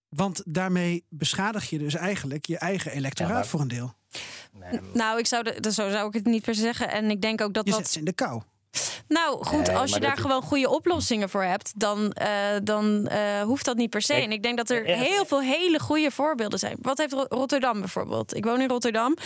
Want 0.08 0.42
daarmee 0.46 1.04
beschadig 1.08 1.70
je 1.70 1.78
dus 1.78 1.94
eigenlijk 1.94 2.46
je 2.46 2.58
eigen 2.58 2.92
electoraat 2.92 3.46
voor 3.46 3.60
een 3.60 3.68
deel. 3.68 3.94
Nee, 4.52 4.80
nou, 4.92 5.18
ik 5.18 5.26
zou 5.26 5.60
de, 5.60 5.72
zo 5.72 5.90
zou 5.90 6.08
ik 6.08 6.14
het 6.14 6.24
niet 6.24 6.42
per 6.42 6.54
se 6.54 6.60
zeggen. 6.60 6.90
En 6.90 7.10
ik 7.10 7.22
denk 7.22 7.40
ook 7.40 7.54
dat 7.54 7.64
je 7.64 7.70
dat. 7.70 7.80
Zet 7.80 7.90
ze 7.90 7.98
in 7.98 8.04
de 8.04 8.12
kou. 8.12 8.42
Nou 9.08 9.44
goed, 9.44 9.68
als 9.68 9.92
je 9.92 10.00
daar 10.00 10.16
gewoon 10.16 10.42
goede 10.42 10.70
oplossingen 10.70 11.28
voor 11.28 11.42
hebt, 11.42 11.72
dan, 11.76 12.16
uh, 12.22 12.26
dan 12.62 13.08
uh, 13.12 13.42
hoeft 13.42 13.64
dat 13.64 13.76
niet 13.76 13.90
per 13.90 14.02
se. 14.02 14.14
En 14.14 14.32
ik 14.32 14.42
denk 14.42 14.56
dat 14.56 14.70
er 14.70 14.84
heel 14.84 15.24
veel 15.24 15.40
hele 15.40 15.78
goede 15.80 16.10
voorbeelden 16.10 16.58
zijn. 16.58 16.76
Wat 16.80 16.98
heeft 16.98 17.12
Rotterdam 17.12 17.80
bijvoorbeeld? 17.80 18.36
Ik 18.36 18.44
woon 18.44 18.60
in 18.60 18.68
Rotterdam. 18.68 19.16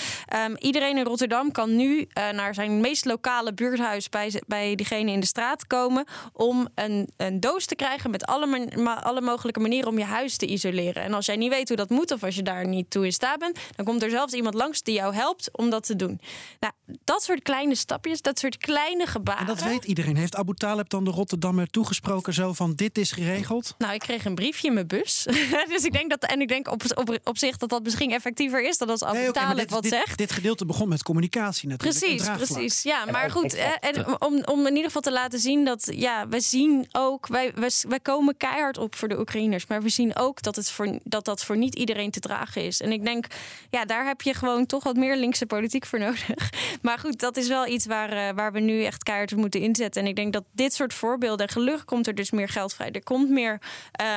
Um, 0.47 0.57
iedereen 0.59 0.97
in 0.97 1.05
Rotterdam 1.05 1.53
kan 1.53 1.77
nu 1.77 1.99
uh, 1.99 2.31
naar 2.31 2.55
zijn 2.55 2.81
meest 2.81 3.05
lokale 3.05 3.55
buurthuis 3.55 4.09
bij, 4.09 4.43
bij 4.47 4.75
diegene 4.75 5.11
in 5.11 5.21
de 5.21 5.27
straat 5.27 5.67
komen 5.67 6.05
om 6.33 6.69
een, 6.75 7.09
een 7.17 7.41
doos 7.41 7.67
te 7.67 7.75
krijgen 7.75 8.11
met 8.11 8.27
alle, 8.27 8.69
alle 9.03 9.21
mogelijke 9.21 9.61
manieren 9.61 9.89
om 9.89 9.99
je 9.99 10.05
huis 10.05 10.37
te 10.37 10.47
isoleren. 10.47 11.03
En 11.03 11.15
als 11.15 11.27
jij 11.27 11.37
niet 11.37 11.53
weet 11.53 11.69
hoe 11.69 11.77
dat 11.77 11.91
moet 11.91 12.11
of 12.11 12.23
als 12.23 12.35
je 12.35 12.43
daar 12.43 12.67
niet 12.67 12.91
toe 12.91 13.05
in 13.05 13.13
staat 13.13 13.39
bent, 13.39 13.59
dan 13.77 13.85
komt 13.85 14.03
er 14.03 14.11
zelfs 14.11 14.33
iemand 14.33 14.55
langs 14.55 14.83
die 14.83 14.95
jou 14.95 15.15
helpt 15.15 15.49
om 15.53 15.71
dat 15.71 15.87
te 15.87 15.97
doen. 15.97 16.21
Nou, 16.61 16.73
dat 17.05 17.23
soort 17.23 17.43
kleine 17.43 17.75
stapjes, 17.75 18.23
dat 18.23 18.39
soort 18.39 18.57
kleine 18.57 19.07
gebaren 19.07 19.33
en 19.39 19.47
dat 19.47 19.63
weet 19.63 19.85
iedereen. 19.85 20.17
Heeft 20.17 20.37
Abu 20.37 20.55
Talib 20.55 20.89
dan 20.89 21.05
de 21.05 21.11
Rotterdammer 21.11 21.71
toegesproken 21.71 22.35
zo 22.35 22.53
van 22.53 22.75
dit 22.75 22.99
is 22.99 23.13
geregeld? 23.13 23.75
Nou, 23.79 23.95
ik 23.95 24.01
kreeg 24.01 24.25
een 24.25 24.35
briefje 24.35 24.69
in 24.69 24.75
mijn 24.75 24.87
bus. 24.87 25.27
dus 25.69 25.85
ik 25.85 25.93
denk 25.93 26.11
dat, 26.11 26.25
en 26.25 26.41
ik 26.41 26.49
denk 26.49 26.71
op, 26.71 26.83
op, 26.95 27.19
op 27.25 27.39
zich 27.39 27.57
dat 27.57 27.69
dat 27.69 27.83
misschien 27.83 28.13
effectiever 28.13 28.69
is 28.69 28.79
dan 28.79 28.89
als 28.89 29.05
Abu 29.05 29.19
nee, 29.19 29.29
okay, 29.29 29.45
Talib 29.45 29.71
wat 29.71 29.83
dit, 29.83 29.93
zegt. 29.93 30.19
Dit 30.19 30.33
gedeelte 30.33 30.67
begon 30.67 30.89
met 30.89 31.03
communicatie 31.03 31.69
natuurlijk. 31.69 31.99
Precies, 31.99 32.31
precies. 32.31 32.83
Ja, 32.83 33.05
maar 33.05 33.31
goed. 33.31 33.55
En 33.81 34.21
om, 34.21 34.43
om 34.45 34.61
in 34.61 34.71
ieder 34.71 34.85
geval 34.85 35.03
te 35.03 35.13
laten 35.13 35.39
zien 35.39 35.65
dat 35.65 35.89
ja, 35.95 36.29
we 36.29 36.41
zien 36.41 36.87
ook, 36.93 37.27
wij, 37.27 37.53
wij, 37.55 37.71
wij 37.89 38.01
komen 38.01 38.37
keihard 38.37 38.79
op 38.79 38.95
voor 38.95 39.09
de 39.09 39.19
Oekraïners. 39.19 39.67
Maar 39.67 39.83
we 39.83 39.89
zien 39.89 40.17
ook 40.17 40.43
dat, 40.43 40.57
het 40.57 40.71
voor, 40.71 40.99
dat 41.05 41.25
dat 41.25 41.45
voor 41.45 41.57
niet 41.57 41.75
iedereen 41.75 42.11
te 42.11 42.21
dragen 42.21 42.63
is. 42.63 42.81
En 42.81 42.93
ik 42.93 43.05
denk, 43.05 43.27
ja, 43.71 43.85
daar 43.85 44.07
heb 44.07 44.23
je 44.23 44.35
gewoon 44.35 44.67
toch 44.67 44.85
wat 44.85 44.97
meer 44.97 45.17
linkse 45.17 45.47
politiek 45.47 45.87
voor 45.87 45.99
nodig. 46.07 46.51
Maar 46.83 46.99
goed, 46.99 47.21
dat 47.21 47.37
is 47.37 47.49
wel 47.49 47.67
iets 47.67 47.87
waar, 47.87 48.13
uh, 48.13 48.29
waar 48.35 48.53
we 48.53 48.61
nu 48.61 48.85
echt 48.85 49.03
keihard 49.03 49.24
moeten 49.33 49.61
inzetten. 49.61 50.03
En 50.03 50.09
ik 50.09 50.17
denk 50.17 50.33
dat 50.33 50.45
dit 50.53 50.75
soort 50.75 50.95
voorbeelden, 50.95 51.49
gelukkig 51.49 51.85
komt 51.85 52.07
er 52.07 52.15
dus 52.15 52.31
meer 52.31 52.49
geld 52.49 52.75
vrij. 52.75 52.91
Er 52.91 53.03
komt 53.03 53.31
meer, 53.31 53.61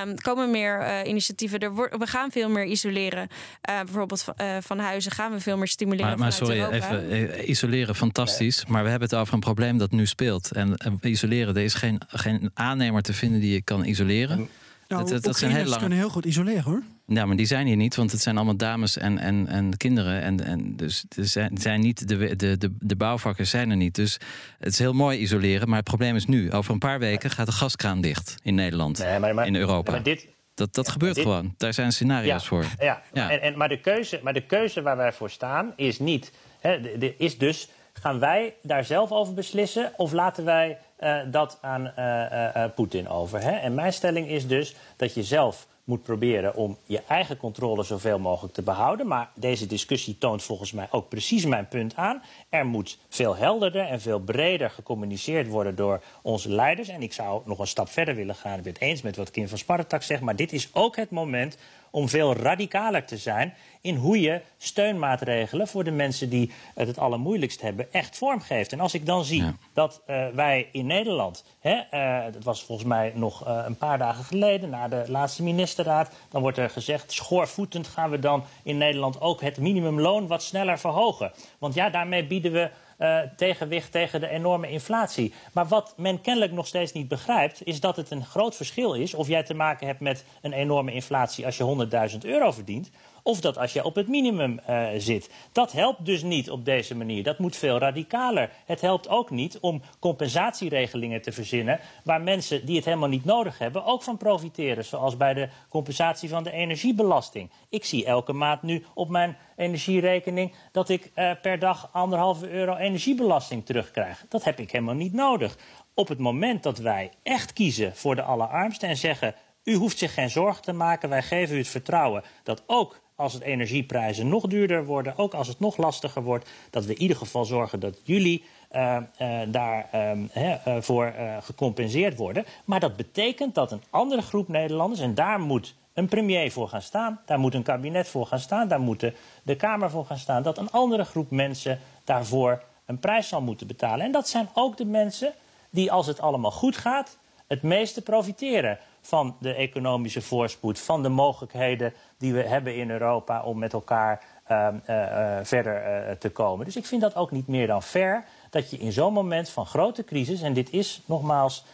um, 0.04 0.16
komen 0.16 0.52
meer 0.52 0.80
uh, 0.80 1.10
initiatieven. 1.10 1.60
Er 1.60 1.76
we 1.76 2.08
gaan 2.08 2.32
veel 2.32 2.50
meer 2.50 2.66
isoleren. 2.66 3.28
Uh, 3.70 3.76
bijvoorbeeld 3.84 4.26
uh, 4.42 4.58
van 4.62 4.80
huizen 4.80 5.12
gaan 5.12 5.32
we 5.32 5.40
veel 5.40 5.58
meer 5.58 5.68
stimuleren. 5.68 6.10
Maar, 6.10 6.20
maar 6.20 6.32
sorry, 6.32 6.60
Europa. 6.60 7.00
even 7.00 7.50
isoleren, 7.50 7.96
fantastisch. 7.96 8.66
Maar 8.66 8.84
we 8.84 8.90
hebben 8.90 9.10
het 9.10 9.18
over 9.18 9.34
een 9.34 9.40
probleem 9.40 9.78
dat 9.78 9.92
nu 9.92 10.06
speelt. 10.06 10.52
En 10.52 10.78
isoleren, 11.02 11.56
er 11.56 11.64
is 11.64 11.74
geen, 11.74 12.02
geen 12.08 12.52
aannemer 12.54 13.02
te 13.02 13.14
vinden 13.14 13.40
die 13.40 13.52
je 13.52 13.62
kan 13.62 13.86
isoleren. 13.86 14.38
Nou, 14.38 15.02
dat, 15.02 15.12
dat, 15.12 15.24
dat 15.24 15.38
zijn 15.38 15.52
heel 15.52 15.66
lange... 15.66 15.80
kunnen 15.80 15.98
heel 15.98 16.10
goed 16.10 16.26
isoleren 16.26 16.64
hoor. 16.64 16.84
Ja, 17.10 17.26
maar 17.26 17.36
die 17.36 17.46
zijn 17.46 17.68
hier 17.68 17.76
niet, 17.76 17.96
want 17.96 18.12
het 18.12 18.22
zijn 18.22 18.36
allemaal 18.36 18.58
dames 18.58 18.98
en, 18.98 19.18
en, 19.18 19.48
en 19.48 19.78
kinderen. 19.78 20.22
En, 20.22 20.44
en 20.44 20.76
dus 20.76 21.06
zijn, 21.10 21.58
zijn 21.58 21.82
niet 21.82 22.08
de, 22.08 22.36
de, 22.36 22.58
de, 22.58 22.76
de 22.80 22.96
bouwvakkers 22.96 23.50
zijn 23.50 23.70
er 23.70 23.76
niet. 23.76 23.96
Dus 23.96 24.20
het 24.60 24.74
is 24.74 24.80
heel 24.80 24.94
mooi 24.94 25.20
isoleren. 25.20 25.68
Maar 25.68 25.78
het 25.78 25.88
probleem 25.88 26.16
is 26.16 26.26
nu. 26.26 26.52
Over 26.52 26.74
een 26.74 26.80
paar 26.80 27.00
weken 27.00 27.30
gaat 27.30 27.46
de 27.46 27.52
gaskraan 27.52 28.02
dicht 28.02 28.36
in 28.44 28.56
Nederland. 28.56 28.98
Nee, 28.98 29.20
maar, 29.20 29.36
maar, 29.36 29.48
in 29.48 29.56
Europa. 29.56 29.92
Maar 29.92 30.04
dit, 30.04 30.28
dat, 30.54 30.74
dat 30.74 30.90
gebeurt 30.90 31.20
gewoon. 31.20 31.54
Daar 31.58 31.74
zijn 31.74 31.92
scenario's 31.92 32.48
voor. 32.48 32.66
Ja, 32.80 33.02
ja. 33.14 33.32
En, 33.32 33.42
en, 33.42 33.58
maar, 33.58 33.70
de 33.70 33.80
keuze, 33.80 34.20
maar 34.24 34.34
de 34.34 34.46
keuze 34.46 34.82
waar 34.82 34.98
wij 34.98 35.14
voor 35.14 35.30
staan 35.30 35.74
is 35.76 36.00
niet. 36.00 36.32
Hè, 36.60 36.82
de, 36.82 36.98
de, 36.98 37.16
is 37.18 37.38
dus, 37.38 37.70
gaan 37.94 38.20
wij 38.20 38.54
daar 38.62 38.86
zelf 38.86 39.12
over 39.12 39.34
beslissen? 39.34 39.92
Of 39.98 40.12
laten 40.12 40.46
wij 40.46 40.78
uh, 41.00 41.18
dat 41.32 41.58
aan 41.62 41.92
uh, 42.00 42.64
uh, 42.64 42.64
Poetin 42.76 43.08
over? 43.08 43.42
Hè? 43.42 43.52
En 43.52 43.74
mijn 43.74 43.94
stelling 43.94 44.28
is 44.28 44.48
dus 44.48 44.76
dat 44.98 45.14
je 45.14 45.24
zelf 45.24 45.68
moet 45.88 46.04
proberen 46.04 46.56
om 46.56 46.78
je 46.86 47.02
eigen 47.08 47.38
controle 47.38 47.84
zoveel 47.84 48.20
mogelijk 48.20 48.54
te 48.54 48.62
behouden. 48.62 49.08
Maar 49.08 49.30
deze 49.36 49.66
discussie 49.66 50.18
toont 50.18 50.44
volgens 50.44 50.72
mij 50.72 50.88
ook 50.92 51.10
precies 51.10 51.46
mijn 51.46 51.68
punt 51.68 51.96
aan. 51.96 52.22
Er 52.50 52.66
moet 52.66 53.00
veel 53.10 53.36
helderder 53.36 53.86
en 53.86 54.02
veel 54.02 54.20
breder 54.20 54.70
gecommuniceerd 54.70 55.48
worden 55.48 55.76
door 55.76 56.04
onze 56.22 56.50
leiders. 56.50 56.88
En 56.88 57.02
ik 57.02 57.14
zou 57.14 57.42
nog 57.46 57.60
een 57.60 57.68
stap 57.68 57.90
verder 57.90 58.16
willen 58.16 58.36
gaan. 58.36 58.58
Ik 58.58 58.64
ben 58.64 58.74
het 58.74 58.82
eens 58.82 59.02
met 59.02 59.16
wat 59.16 59.32
Kim 59.32 59.48
van 59.48 59.58
Spartak 59.58 60.04
zegt. 60.04 60.22
Maar 60.22 60.36
dit 60.36 60.54
is 60.54 60.70
ook 60.74 60.96
het 60.96 61.10
moment 61.10 61.58
om 61.98 62.10
veel 62.10 62.36
radicaler 62.36 63.06
te 63.06 63.18
zijn 63.18 63.54
in 63.82 63.96
hoe 63.96 64.22
je 64.22 64.42
steunmaatregelen 64.58 65.68
voor 65.68 65.84
de 65.84 65.92
mensen 65.92 66.30
die 66.30 66.52
het 66.76 66.88
het 66.88 66.98
allermoeilijkst 67.00 67.62
hebben 67.62 67.94
echt 67.94 68.18
vormgeeft. 68.18 68.72
En 68.72 68.80
als 68.80 68.94
ik 68.94 69.06
dan 69.06 69.26
zie 69.26 69.44
dat 69.74 70.02
uh, 70.08 70.28
wij 70.34 70.70
in 70.72 70.86
Nederland, 70.86 71.44
hè, 71.60 71.82
uh, 71.92 72.34
dat 72.34 72.44
was 72.44 72.64
volgens 72.64 72.88
mij 72.88 73.12
nog 73.16 73.48
uh, 73.48 73.64
een 73.66 73.78
paar 73.78 73.98
dagen 73.98 74.24
geleden 74.24 74.70
na 74.70 74.88
de 74.88 75.04
laatste 75.08 75.44
ministerraad, 75.44 76.12
dan 76.30 76.42
wordt 76.42 76.58
er 76.58 76.70
gezegd 76.70 77.12
schoorvoetend 77.12 77.88
gaan 77.88 78.10
we 78.10 78.20
dan 78.20 78.44
in 78.64 78.78
Nederland 78.78 79.22
ook 79.22 79.42
het 79.42 79.58
minimumloon 79.58 80.28
wat 80.28 80.44
sneller 80.44 80.80
verhogen. 80.80 81.32
Want 81.58 81.74
ja, 81.74 81.90
daarmee 81.90 82.28
bieden 82.28 82.52
we 82.52 82.70
uh, 82.98 83.20
tegenwicht 83.36 83.92
tegen 83.92 84.20
de 84.20 84.28
enorme 84.28 84.70
inflatie. 84.70 85.34
Maar 85.54 85.68
wat 85.68 85.94
men 85.98 86.22
kennelijk 86.22 86.52
nog 86.52 86.68
steeds 86.68 86.92
niet 86.92 87.08
begrijpt, 87.08 87.66
is 87.66 87.80
dat 87.80 87.96
het 87.96 88.12
een 88.12 88.26
groot 88.26 88.56
verschil 88.56 88.94
is 88.94 89.14
of 89.14 89.28
jij 89.28 89.44
te 89.44 89.54
maken 89.54 89.88
hebt 89.88 90.00
met 90.00 90.24
een 90.42 90.54
enorme 90.54 90.94
inflatie 90.94 91.46
als 91.46 91.58
je 91.58 91.88
100.000 92.12 92.18
euro 92.22 92.52
verdient. 92.52 92.90
Of 93.28 93.42
dat 93.42 93.58
als 93.58 93.74
je 93.74 93.84
op 93.84 93.96
het 93.96 94.08
minimum 94.08 94.60
uh, 94.70 94.88
zit. 94.98 95.30
Dat 95.52 95.72
helpt 95.72 96.06
dus 96.06 96.24
niet 96.24 96.52
op 96.52 96.66
deze 96.66 96.96
manier. 96.96 97.24
Dat 97.24 97.40
moet 97.40 97.56
veel 97.56 97.78
radicaler. 97.78 98.50
Het 98.66 98.82
helpt 98.82 99.10
ook 99.10 99.30
niet 99.30 99.60
om 99.60 99.82
compensatieregelingen 100.00 101.22
te 101.22 101.32
verzinnen. 101.32 101.80
waar 102.04 102.22
mensen 102.22 102.66
die 102.66 102.76
het 102.76 102.86
helemaal 102.86 103.10
niet 103.10 103.26
nodig 103.26 103.58
hebben 103.58 103.86
ook 103.86 104.04
van 104.04 104.18
profiteren. 104.18 104.86
Zoals 104.86 105.18
bij 105.18 105.34
de 105.34 105.50
compensatie 105.70 106.30
van 106.30 106.44
de 106.44 106.52
energiebelasting. 106.52 107.52
Ik 107.70 107.86
zie 107.86 108.06
elke 108.06 108.34
maand 108.34 108.62
nu 108.62 108.86
op 108.94 109.10
mijn 109.10 109.38
energierekening 109.56 110.54
dat 110.72 110.90
ik 110.90 111.12
uh, 111.16 111.32
per 111.42 111.60
dag 111.60 111.90
anderhalve 111.92 112.50
euro 112.50 112.76
energiebelasting 112.76 113.66
terugkrijg. 113.66 114.26
Dat 114.30 114.44
heb 114.44 114.60
ik 114.60 114.72
helemaal 114.72 114.96
niet 114.96 115.14
nodig. 115.14 115.58
Op 115.94 116.08
het 116.08 116.20
moment 116.20 116.64
dat 116.64 116.78
wij 116.78 117.12
echt 117.24 117.54
kiezen 117.54 117.96
voor 117.96 118.16
de 118.16 118.22
allerarmsten 118.22 118.90
en 118.90 118.98
zeggen. 118.98 119.36
U 119.64 119.76
hoeft 119.76 119.98
zich 119.98 120.14
geen 120.14 120.30
zorgen 120.30 120.64
te 120.64 120.74
maken. 120.74 121.10
Wij 121.10 121.24
geven 121.24 121.56
u 121.56 121.58
het 121.58 121.68
vertrouwen 121.68 122.24
dat 122.44 122.64
ook 122.68 123.06
als 123.18 123.34
het 123.34 123.42
energieprijzen 123.42 124.28
nog 124.28 124.48
duurder 124.48 124.86
worden, 124.86 125.18
ook 125.18 125.34
als 125.34 125.48
het 125.48 125.60
nog 125.60 125.78
lastiger 125.78 126.24
wordt, 126.24 126.50
dat 126.70 126.86
we 126.86 126.94
in 126.94 127.02
ieder 127.02 127.18
geval 127.18 127.46
zorgen 127.46 127.80
dat 127.80 128.00
jullie 128.04 128.44
uh, 128.76 128.98
uh, 129.22 129.40
daarvoor 129.48 131.06
ehm, 131.06 131.24
uh, 131.24 131.38
gecompenseerd 131.42 132.18
worden. 132.18 132.46
Maar 132.66 132.80
dat 132.80 132.96
betekent 132.96 133.56
dat 133.56 133.72
een 133.72 133.84
andere 133.90 134.22
groep 134.22 134.48
Nederlanders, 134.48 135.02
en 135.02 135.16
daar 135.16 135.40
moet 135.40 135.76
een 135.94 136.08
premier 136.08 136.52
voor 136.52 136.70
gaan 136.70 136.82
staan. 136.82 137.20
Daar 137.26 137.40
moet 137.40 137.54
een 137.54 137.64
kabinet 137.64 138.08
voor 138.08 138.26
gaan 138.26 138.40
staan. 138.40 138.68
Daar 138.68 138.80
moet 138.80 139.12
de 139.44 139.56
Kamer 139.56 139.90
voor 139.90 140.06
gaan 140.06 140.18
staan. 140.18 140.44
Dat 140.44 140.58
een 140.58 140.72
andere 140.72 141.04
groep 141.04 141.32
mensen 141.32 141.80
daarvoor 142.04 142.64
een 142.86 143.00
prijs 143.00 143.28
zal 143.28 143.42
moeten 143.42 143.68
betalen. 143.68 144.06
En 144.06 144.12
dat 144.12 144.28
zijn 144.28 144.50
ook 144.54 144.78
de 144.78 144.86
mensen 144.86 145.34
die, 145.70 145.92
als 145.92 146.08
het 146.08 146.22
allemaal 146.22 146.52
goed 146.52 146.78
gaat, 146.78 147.18
het 147.48 147.62
meeste 147.62 148.02
profiteren 148.02 148.80
van 149.08 149.36
de 149.40 149.54
economische 149.54 150.22
voorspoed, 150.22 150.80
van 150.80 151.04
de 151.04 151.10
mogelijkheden 151.10 151.94
die 152.18 152.34
we 152.34 152.44
hebben 152.44 152.76
in 152.76 152.90
Europa 152.90 153.44
om 153.44 153.58
met 153.60 153.74
elkaar 153.74 154.24
uh, 154.52 154.68
uh, 154.90 155.38
verder 155.44 156.08
uh, 156.10 156.12
te 156.12 156.30
komen. 156.30 156.66
Dus 156.66 156.76
ik 156.76 156.86
vind 156.86 157.02
dat 157.02 157.16
ook 157.16 157.32
niet 157.32 157.48
meer 157.48 157.68
dan 157.68 157.84
fair 157.84 158.26
dat 158.50 158.70
je 158.70 158.78
in 158.78 158.92
zo'n 158.92 159.14
moment 159.14 159.50
van 159.50 159.66
grote 159.66 160.04
crisis, 160.04 160.42
en 160.42 160.54
dit 160.54 160.70
is 160.70 161.02
nogmaals, 161.06 161.66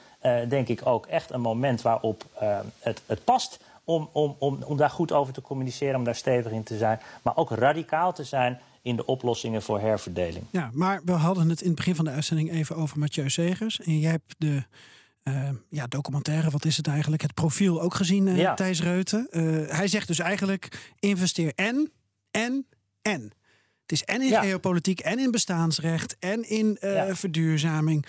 denk 0.49 0.67
ik 0.67 0.85
ook 0.85 1.05
echt 1.05 1.31
een 1.31 1.41
moment 1.41 1.81
waarop 1.81 2.23
het, 2.79 3.01
het 3.05 3.23
past 3.23 3.59
om, 3.83 4.09
om, 4.11 4.35
om, 4.39 4.63
om 4.63 4.77
daar 4.77 4.89
goed 4.89 5.11
over 5.11 5.33
te 5.33 5.41
communiceren, 5.41 5.95
om 5.95 6.03
daar 6.03 6.15
stevig 6.15 6.51
in 6.51 6.63
te 6.63 6.77
zijn, 6.77 6.99
maar 7.21 7.37
ook 7.37 7.49
radicaal 7.49 8.13
te 8.13 8.23
zijn 8.23 8.59
in 8.81 8.95
de 8.95 9.05
oplossingen 9.05 9.61
voor 9.61 9.79
herverdeling. 9.79 10.45
Ja, 10.49 10.69
maar 10.73 11.01
we 11.05 11.11
hadden 11.11 11.49
het 11.49 11.61
in 11.61 11.67
het 11.67 11.75
begin 11.75 11.95
van 11.95 12.05
de 12.05 12.11
uitzending 12.11 12.51
even 12.51 12.75
over 12.75 12.99
Mathieu 12.99 13.29
Segers. 13.29 13.79
En 13.81 13.99
jij 13.99 14.11
hebt 14.11 14.35
de 14.37 14.63
uh, 15.23 15.49
ja, 15.69 15.87
documentaire, 15.87 16.49
wat 16.49 16.65
is 16.65 16.77
het 16.77 16.87
eigenlijk? 16.87 17.21
Het 17.21 17.33
profiel 17.33 17.81
ook 17.81 17.93
gezien, 17.93 18.27
uh, 18.27 18.37
ja. 18.37 18.53
Thijs 18.53 18.81
Reuten. 18.81 19.27
Uh, 19.31 19.69
hij 19.69 19.87
zegt 19.87 20.07
dus 20.07 20.19
eigenlijk: 20.19 20.93
investeer 20.99 21.51
en, 21.55 21.91
en, 22.31 22.65
en. 23.01 23.21
Het 23.81 23.91
is 23.91 24.03
en 24.03 24.21
in 24.21 24.27
ja. 24.27 24.41
geopolitiek, 24.41 24.99
en 24.99 25.19
in 25.19 25.31
bestaansrecht, 25.31 26.15
en 26.19 26.49
in 26.49 26.77
ja. 26.81 27.15
verduurzaming. 27.15 28.05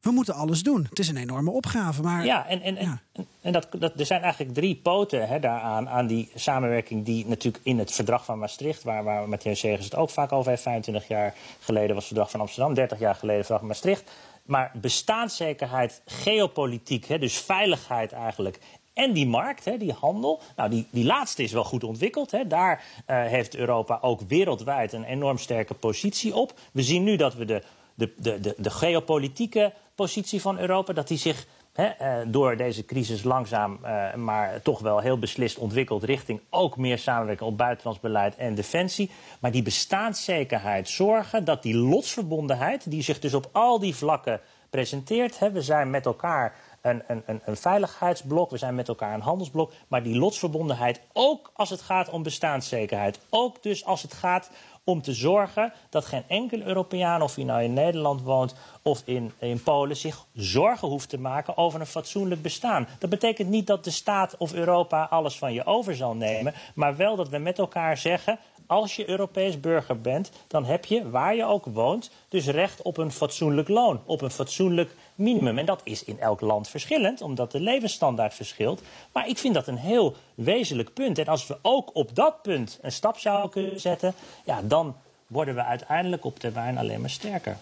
We 0.00 0.10
moeten 0.10 0.34
alles 0.34 0.62
doen. 0.62 0.86
Het 0.88 0.98
is 0.98 1.08
een 1.08 1.16
enorme 1.16 1.50
opgave. 1.50 2.02
Maar, 2.02 2.24
ja, 2.24 2.46
en, 2.46 2.62
en, 2.62 2.76
en, 2.76 3.00
en 3.40 3.52
dat, 3.52 3.68
dat, 3.78 4.00
er 4.00 4.06
zijn 4.06 4.22
eigenlijk 4.22 4.54
drie 4.54 4.76
poten 4.76 5.28
hè, 5.28 5.38
daaraan, 5.38 5.88
aan 5.88 6.06
die 6.06 6.30
samenwerking 6.34 7.04
die 7.04 7.26
natuurlijk 7.26 7.64
in 7.64 7.78
het 7.78 7.92
verdrag 7.92 8.24
van 8.24 8.38
Maastricht, 8.38 8.82
waar, 8.82 9.04
waar 9.04 9.28
Mathieu 9.28 9.54
Segers 9.54 9.84
het 9.84 9.94
ook 9.94 10.10
vaak 10.10 10.32
over 10.32 10.50
heeft, 10.50 10.62
25 10.62 11.08
jaar 11.08 11.34
geleden 11.60 11.88
was 11.94 12.04
het 12.04 12.06
verdrag 12.06 12.30
van 12.30 12.40
Amsterdam, 12.40 12.74
30 12.74 12.98
jaar 12.98 13.14
geleden 13.14 13.36
het 13.36 13.46
verdrag 13.46 13.58
van 13.58 13.68
Maastricht. 13.68 14.10
Maar 14.48 14.72
bestaanszekerheid, 14.74 16.02
geopolitiek, 16.06 17.04
hè, 17.04 17.18
dus 17.18 17.38
veiligheid 17.38 18.12
eigenlijk. 18.12 18.58
En 18.92 19.12
die 19.12 19.26
markt, 19.26 19.64
hè, 19.64 19.76
die 19.76 19.92
handel, 19.92 20.40
nou, 20.56 20.70
die, 20.70 20.86
die 20.90 21.04
laatste 21.04 21.42
is 21.42 21.52
wel 21.52 21.64
goed 21.64 21.84
ontwikkeld. 21.84 22.30
Hè. 22.30 22.46
Daar 22.46 22.84
uh, 23.06 23.22
heeft 23.26 23.56
Europa 23.56 23.98
ook 24.00 24.20
wereldwijd 24.20 24.92
een 24.92 25.04
enorm 25.04 25.38
sterke 25.38 25.74
positie 25.74 26.34
op. 26.34 26.52
We 26.72 26.82
zien 26.82 27.04
nu 27.04 27.16
dat 27.16 27.34
we 27.34 27.44
de, 27.44 27.62
de, 27.94 28.12
de, 28.16 28.40
de, 28.40 28.54
de 28.56 28.70
geopolitieke 28.70 29.72
positie 29.94 30.40
van 30.40 30.58
Europa, 30.58 30.92
dat 30.92 31.08
die 31.08 31.18
zich 31.18 31.46
He, 31.78 31.90
uh, 32.02 32.26
door 32.26 32.56
deze 32.56 32.84
crisis 32.84 33.22
langzaam, 33.22 33.78
uh, 33.82 34.14
maar 34.14 34.62
toch 34.62 34.80
wel 34.80 34.98
heel 34.98 35.18
beslist 35.18 35.58
ontwikkeld 35.58 36.04
richting 36.04 36.40
ook 36.50 36.76
meer 36.76 36.98
samenwerking 36.98 37.50
op 37.50 37.56
buitenlands 37.56 38.00
beleid 38.00 38.36
en 38.36 38.54
defensie. 38.54 39.10
Maar 39.40 39.50
die 39.50 39.62
bestaanszekerheid 39.62 40.88
zorgen 40.88 41.44
dat 41.44 41.62
die 41.62 41.76
lotsverbondenheid, 41.76 42.90
die 42.90 43.02
zich 43.02 43.18
dus 43.18 43.34
op 43.34 43.48
al 43.52 43.78
die 43.78 43.94
vlakken 43.94 44.40
presenteert. 44.70 45.38
We 45.52 45.62
zijn 45.62 45.90
met 45.90 46.06
elkaar 46.06 46.54
een, 46.82 47.02
een, 47.06 47.40
een, 47.44 47.56
veiligheidsblok, 47.56 48.50
we 48.50 48.56
zijn 48.56 48.74
met 48.74 48.88
elkaar 48.88 49.14
een 49.14 49.20
handelsblok. 49.20 49.72
Maar 49.88 50.02
die 50.02 50.18
lotsverbondenheid, 50.18 51.00
ook 51.12 51.50
als 51.54 51.70
het 51.70 51.80
gaat 51.80 52.08
om 52.08 52.22
bestaanszekerheid, 52.22 53.20
ook 53.30 53.62
dus 53.62 53.84
als 53.84 54.02
het 54.02 54.12
gaat 54.12 54.50
om 54.88 55.02
te 55.02 55.12
zorgen 55.12 55.72
dat 55.90 56.04
geen 56.04 56.22
enkele 56.28 56.64
Europeaan, 56.64 57.22
of 57.22 57.34
hij 57.34 57.44
nou 57.44 57.62
in 57.62 57.72
Nederland 57.72 58.22
woont 58.22 58.54
of 58.82 59.02
in, 59.04 59.32
in 59.38 59.62
Polen, 59.62 59.96
zich 59.96 60.26
zorgen 60.34 60.88
hoeft 60.88 61.08
te 61.08 61.18
maken 61.18 61.56
over 61.56 61.80
een 61.80 61.86
fatsoenlijk 61.86 62.42
bestaan. 62.42 62.88
Dat 62.98 63.10
betekent 63.10 63.48
niet 63.48 63.66
dat 63.66 63.84
de 63.84 63.90
staat 63.90 64.36
of 64.36 64.52
Europa 64.52 65.06
alles 65.10 65.38
van 65.38 65.52
je 65.52 65.66
over 65.66 65.96
zal 65.96 66.14
nemen, 66.14 66.54
maar 66.74 66.96
wel 66.96 67.16
dat 67.16 67.28
we 67.28 67.38
met 67.38 67.58
elkaar 67.58 67.96
zeggen. 67.96 68.38
Als 68.68 68.96
je 68.96 69.08
Europees 69.08 69.60
burger 69.60 70.00
bent, 70.00 70.30
dan 70.46 70.64
heb 70.64 70.84
je, 70.84 71.10
waar 71.10 71.34
je 71.34 71.44
ook 71.44 71.64
woont, 71.64 72.10
dus 72.28 72.46
recht 72.46 72.82
op 72.82 72.96
een 72.96 73.12
fatsoenlijk 73.12 73.68
loon, 73.68 74.00
op 74.04 74.20
een 74.20 74.30
fatsoenlijk 74.30 74.94
minimum. 75.14 75.58
En 75.58 75.66
dat 75.66 75.80
is 75.84 76.04
in 76.04 76.20
elk 76.20 76.40
land 76.40 76.68
verschillend, 76.68 77.20
omdat 77.20 77.52
de 77.52 77.60
levensstandaard 77.60 78.34
verschilt. 78.34 78.82
Maar 79.12 79.28
ik 79.28 79.38
vind 79.38 79.54
dat 79.54 79.66
een 79.66 79.76
heel 79.76 80.14
wezenlijk 80.34 80.92
punt. 80.92 81.18
En 81.18 81.26
als 81.26 81.46
we 81.46 81.58
ook 81.62 81.90
op 81.94 82.14
dat 82.14 82.42
punt 82.42 82.78
een 82.82 82.92
stap 82.92 83.18
zouden 83.18 83.50
kunnen 83.50 83.80
zetten, 83.80 84.14
ja, 84.44 84.62
dan 84.62 84.96
worden 85.26 85.54
we 85.54 85.64
uiteindelijk 85.64 86.24
op 86.24 86.38
termijn 86.38 86.78
alleen 86.78 87.00
maar 87.00 87.10
sterker. 87.10 87.56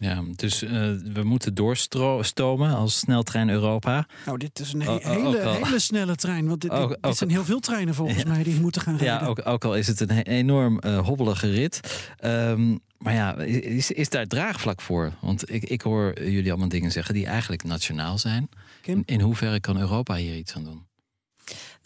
Ja, 0.00 0.24
dus 0.36 0.62
uh, 0.62 0.70
we 1.12 1.20
moeten 1.22 1.54
doorstomen 1.54 2.74
als 2.74 2.98
sneltrein 2.98 3.48
Europa. 3.48 4.06
Nou, 4.26 4.38
dit 4.38 4.58
is 4.58 4.72
een 4.72 4.82
he 4.82 4.98
hele, 5.02 5.48
hele 5.64 5.78
snelle 5.78 6.14
trein. 6.14 6.48
Want 6.48 6.60
dit, 6.60 6.70
ook, 6.70 6.88
dit, 6.88 7.02
dit 7.02 7.16
zijn 7.16 7.30
heel 7.30 7.44
veel 7.44 7.60
treinen 7.60 7.94
volgens 7.94 8.22
ja. 8.22 8.28
mij 8.28 8.42
die 8.42 8.60
moeten 8.60 8.82
gaan 8.82 8.96
rijden. 8.96 9.18
Ja, 9.20 9.26
ook, 9.26 9.46
ook, 9.46 9.64
al 9.64 9.76
is 9.76 9.86
het 9.86 10.00
een 10.00 10.22
enorm 10.22 10.80
uh, 10.86 10.98
hobbelige 10.98 11.50
rit. 11.50 11.80
Um, 12.24 12.80
maar 12.98 13.14
ja, 13.14 13.36
is, 13.36 13.90
is 13.90 14.08
daar 14.08 14.26
draagvlak 14.26 14.80
voor? 14.80 15.12
Want 15.20 15.52
ik, 15.52 15.64
ik 15.64 15.82
hoor 15.82 16.22
jullie 16.22 16.50
allemaal 16.50 16.68
dingen 16.68 16.92
zeggen 16.92 17.14
die 17.14 17.26
eigenlijk 17.26 17.64
nationaal 17.64 18.18
zijn. 18.18 18.48
In, 18.82 19.02
in 19.06 19.20
hoeverre 19.20 19.60
kan 19.60 19.78
Europa 19.78 20.14
hier 20.14 20.36
iets 20.36 20.54
aan 20.54 20.64
doen? 20.64 20.87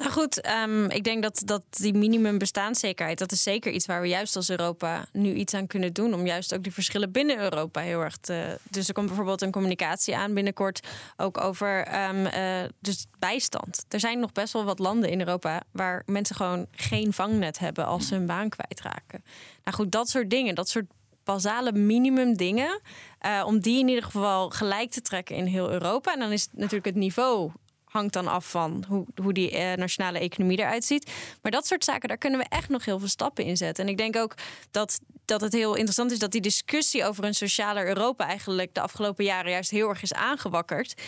Nou 0.03 0.15
goed, 0.15 0.49
um, 0.65 0.91
ik 0.91 1.05
denk 1.05 1.23
dat, 1.23 1.43
dat 1.45 1.63
die 1.71 1.95
minimum 1.95 2.39
bestaanszekerheid, 2.39 3.19
dat 3.19 3.33
is 3.33 3.43
zeker 3.43 3.73
iets 3.73 3.87
waar 3.87 4.01
we 4.01 4.09
juist 4.09 4.37
als 4.37 4.51
Europa 4.51 5.05
nu 5.13 5.33
iets 5.33 5.55
aan 5.55 5.67
kunnen 5.67 5.93
doen. 5.93 6.15
Om 6.15 6.27
juist 6.27 6.55
ook 6.55 6.63
die 6.63 6.73
verschillen 6.73 7.13
binnen 7.13 7.39
Europa 7.39 7.81
heel 7.81 8.01
erg 8.01 8.17
te. 8.17 8.59
Dus 8.71 8.89
er 8.89 8.95
komt 8.95 9.07
bijvoorbeeld 9.07 9.43
een 9.43 9.51
communicatie 9.51 10.17
aan 10.17 10.35
binnenkort 10.35 10.87
ook 11.17 11.41
over 11.41 12.05
um, 12.09 12.27
uh, 12.27 12.33
dus 12.81 13.07
bijstand. 13.19 13.85
Er 13.89 14.01
zijn 14.01 14.19
nog 14.21 14.33
best 14.33 14.53
wel 14.53 14.65
wat 14.65 14.79
landen 14.79 15.11
in 15.11 15.21
Europa 15.21 15.63
waar 15.71 16.03
mensen 16.07 16.37
gewoon 16.37 16.67
geen 16.71 17.13
vangnet 17.13 17.59
hebben 17.59 17.87
als 17.87 18.07
ze 18.07 18.15
hun 18.15 18.27
baan 18.27 18.49
kwijtraken. 18.49 19.25
Nou 19.65 19.77
goed, 19.77 19.93
dat 19.93 20.09
soort 20.09 20.31
dingen, 20.31 20.55
dat 20.55 20.69
soort 20.69 20.87
basale 21.25 21.73
minimum 21.73 22.37
dingen. 22.37 22.81
Uh, 23.27 23.43
om 23.47 23.61
die 23.61 23.79
in 23.79 23.89
ieder 23.89 24.05
geval 24.05 24.51
gelijk 24.51 24.91
te 24.91 25.03
trekken 25.03 25.37
in 25.37 25.47
heel 25.47 25.71
Europa. 25.71 26.13
En 26.13 26.19
dan 26.19 26.33
is 26.33 26.49
natuurlijk 26.53 26.85
het 26.85 26.95
niveau 26.95 27.51
hangt 27.93 28.13
dan 28.13 28.27
af 28.27 28.51
van 28.51 28.85
hoe, 28.89 29.07
hoe 29.23 29.33
die 29.33 29.51
eh, 29.51 29.77
nationale 29.77 30.19
economie 30.19 30.59
eruit 30.59 30.85
ziet. 30.85 31.11
Maar 31.43 31.53
dat 31.53 31.67
soort 31.67 31.85
zaken, 31.85 32.09
daar 32.09 32.19
kunnen 32.19 32.41
we 32.41 32.47
echt 32.49 32.69
nog 32.69 32.85
heel 32.85 32.99
veel 32.99 33.09
stappen 33.09 33.45
in 33.45 33.57
zetten. 33.57 33.85
En 33.85 33.91
ik 33.91 33.97
denk 33.97 34.17
ook 34.17 34.35
dat, 34.71 35.01
dat 35.25 35.41
het 35.41 35.53
heel 35.53 35.75
interessant 35.75 36.13
is 36.13 36.19
dat 36.19 36.33
die 36.33 36.41
discussie 36.41 37.05
over 37.05 37.25
een 37.25 37.35
socialer 37.35 37.87
Europa 37.87 38.27
eigenlijk 38.27 38.75
de 38.75 38.81
afgelopen 38.81 39.25
jaren 39.25 39.51
juist 39.51 39.71
heel 39.71 39.89
erg 39.89 40.03
is 40.03 40.13
aangewakkerd. 40.13 41.01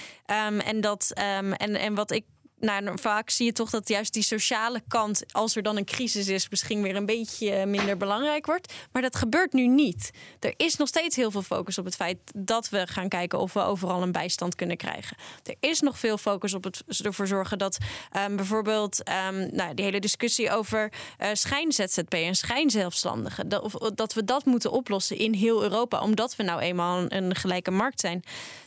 Um, 0.47 0.61
en, 0.61 0.81
dat, 0.81 1.13
um, 1.39 1.53
en, 1.53 1.75
en 1.75 1.95
wat 1.95 2.11
ik 2.11 2.25
nou, 2.65 2.99
vaak 3.01 3.31
zie 3.31 3.47
je 3.47 3.53
toch 3.53 3.71
dat 3.71 3.89
juist 3.89 4.13
die 4.13 4.23
sociale 4.23 4.83
kant, 4.89 5.23
als 5.33 5.57
er 5.57 5.63
dan 5.63 5.77
een 5.77 5.85
crisis 5.85 6.29
is, 6.29 6.49
misschien 6.49 6.83
weer 6.83 6.97
een 6.97 7.07
beetje 7.07 7.67
minder 7.67 7.97
belangrijk 7.97 8.47
wordt. 8.47 8.73
Maar 8.93 9.03
dat 9.03 9.17
gebeurt 9.17 9.53
nu 9.53 9.67
niet. 9.67 10.11
Er 10.41 10.55
is 10.57 10.77
nog 10.77 10.89
steeds 10.89 11.17
heel 11.17 11.31
veel 11.31 11.43
focus 11.43 11.79
op 11.79 11.85
het 11.85 11.97
feit 11.97 12.19
dat 12.35 12.69
we 12.69 12.87
gaan 12.87 13.09
kijken 13.09 13.39
of 13.39 13.53
we 13.53 13.61
overal 13.61 14.03
een 14.03 14.13
bijstand 14.13 14.55
kunnen 14.55 14.77
krijgen. 14.77 15.17
Er 15.43 15.57
is 15.61 15.81
nog 15.81 15.99
veel 15.99 16.19
focus 16.19 16.55
op 16.55 16.65
het 16.65 16.83
ervoor 17.05 17.27
zorgen 17.27 17.59
dat 17.59 17.79
um, 18.17 18.37
bijvoorbeeld 18.37 19.09
um, 19.29 19.49
nou, 19.53 19.75
die 19.75 19.85
hele 19.85 20.01
discussie 20.01 20.51
over 20.51 20.93
uh, 21.21 21.29
schijn-ZZP 21.33 22.15
en 22.15 22.35
schijnzelfstandigen, 22.35 23.49
dat, 23.95 24.13
we 24.15 24.25
dat 24.25 24.45
moeten 24.45 24.71
oplossen 24.71 25.19
in 25.19 25.33
heel 25.33 25.63
Europa, 25.63 26.01
omdat 26.01 26.37
we 26.37 26.43
nou 26.43 26.61
eenmaal 26.61 26.99
een, 26.99 27.17
een 27.17 27.35
gelijke 27.35 27.71
markt 27.71 28.01
zijn. 28.01 28.23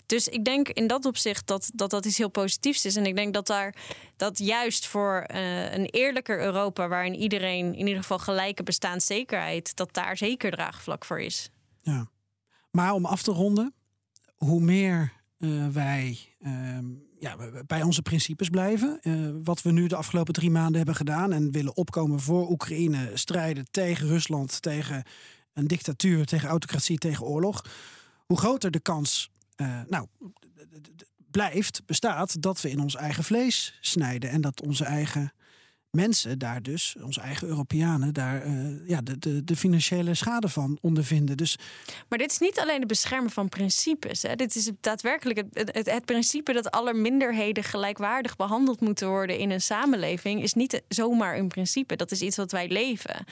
Dus 0.08 0.28
ik 0.28 0.45
denk 0.45 0.70
in 0.70 0.88
dat 0.88 1.05
opzicht 1.05 1.47
dat, 1.47 1.72
dat 1.74 1.89
dat 1.89 2.05
iets 2.05 2.18
heel 2.18 2.30
positiefs 2.30 2.86
is. 2.86 2.95
En 2.95 3.05
ik 3.05 3.16
denk 3.16 3.34
dat 3.34 3.47
daar 3.47 3.76
dat 4.16 4.38
juist 4.38 4.88
voor 4.88 5.28
uh, 5.32 5.74
een 5.74 5.86
eerlijker 5.86 6.41
Europa, 6.41 6.88
waarin 6.88 7.16
iedereen 7.16 7.66
in 7.76 7.88
ieder 7.88 8.01
geval 8.01 8.20
gelijke 8.20 8.64
bestaanszekerheid, 8.64 9.76
dat 9.76 9.93
daar 9.93 10.18
zeker 10.18 10.51
draagvlak 10.51 11.05
voor 11.05 11.20
is. 11.20 11.49
Ja, 11.82 12.10
maar 12.72 12.93
om 12.93 13.05
af 13.05 13.24
te 13.24 13.32
ronden, 13.32 13.74
hoe 14.36 14.62
meer 14.62 15.14
uh, 15.38 15.68
wij 15.68 16.18
uh, 16.39 16.78
ja, 17.20 17.38
bij 17.68 17.82
onze 17.82 18.01
principes 18.01 18.49
blijven. 18.49 18.99
Uh, 19.01 19.30
wat 19.43 19.62
we 19.62 19.72
nu 19.72 19.88
de 19.88 19.95
afgelopen 19.95 20.34
drie 20.34 20.51
maanden 20.51 20.76
hebben 20.76 20.95
gedaan 20.95 21.34
en 21.34 21.51
willen 21.51 21.78
opkomen 21.78 22.20
voor 22.20 22.49
Oekraïne, 22.49 23.12
strijden 23.14 23.66
tegen 23.72 24.08
Rusland, 24.08 24.62
tegen 24.62 25.03
een 25.53 25.68
dictatuur, 25.68 26.26
tegen 26.26 26.49
autocratie, 26.49 26.97
tegen 26.97 27.26
oorlog. 27.26 27.66
Hoe 28.26 28.38
groter 28.38 28.72
de 28.72 28.80
kans 28.80 29.32
uh, 29.62 29.82
nou, 29.88 30.08
blijft, 31.32 31.86
bestaat 31.86 32.41
dat 32.41 32.62
we 32.62 32.70
in 32.70 32.80
ons 32.80 32.95
eigen 32.95 33.24
vlees 33.24 33.78
snijden. 33.82 34.30
En 34.30 34.41
dat 34.41 34.62
onze 34.62 34.86
eigen 34.86 35.34
mensen 35.92 36.40
daar 36.40 36.62
dus, 36.62 36.96
onze 37.04 37.22
eigen 37.22 37.48
Europeanen, 37.48 38.14
daar 38.14 38.48
uh, 38.48 38.88
ja, 38.88 39.02
de, 39.02 39.20
de, 39.20 39.44
de, 39.44 39.56
financiële 39.56 40.14
schade 40.14 40.50
van 40.50 40.78
ondervinden. 40.82 41.38
Dus... 41.38 41.58
Maar 42.10 42.18
dit 42.18 42.32
is 42.32 42.40
niet 42.40 42.60
alleen 42.60 42.80
het 42.80 42.88
beschermen 42.88 43.32
van 43.32 43.50
principes. 43.50 44.22
Hè. 44.22 44.36
Dit 44.36 44.56
is 44.56 44.72
daadwerkelijk 44.82 45.44
het, 45.54 45.72
het, 45.72 45.92
het, 45.92 46.06
principe 46.06 46.54
dat 46.54 46.72
alle 46.72 46.94
minderheden 46.94 47.64
gelijkwaardig 47.64 48.36
behandeld 48.36 48.82
moeten 48.82 49.08
worden 49.08 49.38
in 49.38 49.52
een 49.52 49.62
samenleving, 49.62 50.44
is 50.44 50.54
niet 50.54 50.82
zomaar 50.88 51.38
een 51.38 51.48
principe. 51.48 51.96
Dat 51.96 52.12
is 52.12 52.22
iets 52.22 52.38
wat 52.38 52.52
wij 52.52 52.68
leven. 52.68 53.26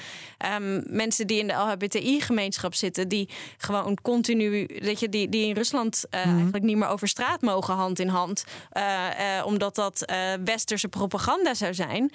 Um, 0.62 0.84
mensen 0.88 1.28
die 1.28 1.40
in 1.40 1.48
de 1.48 1.54
LHBTI-gemeenschap 1.54 2.74
zitten, 2.74 3.08
die 3.08 3.30
gewoon 3.58 3.98
continu, 4.02 4.66
dat 4.66 5.00
je, 5.00 5.10
die, 5.10 5.30
die 5.30 5.48
in 5.48 5.56
Rusland 5.56 6.04
uh, 6.12 6.26
mm. 6.26 6.34
eigenlijk 6.34 6.64
niet 6.64 6.78
meer 6.78 6.88
over 6.88 7.08
straat 7.08 7.42
mogen 7.42 7.74
hand 7.74 8.00
in 8.00 8.08
hand, 8.08 8.46
uh, 8.74 9.46
omdat 9.46 9.76
dat 9.76 10.14
westerse 10.44 10.88
propaganda 10.88 11.54
zou 11.54 11.74
zijn. 11.74 12.12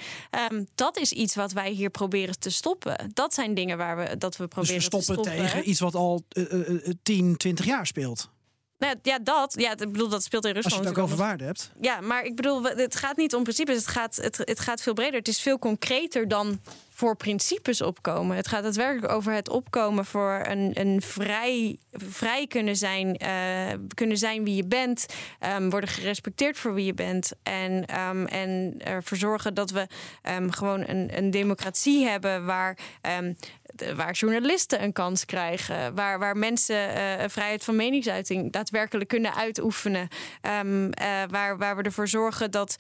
Um, 0.51 0.67
dat 0.75 0.97
is 0.97 1.13
iets 1.13 1.35
wat 1.35 1.53
wij 1.53 1.71
hier 1.71 1.91
proberen 1.91 2.39
te 2.39 2.51
stoppen. 2.51 3.11
Dat 3.15 3.35
zijn 3.35 3.55
dingen 3.55 3.77
waar 3.77 3.97
we 3.97 4.17
dat 4.19 4.37
we 4.37 4.49
proberen 4.49 4.75
dus 4.75 4.89
we 4.89 5.03
stoppen 5.03 5.23
te 5.23 5.31
stoppen. 5.31 5.53
tegen 5.53 5.71
iets 5.71 5.81
wat 5.81 5.95
al 5.95 6.23
uh, 6.33 6.53
uh, 6.53 6.93
10, 7.03 7.37
20 7.37 7.65
jaar 7.65 7.87
speelt. 7.87 8.31
Nou, 8.81 8.95
ja, 9.03 9.19
dat. 9.19 9.55
Ja, 9.57 9.71
ik 9.71 9.93
bedoel, 9.93 10.09
dat 10.09 10.23
speelt 10.23 10.45
in 10.45 10.53
Rusland. 10.53 10.75
Als 10.75 10.83
je 10.83 10.89
het 10.89 10.99
ook 10.99 11.05
over 11.05 11.17
waarde 11.17 11.45
hebt. 11.45 11.71
Ja, 11.81 12.01
maar 12.01 12.25
ik 12.25 12.37
bedoel, 12.37 12.63
het 12.63 12.97
gaat 12.97 13.17
niet 13.17 13.35
om 13.35 13.43
principes. 13.43 13.77
Het 13.77 13.87
gaat, 13.87 14.17
het, 14.17 14.37
het 14.37 14.61
gaat 14.61 14.83
veel 14.83 14.95
breder. 14.95 15.19
Het 15.19 15.29
is 15.29 15.41
veel 15.41 15.59
concreter 15.59 16.29
dan 16.29 16.61
voor 17.01 17.17
principes 17.17 17.81
opkomen. 17.83 18.37
Het 18.37 18.49
gaat 18.49 18.63
daadwerkelijk 18.63 19.13
over 19.13 19.33
het 19.33 19.49
opkomen 19.49 20.05
voor 20.05 20.41
een, 20.45 20.71
een 20.75 21.03
vrij, 21.03 21.77
vrij 21.93 22.47
kunnen 22.47 22.77
zijn, 22.77 23.23
uh, 23.23 23.79
kunnen 23.95 24.17
zijn 24.17 24.45
wie 24.45 24.57
je 24.57 24.65
bent, 24.65 25.07
um, 25.57 25.71
worden 25.71 25.91
gerespecteerd 25.91 26.59
voor 26.59 26.75
wie 26.75 26.85
je 26.85 26.95
bent 26.95 27.33
en, 27.43 28.01
um, 28.01 28.27
en 28.27 28.75
ervoor 28.79 29.17
zorgen 29.17 29.55
dat 29.55 29.71
we 29.71 29.87
um, 30.29 30.51
gewoon 30.51 30.89
een, 30.89 31.17
een 31.17 31.31
democratie 31.31 32.05
hebben 32.05 32.45
waar 32.45 32.79
waar 33.97 34.13
journalisten 34.13 34.83
een 34.83 34.93
kans 34.93 35.25
krijgen, 35.25 35.95
waar, 35.95 36.19
waar 36.19 36.37
mensen 36.37 36.77
uh, 36.77 37.29
vrijheid 37.29 37.65
van 37.65 37.77
meningsuiting 37.77 38.53
daadwerkelijk 38.53 39.09
kunnen 39.09 39.35
uitoefenen, 39.35 40.09
um, 40.43 40.85
uh, 40.85 40.91
waar, 41.31 41.59
waar 41.59 41.77
we 41.77 41.83
ervoor 41.83 42.09
zorgen 42.09 42.51
dat, 42.51 42.77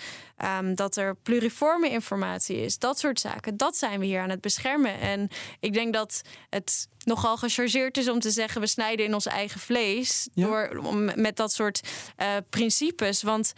um, 0.59 0.75
dat 0.75 0.97
er 0.97 1.17
pluriforme 1.17 1.91
informatie 1.91 2.57
is, 2.57 2.79
dat 2.79 2.99
soort 2.99 3.21
zaken. 3.21 3.57
Dat 3.57 3.77
zijn 3.77 4.01
we 4.01 4.07
hier 4.07 4.21
aan 4.21 4.31
het 4.31 4.41
beschermen. 4.41 5.01
En 5.01 5.29
ik 5.61 5.73
denk 5.73 5.95
dat 5.95 6.23
het 6.49 6.89
nogal 7.05 7.37
gechargeerd 7.37 7.97
is 7.97 8.09
om 8.09 8.21
te 8.21 8.31
zeggen 8.31 8.61
we 8.61 8.67
snijden 8.67 9.07
in 9.07 9.15
ons 9.15 9.27
eigen 9.27 9.61
vlees 9.61 10.29
ja. 10.35 10.47
door 10.47 10.83
om, 10.85 11.05
met 11.21 11.37
dat 11.37 11.53
soort 11.53 11.81
uh, 12.19 12.27
principes, 12.51 13.23
want 13.23 13.53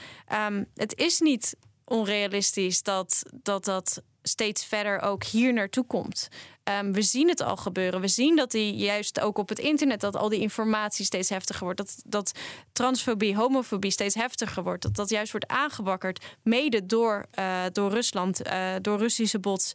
um, 0.49 0.67
het 0.75 0.99
is 0.99 1.21
niet 1.21 1.57
onrealistisch 1.85 2.83
dat 2.83 3.23
dat, 3.43 3.65
dat 3.65 4.03
steeds 4.23 4.65
verder 4.65 5.01
ook 5.01 5.25
hier 5.25 5.53
naartoe 5.53 5.85
komt. 5.87 6.29
Um, 6.65 6.93
we 6.93 7.03
zien 7.03 7.29
het 7.29 7.41
al 7.41 7.57
gebeuren. 7.57 8.01
We 8.01 8.09
zien 8.09 8.37
dat 8.37 8.51
die 8.51 8.75
juist 8.75 9.21
ook 9.21 9.39
op 9.39 9.49
het 9.49 9.59
internet 9.59 10.01
dat 10.01 10.17
al 10.17 10.29
die 10.29 10.41
informatie 10.41 11.05
steeds 11.05 11.29
heftiger 11.29 11.65
wordt. 11.65 11.79
Dat, 11.79 12.03
dat 12.05 12.33
transfobie, 12.73 13.37
homofobie 13.37 13.91
steeds 13.91 14.15
heftiger 14.15 14.63
wordt. 14.63 14.83
Dat 14.83 14.95
dat 14.95 15.09
juist 15.11 15.33
wordt 15.33 15.49
aangewakkerd, 15.49 16.25
mede 16.43 16.87
door, 16.87 17.27
uh, 17.39 17.63
door 17.73 17.91
Rusland, 17.91 18.47
uh, 18.47 18.75
door 18.81 18.99
Russische 18.99 19.39
bots. 19.39 19.73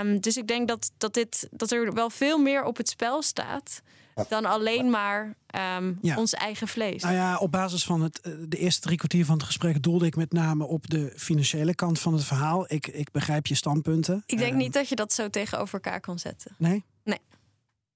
Um, 0.00 0.20
dus 0.20 0.36
ik 0.36 0.46
denk 0.46 0.68
dat, 0.68 0.90
dat, 0.98 1.14
dit, 1.14 1.48
dat 1.50 1.70
er 1.70 1.92
wel 1.92 2.10
veel 2.10 2.38
meer 2.38 2.64
op 2.64 2.76
het 2.76 2.88
spel 2.88 3.22
staat 3.22 3.82
dan 4.28 4.44
alleen 4.44 4.90
maar 4.90 5.34
um, 5.76 5.98
ja. 6.02 6.16
ons 6.16 6.34
eigen 6.34 6.68
vlees. 6.68 7.02
Nou 7.02 7.14
ja, 7.14 7.38
op 7.38 7.50
basis 7.50 7.84
van 7.84 8.02
het, 8.02 8.20
eh, 8.20 8.32
de 8.48 8.56
eerste 8.56 8.80
drie 8.80 8.96
kwartier 8.96 9.24
van 9.24 9.36
het 9.36 9.44
gesprek 9.44 9.82
doelde 9.82 10.06
ik 10.06 10.16
met 10.16 10.32
name 10.32 10.64
op 10.64 10.90
de 10.90 11.12
financiële 11.16 11.74
kant 11.74 12.00
van 12.00 12.12
het 12.12 12.24
verhaal. 12.24 12.64
Ik, 12.72 12.86
ik 12.86 13.10
begrijp 13.10 13.46
je 13.46 13.54
standpunten. 13.54 14.22
Ik 14.26 14.38
denk 14.38 14.52
um, 14.52 14.58
niet 14.58 14.72
dat 14.72 14.88
je 14.88 14.94
dat 14.94 15.12
zo 15.12 15.30
tegenover 15.30 15.74
elkaar 15.74 16.00
kan 16.00 16.18
zetten. 16.18 16.54
Nee? 16.58 16.84
Nee. 17.04 17.18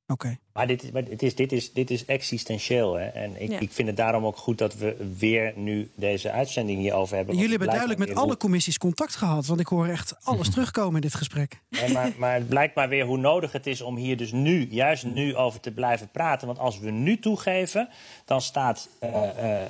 Oké. 0.08 0.38
Maar, 0.52 0.66
dit, 0.66 0.92
maar 0.92 1.02
het 1.02 1.22
is, 1.22 1.34
dit, 1.34 1.52
is, 1.52 1.72
dit 1.72 1.90
is 1.90 2.04
existentieel. 2.04 2.94
Hè? 2.94 3.06
En 3.06 3.42
ik, 3.42 3.50
ja. 3.50 3.58
ik 3.58 3.72
vind 3.72 3.88
het 3.88 3.96
daarom 3.96 4.26
ook 4.26 4.36
goed 4.36 4.58
dat 4.58 4.74
we 4.74 5.12
weer 5.18 5.52
nu 5.56 5.90
deze 5.94 6.30
uitzending 6.30 6.78
hierover 6.78 7.16
hebben. 7.16 7.34
Jullie 7.34 7.50
hebben 7.50 7.68
duidelijk 7.68 7.98
met 7.98 8.14
alle 8.14 8.36
commissies 8.36 8.78
contact 8.78 9.16
gehad. 9.16 9.46
Want 9.46 9.60
ik 9.60 9.66
hoor 9.66 9.86
echt 9.86 10.14
alles 10.22 10.50
terugkomen 10.54 10.94
in 10.94 11.00
dit 11.00 11.14
gesprek. 11.14 11.60
Nee, 11.70 11.92
maar, 11.92 12.12
maar 12.18 12.34
het 12.34 12.48
blijkt 12.48 12.74
maar 12.74 12.88
weer 12.88 13.04
hoe 13.04 13.18
nodig 13.18 13.52
het 13.52 13.66
is 13.66 13.80
om 13.80 13.96
hier 13.96 14.16
dus 14.16 14.32
nu, 14.32 14.68
juist 14.70 15.04
nu, 15.04 15.36
over 15.36 15.60
te 15.60 15.70
blijven 15.70 16.08
praten. 16.08 16.46
Want 16.46 16.58
als 16.58 16.78
we 16.78 16.90
nu 16.90 17.18
toegeven, 17.18 17.88
dan 18.24 18.40
staat 18.40 18.88
uh, 19.02 19.10
uh, 19.12 19.62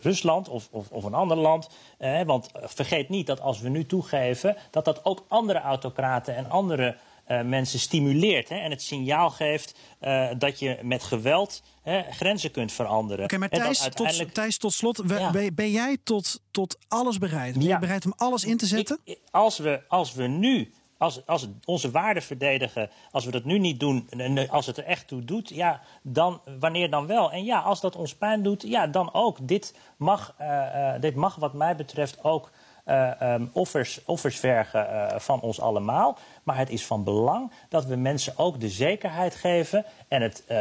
Rusland 0.00 0.48
of, 0.48 0.68
of, 0.70 0.90
of, 0.90 1.04
een 1.04 1.14
ander 1.14 1.36
land. 1.36 1.68
Uh, 1.98 2.22
want 2.22 2.50
vergeet 2.64 3.08
niet 3.08 3.26
dat 3.26 3.40
als 3.40 3.60
we 3.60 3.68
nu 3.68 3.86
toegeven, 3.86 4.56
dat 4.70 4.84
dat 4.84 5.04
ook 5.04 5.24
andere 5.28 5.60
autocraten 5.60 6.36
en 6.36 6.50
andere 6.50 6.96
uh, 7.30 7.42
mensen 7.42 7.78
stimuleert 7.78 8.48
hè, 8.48 8.56
en 8.56 8.70
het 8.70 8.82
signaal 8.82 9.30
geeft 9.30 9.78
uh, 10.00 10.28
dat 10.38 10.58
je 10.58 10.78
met 10.82 11.02
geweld 11.02 11.62
hè, 11.82 12.02
grenzen 12.10 12.50
kunt 12.50 12.72
veranderen. 12.72 13.24
Oké, 13.24 13.34
okay, 13.34 13.48
maar 13.48 13.60
Thijs, 13.60 13.82
uiteindelijk... 13.82 14.26
tot, 14.26 14.34
Thijs, 14.34 14.58
tot 14.58 14.72
slot, 14.72 15.02
ja. 15.06 15.30
ben, 15.30 15.54
ben, 15.54 15.70
jij 15.70 15.96
tot, 16.04 16.40
tot 16.50 16.78
alles 16.88 17.18
bereid? 17.18 17.54
Ben 17.54 17.62
ja. 17.62 17.74
je 17.74 17.78
bereid 17.78 18.04
om 18.04 18.12
alles 18.16 18.44
in 18.44 18.56
te 18.56 18.66
zetten? 18.66 19.00
Ik, 19.04 19.18
als, 19.30 19.58
we, 19.58 19.82
als 19.88 20.14
we 20.14 20.26
nu 20.26 20.72
als, 21.00 21.26
als 21.26 21.48
onze 21.64 21.90
waarden 21.90 22.22
verdedigen, 22.22 22.90
als 23.10 23.24
we 23.24 23.30
dat 23.30 23.44
nu 23.44 23.58
niet 23.58 23.80
doen, 23.80 24.08
als 24.48 24.66
het 24.66 24.76
er 24.76 24.84
echt 24.84 25.08
toe 25.08 25.24
doet, 25.24 25.48
ja, 25.48 25.80
dan 26.02 26.40
wanneer 26.58 26.90
dan 26.90 27.06
wel? 27.06 27.32
En 27.32 27.44
ja, 27.44 27.60
als 27.60 27.80
dat 27.80 27.96
ons 27.96 28.14
pijn 28.14 28.42
doet, 28.42 28.62
ja, 28.62 28.86
dan 28.86 29.14
ook. 29.14 29.48
Dit 29.48 29.74
mag, 29.96 30.34
uh, 30.40 30.46
uh, 30.46 31.00
dit 31.00 31.14
mag 31.14 31.34
wat 31.34 31.52
mij 31.52 31.76
betreft 31.76 32.24
ook 32.24 32.50
um, 32.90 33.50
offers, 33.52 34.00
offers 34.04 34.38
vergen 34.38 34.86
uh, 34.90 35.18
van 35.18 35.40
ons 35.40 35.60
allemaal. 35.60 36.18
Maar 36.42 36.56
het 36.56 36.70
is 36.70 36.86
van 36.86 37.04
belang 37.04 37.52
dat 37.68 37.84
we 37.84 37.96
mensen 37.96 38.32
ook 38.36 38.60
de 38.60 38.68
zekerheid 38.68 39.34
geven 39.34 39.84
en 40.08 40.22
het, 40.22 40.42
uh, 40.42 40.56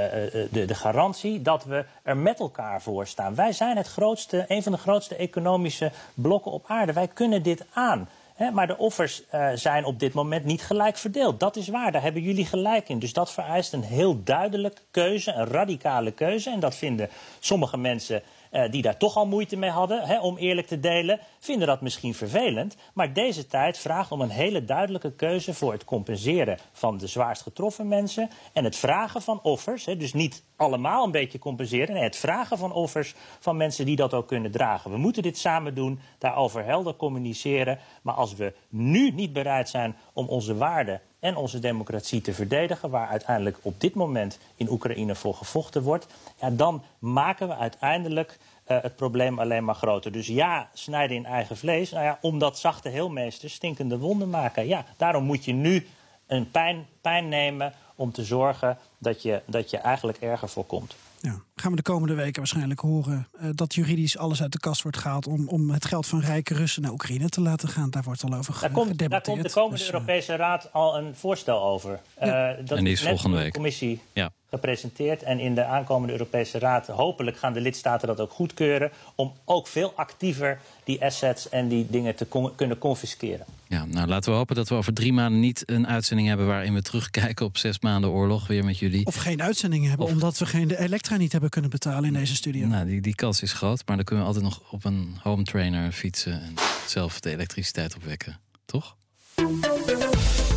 de, 0.52 0.66
de, 0.66 0.76
garantie 0.76 1.42
dat 1.42 1.64
we 1.64 1.86
er 2.04 2.18
met 2.18 2.40
elkaar 2.40 2.82
voor 2.82 3.08
staan. 3.08 3.36
Wij 3.36 3.52
zijn 3.52 3.78
het 3.78 3.88
grootste, 3.88 4.46
een 4.48 4.64
van 4.64 4.72
de 4.72 4.78
grootste 4.78 5.16
economische 5.16 5.92
blokken 6.14 6.52
op 6.52 6.66
aarde. 6.68 6.94
Wij 6.94 7.08
kunnen 7.08 7.44
dit 7.44 7.66
aan. 7.74 8.10
Maar 8.54 8.68
de 8.68 8.78
offers 8.78 9.24
zijn 9.54 9.86
op 9.86 10.00
dit 10.00 10.14
moment 10.14 10.46
niet 10.46 10.62
gelijk 10.62 10.98
verdeeld. 10.98 11.40
Dat 11.40 11.56
is 11.56 11.68
waar, 11.68 11.92
daar 11.92 12.02
hebben 12.02 12.22
jullie 12.22 12.46
gelijk 12.46 12.90
in. 12.90 13.00
Dus 13.00 13.14
dat 13.14 13.32
vereist 13.32 13.74
een 13.74 13.84
heel 13.84 14.24
duidelijke 14.24 14.82
keuze, 14.92 15.32
een 15.32 15.48
radicale 15.48 16.12
keuze. 16.12 16.50
En 16.50 16.60
dat 16.60 16.76
vinden 16.76 17.10
sommige 17.40 17.78
mensen 17.78 18.24
die 18.70 18.82
daar 18.82 18.98
toch 18.98 19.16
al 19.16 19.28
moeite 19.28 19.58
mee 19.58 19.70
hadden, 19.70 20.02
hè, 20.02 20.20
om 20.20 20.38
eerlijk 20.38 20.68
te 20.68 20.80
delen, 20.80 21.20
vinden 21.40 21.68
dat 21.68 21.82
misschien 21.82 22.14
vervelend. 22.14 22.76
Maar 22.94 23.14
deze 23.14 23.48
tijd 23.48 23.78
vraagt 23.78 24.12
om 24.12 24.22
een 24.22 24.30
hele 24.30 24.66
duidelijke 24.66 25.12
keuze 25.12 25.54
voor 25.54 25.72
het 25.72 25.86
compenseren 25.86 26.58
van 26.72 26.98
de 26.98 27.08
zwaarst 27.08 27.42
getroffen 27.42 27.88
mensen. 27.88 28.30
En 28.54 28.64
het 28.64 28.76
vragen 28.76 29.22
van 29.22 29.40
offers. 29.42 29.86
Hè, 29.86 29.98
dus 29.98 30.14
niet 30.14 30.44
allemaal 30.56 31.06
een 31.06 31.12
beetje 31.12 31.40
compenseren. 31.40 31.94
Nee, 31.94 32.04
het 32.04 32.16
vragen 32.16 32.58
van 32.58 32.72
offers 32.72 33.16
van 33.40 33.58
mensen 33.58 33.86
die 33.86 33.96
dat 33.96 34.14
ook 34.14 34.28
kunnen 34.28 34.52
dragen. 34.52 34.92
We 34.92 34.98
moeten 34.98 35.24
dit 35.24 35.38
samen 35.38 35.76
doen, 35.76 36.00
daarover 36.18 36.66
helder 36.66 36.96
communiceren. 36.96 37.80
Maar 38.02 38.16
als 38.16 38.36
we 38.36 38.54
nu 38.70 39.12
niet 39.12 39.34
bereid 39.34 39.70
zijn 39.70 39.96
om 40.14 40.28
onze 40.28 40.56
waarden 40.56 41.02
en 41.20 41.36
onze 41.36 41.60
democratie 41.60 42.22
te 42.22 42.34
verdedigen, 42.34 42.90
waar 42.90 43.08
uiteindelijk 43.08 43.58
op 43.62 43.82
dit 43.82 43.94
moment 43.94 44.40
in 44.56 44.70
Oekraïne 44.70 45.16
voor 45.16 45.34
gevochten 45.34 45.82
wordt, 45.82 46.08
ja, 46.40 46.50
dan 46.50 46.84
maken 47.00 47.48
we 47.48 47.56
uiteindelijk 47.56 48.38
uh, 48.68 48.82
het 48.82 48.96
probleem 48.96 49.40
alleen 49.40 49.66
maar 49.66 49.76
groter. 49.76 50.12
Dus 50.12 50.28
ja, 50.28 50.70
snijden 50.74 51.18
in 51.18 51.26
eigen 51.26 51.58
vlees, 51.58 51.92
nou 51.92 52.04
ja, 52.04 52.18
omdat 52.22 52.60
zachte 52.60 52.90
heelmeesters 52.90 53.54
stinkende 53.54 53.98
wonden 53.98 54.30
maken. 54.30 54.68
Ja, 54.68 54.86
daarom 54.98 55.24
moet 55.24 55.46
je 55.46 55.54
nu 55.54 55.88
een 56.28 56.52
pijn, 56.52 56.88
pijn 57.02 57.30
nemen 57.30 57.74
om 57.96 58.12
te 58.12 58.24
zorgen 58.24 58.78
dat 58.98 59.22
je, 59.22 59.42
dat 59.46 59.70
je 59.70 59.78
eigenlijk 59.78 60.18
erger 60.18 60.50
voorkomt. 60.50 60.96
Ja. 61.22 61.42
Gaan 61.60 61.72
we 61.72 61.78
de 61.78 61.84
komende 61.84 62.14
weken 62.14 62.38
waarschijnlijk 62.38 62.80
horen 62.80 63.28
uh, 63.42 63.50
dat 63.56 63.76
juridisch 63.76 64.18
alles 64.18 64.42
uit 64.42 64.52
de 64.52 64.60
kast 64.60 64.82
wordt 64.82 64.98
gehaald 64.98 65.28
om, 65.28 65.48
om 65.48 65.70
het 65.70 65.86
geld 65.86 66.08
van 66.08 66.20
rijke 66.20 66.54
Russen 66.54 66.82
naar 66.82 66.92
Oekraïne 66.92 67.30
te 67.30 67.42
laten 67.42 67.70
gaan. 67.70 67.90
Daar 67.90 68.04
wordt 68.04 68.24
al 68.24 68.34
over 68.34 68.58
daar 68.62 68.72
komt, 68.72 69.10
daar 69.10 69.22
komt 69.22 69.44
de 69.44 69.52
komende 69.52 69.78
dus, 69.78 69.92
Europese 69.92 70.36
Raad 70.36 70.74
al 70.74 70.98
een 70.98 71.16
voorstel 71.16 71.64
over. 71.64 72.00
Ja. 72.20 72.52
Uh, 72.52 72.66
dat 72.66 72.78
en 72.78 72.84
die 72.84 72.94
is 72.94 73.02
volgende 73.02 73.38
week. 73.38 73.46
De 73.46 73.52
commissie 73.52 74.02
ja 74.14 74.32
gepresenteerd. 74.50 75.24
En 75.24 75.40
in 75.40 75.56
de 75.56 75.66
aankomende 75.66 76.14
Europese 76.14 76.60
Raad 76.60 76.88
hopelijk 76.88 77.38
gaan 77.38 77.54
de 77.54 77.62
lidstaten 77.62 78.08
dat 78.08 78.20
ook 78.20 78.32
goedkeuren. 78.32 78.92
Om 79.16 79.34
ook 79.46 79.68
veel 79.68 79.94
actiever 79.96 80.60
die 80.84 81.04
assets 81.06 81.50
en 81.50 81.68
die 81.68 81.88
dingen 81.90 82.16
te 82.16 82.28
con 82.28 82.56
kunnen 82.56 82.78
confisceren. 82.78 83.46
Ja, 83.68 83.86
nou 83.86 84.08
laten 84.08 84.32
we 84.32 84.38
hopen 84.38 84.56
dat 84.56 84.70
we 84.70 84.76
over 84.76 84.94
drie 84.94 85.14
maanden 85.14 85.40
niet 85.40 85.64
een 85.66 85.88
uitzending 85.88 86.28
hebben 86.28 86.48
waarin 86.48 86.74
we 86.74 86.82
terugkijken 86.82 87.46
op 87.46 87.58
zes 87.58 87.80
maanden 87.80 88.10
oorlog 88.10 88.48
weer 88.48 88.66
met 88.66 88.78
jullie. 88.80 89.06
Of 89.06 89.16
geen 89.16 89.42
uitzending 89.42 89.88
hebben, 89.88 90.06
of... 90.06 90.12
omdat 90.12 90.38
we 90.38 90.46
geen 90.46 90.68
de 90.68 90.80
elektra 90.80 91.18
niet 91.18 91.32
hebben 91.32 91.49
kunnen 91.50 91.70
betalen 91.70 92.04
in 92.04 92.14
deze 92.14 92.36
studio. 92.36 92.68
Nou, 92.68 92.86
die, 92.86 93.02
die 93.02 93.16
kans 93.16 93.42
is 93.42 93.54
groot, 93.54 93.82
maar 93.86 93.96
dan 93.96 94.06
kunnen 94.06 94.26
we 94.26 94.32
altijd 94.32 94.50
nog 94.50 94.72
op 94.72 94.86
een 94.86 95.18
home 95.22 95.44
trainer 95.44 95.92
fietsen 95.92 96.42
en 96.42 96.54
zelf 96.88 97.20
de 97.20 97.30
elektriciteit 97.30 97.96
opwekken, 97.96 98.40
toch? 98.66 98.96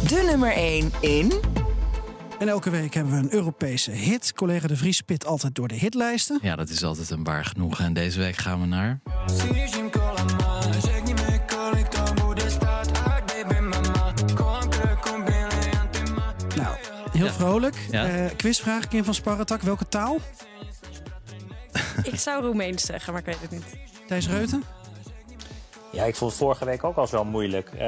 De 0.09 0.25
nummer 0.27 0.53
1 0.53 0.93
in 1.01 1.33
en 2.43 2.49
elke 2.49 2.71
week 2.71 2.95
hebben 2.95 3.13
we 3.13 3.19
een 3.19 3.33
Europese 3.33 3.91
hit. 3.91 4.33
Collega 4.33 4.67
De 4.67 4.77
Vries 4.77 4.97
spit 4.97 5.27
altijd 5.27 5.55
door 5.55 5.69
de 5.69 5.75
hitlijsten. 5.75 6.39
Ja, 6.43 6.57
dat 6.57 6.69
is 6.69 6.85
altijd 6.85 7.11
een 7.11 7.25
waar 7.25 7.45
genoegen. 7.45 7.85
En 7.85 7.93
deze 7.93 8.19
week 8.19 8.37
gaan 8.37 8.61
we 8.61 8.67
naar... 8.67 9.01
vrolijk. 17.33 17.77
Ja. 17.91 18.29
quizvraag, 18.37 18.89
Kim 18.89 19.05
van 19.05 19.15
Sparretak. 19.15 19.63
Welke 19.63 19.89
taal? 19.89 20.19
Ik 22.13 22.19
zou 22.19 22.45
Roemeens 22.45 22.85
zeggen, 22.85 23.13
maar 23.13 23.21
ik 23.21 23.27
weet 23.27 23.41
het 23.41 23.51
niet. 23.51 23.65
Thijs 24.07 24.29
Reuten? 24.29 24.63
Ja, 25.93 26.05
ik 26.05 26.17
vond 26.17 26.31
het 26.31 26.41
vorige 26.41 26.65
week 26.65 26.85
ook 26.85 26.97
al 26.97 27.07
zo 27.07 27.25
moeilijk. 27.25 27.71
Uh, 27.75 27.81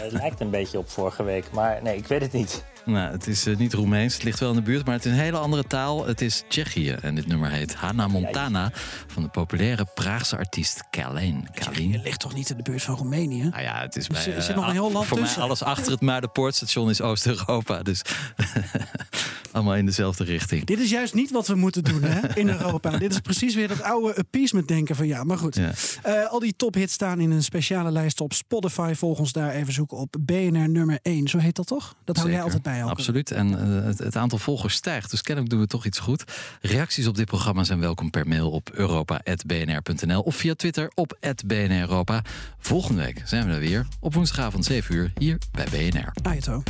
het 0.00 0.12
lijkt 0.12 0.40
een 0.40 0.50
beetje 0.50 0.78
op 0.78 0.90
vorige 0.90 1.22
week, 1.22 1.44
maar 1.52 1.82
nee, 1.82 1.96
ik 1.96 2.06
weet 2.06 2.20
het 2.20 2.32
niet. 2.32 2.64
Nou, 2.84 3.12
het 3.12 3.26
is 3.26 3.46
uh, 3.46 3.56
niet 3.56 3.72
Roemeens, 3.72 4.14
het 4.14 4.22
ligt 4.22 4.40
wel 4.40 4.48
in 4.48 4.54
de 4.54 4.62
buurt, 4.62 4.84
maar 4.84 4.94
het 4.94 5.04
is 5.04 5.12
een 5.12 5.18
hele 5.18 5.38
andere 5.38 5.64
taal. 5.64 6.06
Het 6.06 6.20
is 6.20 6.44
Tsjechië 6.48 6.90
en 6.90 7.14
dit 7.14 7.26
nummer 7.26 7.50
heet 7.50 7.74
Hana 7.74 8.08
Montana 8.08 8.70
van 9.06 9.22
de 9.22 9.28
populaire 9.28 9.86
Praagse 9.94 10.36
artiest 10.36 10.84
Kalin. 10.90 11.48
Kalin. 11.54 12.00
ligt 12.02 12.20
toch 12.20 12.34
niet 12.34 12.50
in 12.50 12.56
de 12.56 12.62
buurt 12.62 12.82
van 12.82 12.96
Roemenië? 12.96 13.42
Nou 13.42 13.62
ja, 13.62 13.80
het 13.80 13.96
is 13.96 14.06
bij, 14.06 14.34
er 14.34 14.42
zit 14.42 14.56
nog 14.56 14.66
een 14.66 14.72
heel 14.72 14.92
land 14.92 15.06
voor 15.06 15.18
tussen. 15.18 15.38
mij 15.38 15.46
alles 15.46 15.62
achter 15.62 15.92
het 15.92 16.00
Muidenpoortstation 16.00 16.90
is 16.90 17.00
Oost-Europa, 17.00 17.82
dus 17.82 18.02
allemaal 19.52 19.74
in 19.74 19.86
dezelfde 19.86 20.24
richting. 20.24 20.64
Dit 20.64 20.78
is 20.78 20.90
juist 20.90 21.14
niet 21.14 21.30
wat 21.30 21.46
we 21.46 21.54
moeten 21.54 21.84
doen 21.84 22.02
hè, 22.02 22.36
in 22.38 22.48
Europa. 22.58 22.98
Dit 22.98 23.12
is 23.12 23.20
precies 23.20 23.54
weer 23.54 23.68
dat 23.68 23.82
oude 23.82 24.16
appeasement 24.16 24.68
denken 24.68 24.96
van 24.96 25.06
ja, 25.06 25.24
maar 25.24 25.38
goed. 25.38 25.56
Ja. 25.56 25.72
Uh, 26.06 26.30
al 26.30 26.38
die 26.38 26.54
tophits 26.56 26.92
staan 26.92 27.20
in 27.20 27.30
een 27.30 27.42
speciale 27.42 27.90
lijst 27.90 28.20
op 28.20 28.32
Spotify. 28.32 28.92
Volg 28.94 29.18
ons 29.18 29.32
daar 29.32 29.50
even 29.50 29.72
zoeken 29.72 29.96
op 29.96 30.16
BNR 30.20 30.68
nummer 30.68 30.98
1. 31.02 31.28
Zo 31.28 31.38
heet 31.38 31.56
dat 31.56 31.66
toch? 31.66 31.94
Dat 32.04 32.16
hou 32.16 32.30
jij 32.30 32.42
altijd 32.42 32.62
bij. 32.62 32.84
Absoluut. 32.84 33.30
En 33.30 33.48
uh, 33.48 33.84
het, 33.84 33.98
het, 33.98 34.16
aantal 34.16 34.38
volgers 34.38 34.74
stijgt. 34.74 35.10
Dus 35.10 35.22
kennelijk 35.22 35.52
doen 35.52 35.62
we 35.62 35.66
toch 35.66 35.86
iets 35.86 35.98
goed. 35.98 36.24
Reacties 36.60 37.06
op 37.06 37.16
dit 37.16 37.26
programma 37.26 37.64
zijn 37.64 37.80
welkom 37.80 38.10
per 38.10 38.28
mail 38.28 38.50
op 38.50 38.70
europa.bnr.nl 38.70 40.20
of 40.20 40.36
via 40.36 40.54
Twitter 40.54 40.90
op 40.94 41.18
BNR 41.46 41.80
Europa. 41.80 42.22
Volgende 42.58 43.02
week 43.02 43.22
zijn 43.24 43.46
we 43.46 43.52
er 43.52 43.60
weer 43.60 43.86
op 44.00 44.14
woensdagavond 44.14 44.64
7 44.64 44.94
uur 44.94 45.12
hier 45.18 45.38
bij 45.52 45.66
BNR. 45.70 46.12
Aito. 46.22 46.62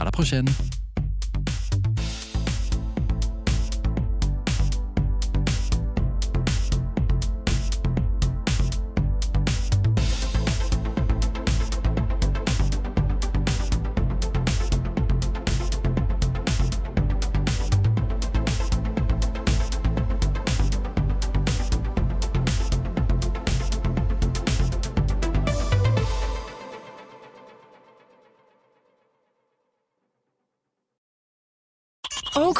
À 0.00 0.04
la 0.04 0.10
prochaine. 0.10 0.50